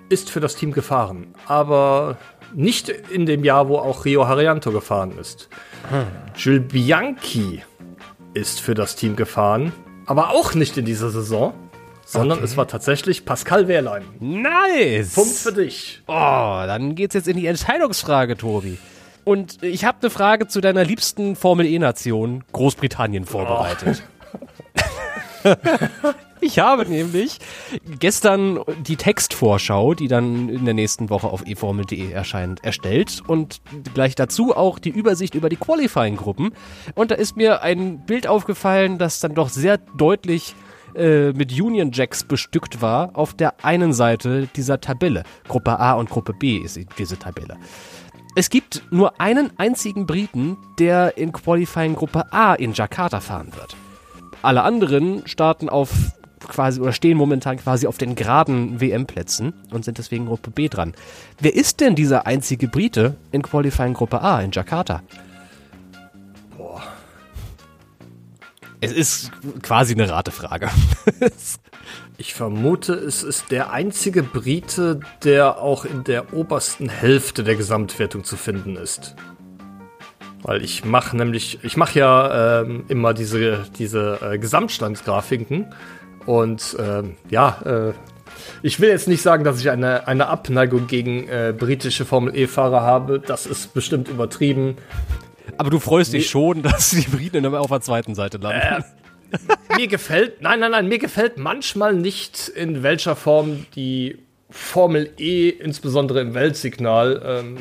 ist 0.09 0.29
für 0.29 0.39
das 0.39 0.55
Team 0.55 0.71
gefahren, 0.71 1.33
aber 1.47 2.17
nicht 2.53 2.89
in 2.89 3.25
dem 3.25 3.43
Jahr, 3.43 3.69
wo 3.69 3.77
auch 3.77 4.05
Rio 4.05 4.27
Harianto 4.27 4.71
gefahren 4.71 5.17
ist. 5.19 5.49
Jules 6.35 6.67
Bianchi 6.67 7.63
ist 8.35 8.61
für 8.61 8.75
das 8.75 8.95
Team 8.95 9.15
gefahren, 9.15 9.73
aber 10.05 10.29
auch 10.29 10.53
nicht 10.53 10.77
in 10.77 10.85
dieser 10.85 11.09
Saison, 11.09 11.55
sondern 12.05 12.43
es 12.43 12.57
war 12.57 12.67
tatsächlich 12.67 13.25
Pascal 13.25 13.67
Wehrlein. 13.67 14.03
Nice! 14.19 15.13
Punkt 15.13 15.33
für 15.33 15.53
dich. 15.53 16.01
Oh, 16.07 16.11
dann 16.11 16.95
geht's 16.95 17.15
jetzt 17.15 17.27
in 17.27 17.37
die 17.37 17.47
Entscheidungsfrage, 17.47 18.37
Tobi. 18.37 18.77
Und 19.25 19.63
ich 19.63 19.85
habe 19.85 19.99
eine 20.01 20.09
Frage 20.09 20.47
zu 20.47 20.59
deiner 20.59 20.83
liebsten 20.83 21.35
Formel 21.35 21.65
E-Nation, 21.65 22.43
Großbritannien, 22.51 23.25
vorbereitet. 23.25 24.03
ich 26.41 26.59
habe 26.59 26.85
nämlich 26.85 27.39
gestern 27.99 28.59
die 28.85 28.97
Textvorschau, 28.97 29.93
die 29.93 30.09
dann 30.09 30.49
in 30.49 30.65
der 30.65 30.73
nächsten 30.73 31.09
Woche 31.09 31.27
auf 31.27 31.45
eformel.de 31.45 32.11
erscheint, 32.11 32.63
erstellt 32.65 33.21
und 33.25 33.61
gleich 33.93 34.15
dazu 34.15 34.55
auch 34.55 34.77
die 34.77 34.89
Übersicht 34.89 35.35
über 35.35 35.47
die 35.47 35.57
Qualifying-Gruppen. 35.57 36.53
Und 36.95 37.11
da 37.11 37.15
ist 37.15 37.37
mir 37.37 37.61
ein 37.61 38.05
Bild 38.05 38.27
aufgefallen, 38.27 38.97
das 38.97 39.21
dann 39.21 39.35
doch 39.35 39.49
sehr 39.49 39.77
deutlich 39.77 40.53
äh, 40.95 41.33
mit 41.33 41.51
Union 41.51 41.91
Jacks 41.91 42.23
bestückt 42.23 42.81
war 42.81 43.11
auf 43.13 43.33
der 43.33 43.63
einen 43.63 43.93
Seite 43.93 44.47
dieser 44.55 44.81
Tabelle. 44.81 45.23
Gruppe 45.47 45.79
A 45.79 45.93
und 45.93 46.09
Gruppe 46.09 46.33
B 46.33 46.57
ist 46.57 46.79
diese 46.97 47.17
Tabelle. 47.17 47.57
Es 48.35 48.49
gibt 48.49 48.83
nur 48.89 49.21
einen 49.21 49.51
einzigen 49.57 50.07
Briten, 50.07 50.57
der 50.79 51.17
in 51.17 51.31
Qualifying 51.31 51.95
Gruppe 51.95 52.31
A 52.33 52.55
in 52.55 52.73
Jakarta 52.73 53.19
fahren 53.19 53.51
wird. 53.55 53.75
Alle 54.41 54.63
anderen 54.63 55.27
starten 55.27 55.69
auf 55.69 55.91
quasi 56.47 56.81
oder 56.81 56.91
stehen 56.93 57.17
momentan 57.17 57.57
quasi 57.57 57.87
auf 57.87 57.97
den 57.97 58.15
geraden 58.15 58.81
WM-Plätzen 58.81 59.53
und 59.71 59.85
sind 59.85 59.97
deswegen 59.97 60.25
Gruppe 60.25 60.51
B 60.51 60.67
dran. 60.67 60.93
Wer 61.39 61.55
ist 61.55 61.79
denn 61.79 61.95
dieser 61.95 62.25
einzige 62.25 62.67
Brite 62.67 63.15
in 63.31 63.41
Qualifying 63.41 63.93
Gruppe 63.93 64.21
A 64.21 64.41
in 64.41 64.51
Jakarta? 64.51 65.03
Es 68.83 68.91
ist 68.91 69.31
quasi 69.61 69.93
eine 69.93 70.09
Ratefrage. 70.09 70.69
Ich 72.17 72.35
vermute, 72.35 72.93
es 72.93 73.23
ist 73.23 73.51
der 73.51 73.71
einzige 73.71 74.21
Brite, 74.21 74.99
der 75.23 75.57
auch 75.57 75.83
in 75.83 76.03
der 76.03 76.31
obersten 76.31 76.87
Hälfte 76.87 77.43
der 77.43 77.55
Gesamtwertung 77.55 78.23
zu 78.23 78.37
finden 78.37 78.75
ist. 78.75 79.15
Weil 80.43 80.63
ich 80.63 80.85
mache 80.85 81.17
nämlich, 81.17 81.59
ich 81.63 81.75
mache 81.75 81.99
ja 81.99 82.61
ähm, 82.61 82.85
immer 82.87 83.13
diese, 83.13 83.65
diese 83.77 84.19
äh, 84.21 84.37
Gesamtstandsgrafiken 84.37 85.73
und 86.27 86.77
ähm, 86.79 87.17
ja, 87.29 87.57
äh, 87.65 87.93
ich 88.61 88.79
will 88.79 88.89
jetzt 88.89 89.07
nicht 89.07 89.23
sagen, 89.23 89.43
dass 89.43 89.59
ich 89.59 89.69
eine, 89.69 90.07
eine 90.07 90.27
Abneigung 90.27 90.87
gegen 90.87 91.27
äh, 91.27 91.53
britische 91.57 92.05
Formel 92.05 92.35
E-Fahrer 92.37 92.81
habe. 92.81 93.19
Das 93.19 93.45
ist 93.47 93.73
bestimmt 93.73 94.07
übertrieben. 94.07 94.77
Aber 95.57 95.69
du 95.69 95.79
freust 95.79 96.13
dich 96.13 96.29
schon, 96.29 96.61
dass 96.63 96.91
die 96.91 97.01
Briten 97.01 97.43
immer 97.43 97.61
auf 97.61 97.69
der 97.69 97.81
zweiten 97.81 98.15
Seite 98.15 98.37
landen. 98.37 98.83
mir 99.75 99.87
gefällt, 99.87 100.41
nein, 100.41 100.59
nein, 100.59 100.71
nein, 100.71 100.87
mir 100.87 100.99
gefällt 100.99 101.37
manchmal 101.37 101.93
nicht, 101.93 102.49
in 102.49 102.83
welcher 102.83 103.15
Form 103.15 103.65
die 103.75 104.19
Formel 104.49 105.11
E, 105.17 105.49
insbesondere 105.49 106.21
im 106.21 106.35
Weltsignal, 106.35 107.21
ähm, 107.25 107.57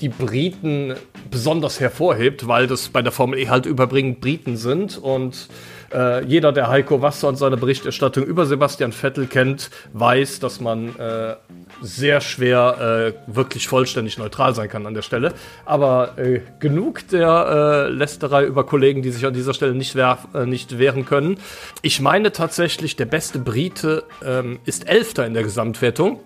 die 0.00 0.08
Briten 0.08 0.94
besonders 1.28 1.80
hervorhebt, 1.80 2.46
weil 2.46 2.68
das 2.68 2.88
bei 2.88 3.02
der 3.02 3.10
Formel 3.10 3.40
E 3.40 3.48
halt 3.48 3.66
überbringend 3.66 4.20
Briten 4.20 4.56
sind 4.56 4.96
und 4.96 5.48
äh, 5.92 6.24
jeder, 6.24 6.52
der 6.52 6.68
Heiko 6.68 7.02
Wasser 7.02 7.28
und 7.28 7.36
seine 7.36 7.56
Berichterstattung 7.56 8.24
über 8.24 8.46
Sebastian 8.46 8.92
Vettel 8.92 9.26
kennt, 9.26 9.70
weiß, 9.92 10.40
dass 10.40 10.60
man 10.60 10.96
äh, 10.98 11.36
sehr 11.82 12.20
schwer 12.20 13.14
äh, 13.28 13.32
wirklich 13.34 13.68
vollständig 13.68 14.18
neutral 14.18 14.54
sein 14.54 14.68
kann 14.68 14.86
an 14.86 14.94
der 14.94 15.02
Stelle. 15.02 15.32
Aber 15.64 16.18
äh, 16.18 16.40
genug 16.58 17.08
der 17.08 17.86
äh, 17.88 17.90
Lästerei 17.90 18.44
über 18.44 18.64
Kollegen, 18.64 19.02
die 19.02 19.10
sich 19.10 19.26
an 19.26 19.34
dieser 19.34 19.54
Stelle 19.54 19.74
nicht, 19.74 19.96
äh, 19.96 20.46
nicht 20.46 20.78
wehren 20.78 21.04
können. 21.04 21.38
Ich 21.82 22.00
meine 22.00 22.32
tatsächlich, 22.32 22.96
der 22.96 23.06
beste 23.06 23.38
Brite 23.38 24.04
ähm, 24.24 24.58
ist 24.64 24.88
Elfter 24.88 25.26
in 25.26 25.34
der 25.34 25.42
Gesamtwertung. 25.42 26.20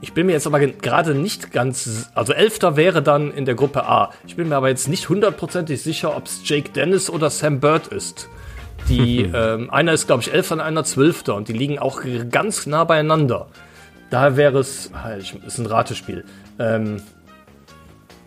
Ich 0.00 0.12
bin 0.12 0.26
mir 0.26 0.32
jetzt 0.32 0.46
aber 0.46 0.60
gerade 0.60 1.14
nicht 1.14 1.50
ganz, 1.50 2.10
also 2.14 2.34
Elfter 2.34 2.76
wäre 2.76 3.02
dann 3.02 3.32
in 3.32 3.46
der 3.46 3.54
Gruppe 3.54 3.88
A. 3.88 4.10
Ich 4.26 4.36
bin 4.36 4.50
mir 4.50 4.56
aber 4.56 4.68
jetzt 4.68 4.86
nicht 4.86 5.08
hundertprozentig 5.08 5.80
sicher, 5.82 6.14
ob 6.14 6.26
es 6.26 6.40
Jake 6.44 6.70
Dennis 6.70 7.08
oder 7.08 7.30
Sam 7.30 7.58
Bird 7.58 7.86
ist. 7.86 8.28
Die, 8.88 9.22
ähm, 9.34 9.70
einer 9.70 9.92
ist, 9.92 10.06
glaube 10.06 10.22
ich, 10.22 10.32
Elfter 10.32 10.54
und 10.56 10.60
einer 10.60 10.84
Zwölfter 10.84 11.34
und 11.34 11.48
die 11.48 11.52
liegen 11.52 11.78
auch 11.78 12.02
ganz 12.30 12.66
nah 12.66 12.84
beieinander. 12.84 13.48
Daher 14.10 14.36
wäre 14.36 14.58
es, 14.58 14.90
ah, 14.92 15.16
ich- 15.16 15.34
ist 15.44 15.58
ein 15.58 15.66
Ratespiel. 15.66 16.24
Ähm, 16.58 17.02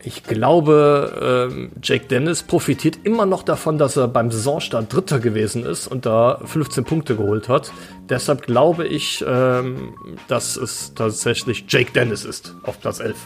ich 0.04 0.24
glaube, 0.24 1.50
ähm, 1.52 1.72
Jake 1.82 2.06
Dennis 2.08 2.44
profitiert 2.44 3.00
immer 3.04 3.26
noch 3.26 3.44
davon, 3.44 3.78
dass 3.78 3.98
er 3.98 4.08
beim 4.08 4.32
Saisonstart 4.32 4.94
Dritter 4.94 5.20
gewesen 5.20 5.66
ist 5.66 5.88
und 5.88 6.06
da 6.06 6.40
15 6.46 6.86
Punkte 6.86 7.16
geholt 7.18 7.50
hat. 7.50 7.72
Deshalb 8.08 8.44
glaube 8.44 8.88
ich, 8.88 9.24
ähm, 9.28 9.96
dass 10.28 10.56
es 10.56 10.94
tatsächlich 10.94 11.66
Jake 11.68 11.92
Dennis 11.92 12.24
ist 12.26 12.56
auf 12.64 12.80
Platz 12.80 13.00
11. 13.00 13.18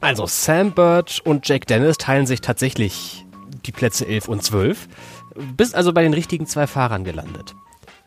Also 0.00 0.26
Sam 0.26 0.72
Bird 0.72 1.20
und 1.24 1.46
Jack 1.48 1.66
Dennis 1.66 1.98
teilen 1.98 2.26
sich 2.26 2.40
tatsächlich 2.40 3.24
die 3.66 3.72
Plätze 3.72 4.06
11 4.06 4.28
und 4.28 4.42
12. 4.42 4.88
Bist 5.56 5.74
also 5.74 5.92
bei 5.92 6.02
den 6.02 6.14
richtigen 6.14 6.46
zwei 6.46 6.66
Fahrern 6.66 7.04
gelandet. 7.04 7.54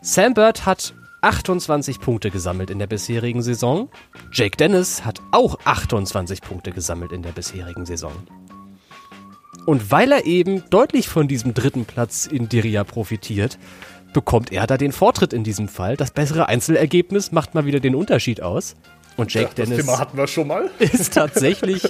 Sam 0.01 0.33
Bird 0.33 0.65
hat 0.65 0.93
28 1.21 1.99
Punkte 1.99 2.31
gesammelt 2.31 2.69
in 2.69 2.79
der 2.79 2.87
bisherigen 2.87 3.41
Saison. 3.41 3.89
Jake 4.31 4.55
Dennis 4.55 5.03
hat 5.03 5.19
auch 5.31 5.59
28 5.65 6.41
Punkte 6.41 6.71
gesammelt 6.71 7.11
in 7.11 7.21
der 7.21 7.31
bisherigen 7.31 7.85
Saison. 7.85 8.13
Und 9.65 9.91
weil 9.91 10.11
er 10.11 10.25
eben 10.25 10.63
deutlich 10.69 11.09
von 11.09 11.27
diesem 11.27 11.53
dritten 11.53 11.85
Platz 11.85 12.25
in 12.25 12.49
Diria 12.49 12.83
profitiert, 12.83 13.59
bekommt 14.13 14.51
er 14.51 14.65
da 14.65 14.77
den 14.77 14.91
Vortritt 14.91 15.33
in 15.33 15.43
diesem 15.43 15.67
Fall. 15.67 15.97
Das 15.97 16.11
bessere 16.11 16.47
Einzelergebnis 16.47 17.31
macht 17.31 17.53
mal 17.53 17.65
wieder 17.65 17.79
den 17.79 17.95
Unterschied 17.95 18.41
aus. 18.41 18.75
Und 19.17 19.33
Jake 19.33 19.47
das 19.47 19.55
Dennis 19.55 19.85
Thema 19.85 19.99
hatten 19.99 20.17
wir 20.17 20.27
schon 20.27 20.47
mal. 20.47 20.71
ist 20.79 21.13
tatsächlich 21.13 21.83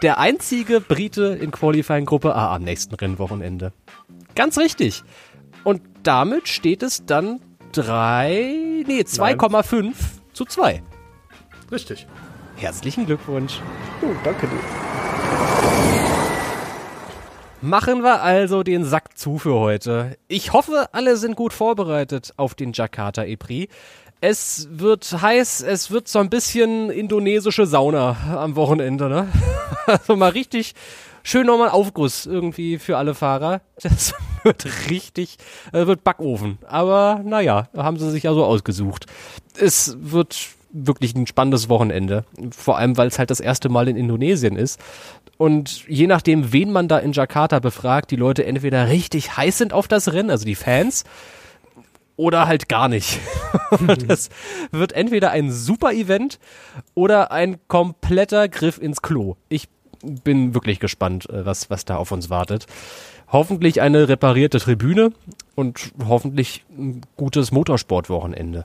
der 0.00 0.18
einzige 0.18 0.80
Brite 0.80 1.36
in 1.40 1.50
Qualifying 1.50 2.06
Gruppe 2.06 2.34
A 2.34 2.54
am 2.54 2.62
nächsten 2.62 2.94
Rennwochenende. 2.94 3.72
Ganz 4.38 4.56
richtig. 4.56 5.02
Und 5.64 5.82
damit 6.04 6.46
steht 6.46 6.84
es 6.84 7.04
dann 7.04 7.40
3, 7.72 8.84
nee, 8.86 9.00
2,5 9.00 9.94
zu 10.32 10.44
2. 10.44 10.80
Richtig. 11.72 12.06
Herzlichen 12.54 13.06
Glückwunsch. 13.06 13.60
Oh, 14.00 14.14
danke 14.22 14.46
dir. 14.46 14.60
Machen 17.62 18.04
wir 18.04 18.22
also 18.22 18.62
den 18.62 18.84
Sack 18.84 19.18
zu 19.18 19.38
für 19.38 19.54
heute. 19.54 20.16
Ich 20.28 20.52
hoffe, 20.52 20.86
alle 20.92 21.16
sind 21.16 21.34
gut 21.34 21.52
vorbereitet 21.52 22.32
auf 22.36 22.54
den 22.54 22.72
Jakarta 22.72 23.24
E-Prix. 23.24 23.74
Es 24.20 24.68
wird 24.70 25.20
heiß, 25.20 25.62
es 25.62 25.90
wird 25.90 26.06
so 26.06 26.20
ein 26.20 26.30
bisschen 26.30 26.90
indonesische 26.90 27.66
Sauna 27.66 28.16
am 28.36 28.54
Wochenende, 28.54 29.08
ne? 29.08 29.26
Also 29.86 30.16
mal 30.16 30.30
richtig 30.30 30.74
schön 31.22 31.46
nochmal 31.46 31.70
Aufguss 31.70 32.26
irgendwie 32.26 32.78
für 32.78 32.96
alle 32.96 33.14
Fahrer. 33.14 33.60
Das 33.82 34.14
wird 34.42 34.66
richtig, 34.90 35.36
äh, 35.72 35.86
wird 35.86 36.04
Backofen. 36.04 36.58
Aber 36.66 37.20
naja, 37.24 37.68
haben 37.76 37.98
sie 37.98 38.10
sich 38.10 38.24
ja 38.24 38.34
so 38.34 38.44
ausgesucht. 38.44 39.06
Es 39.56 39.96
wird 40.00 40.36
wirklich 40.70 41.14
ein 41.14 41.26
spannendes 41.26 41.68
Wochenende. 41.68 42.24
Vor 42.50 42.78
allem, 42.78 42.96
weil 42.96 43.08
es 43.08 43.18
halt 43.18 43.30
das 43.30 43.40
erste 43.40 43.68
Mal 43.68 43.88
in 43.88 43.96
Indonesien 43.96 44.56
ist. 44.56 44.80
Und 45.36 45.86
je 45.88 46.06
nachdem, 46.06 46.52
wen 46.52 46.72
man 46.72 46.88
da 46.88 46.98
in 46.98 47.12
Jakarta 47.12 47.60
befragt, 47.60 48.10
die 48.10 48.16
Leute 48.16 48.44
entweder 48.44 48.88
richtig 48.88 49.36
heiß 49.36 49.58
sind 49.58 49.72
auf 49.72 49.88
das 49.88 50.12
Rennen, 50.12 50.30
also 50.30 50.44
die 50.44 50.56
Fans, 50.56 51.04
oder 52.16 52.48
halt 52.48 52.68
gar 52.68 52.88
nicht. 52.88 53.20
das 54.08 54.28
wird 54.72 54.92
entweder 54.92 55.30
ein 55.30 55.52
super 55.52 55.92
Event 55.92 56.40
oder 56.94 57.30
ein 57.30 57.58
kompletter 57.68 58.48
Griff 58.48 58.78
ins 58.78 59.00
Klo. 59.00 59.36
Ich 59.48 59.68
bin 60.02 60.54
wirklich 60.54 60.80
gespannt, 60.80 61.28
äh, 61.30 61.44
was, 61.44 61.70
was 61.70 61.84
da 61.84 61.96
auf 61.96 62.12
uns 62.12 62.30
wartet. 62.30 62.66
Hoffentlich 63.30 63.80
eine 63.80 64.08
reparierte 64.08 64.58
Tribüne 64.58 65.12
und 65.54 65.92
hoffentlich 66.06 66.64
ein 66.70 67.02
gutes 67.16 67.52
Motorsportwochenende. 67.52 68.64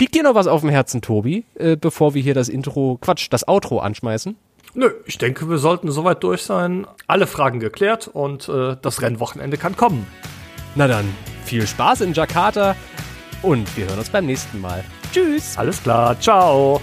Liegt 0.00 0.14
dir 0.14 0.22
noch 0.22 0.34
was 0.34 0.46
auf 0.46 0.60
dem 0.60 0.70
Herzen, 0.70 1.00
Tobi, 1.00 1.44
äh, 1.54 1.76
bevor 1.76 2.14
wir 2.14 2.22
hier 2.22 2.34
das 2.34 2.48
Intro, 2.48 2.98
Quatsch, 3.00 3.28
das 3.30 3.46
Outro 3.48 3.80
anschmeißen? 3.80 4.36
Nö, 4.74 4.90
ich 5.06 5.18
denke, 5.18 5.48
wir 5.48 5.58
sollten 5.58 5.90
soweit 5.90 6.22
durch 6.22 6.42
sein. 6.42 6.86
Alle 7.06 7.26
Fragen 7.26 7.58
geklärt 7.58 8.08
und 8.08 8.48
äh, 8.48 8.76
das 8.80 9.02
Rennwochenende 9.02 9.56
kann 9.56 9.76
kommen. 9.76 10.06
Na 10.74 10.86
dann, 10.86 11.06
viel 11.44 11.66
Spaß 11.66 12.02
in 12.02 12.12
Jakarta 12.12 12.76
und 13.42 13.76
wir 13.76 13.86
hören 13.86 13.98
uns 13.98 14.10
beim 14.10 14.26
nächsten 14.26 14.60
Mal. 14.60 14.84
Tschüss. 15.12 15.56
Alles 15.56 15.82
klar, 15.82 16.18
ciao. 16.20 16.80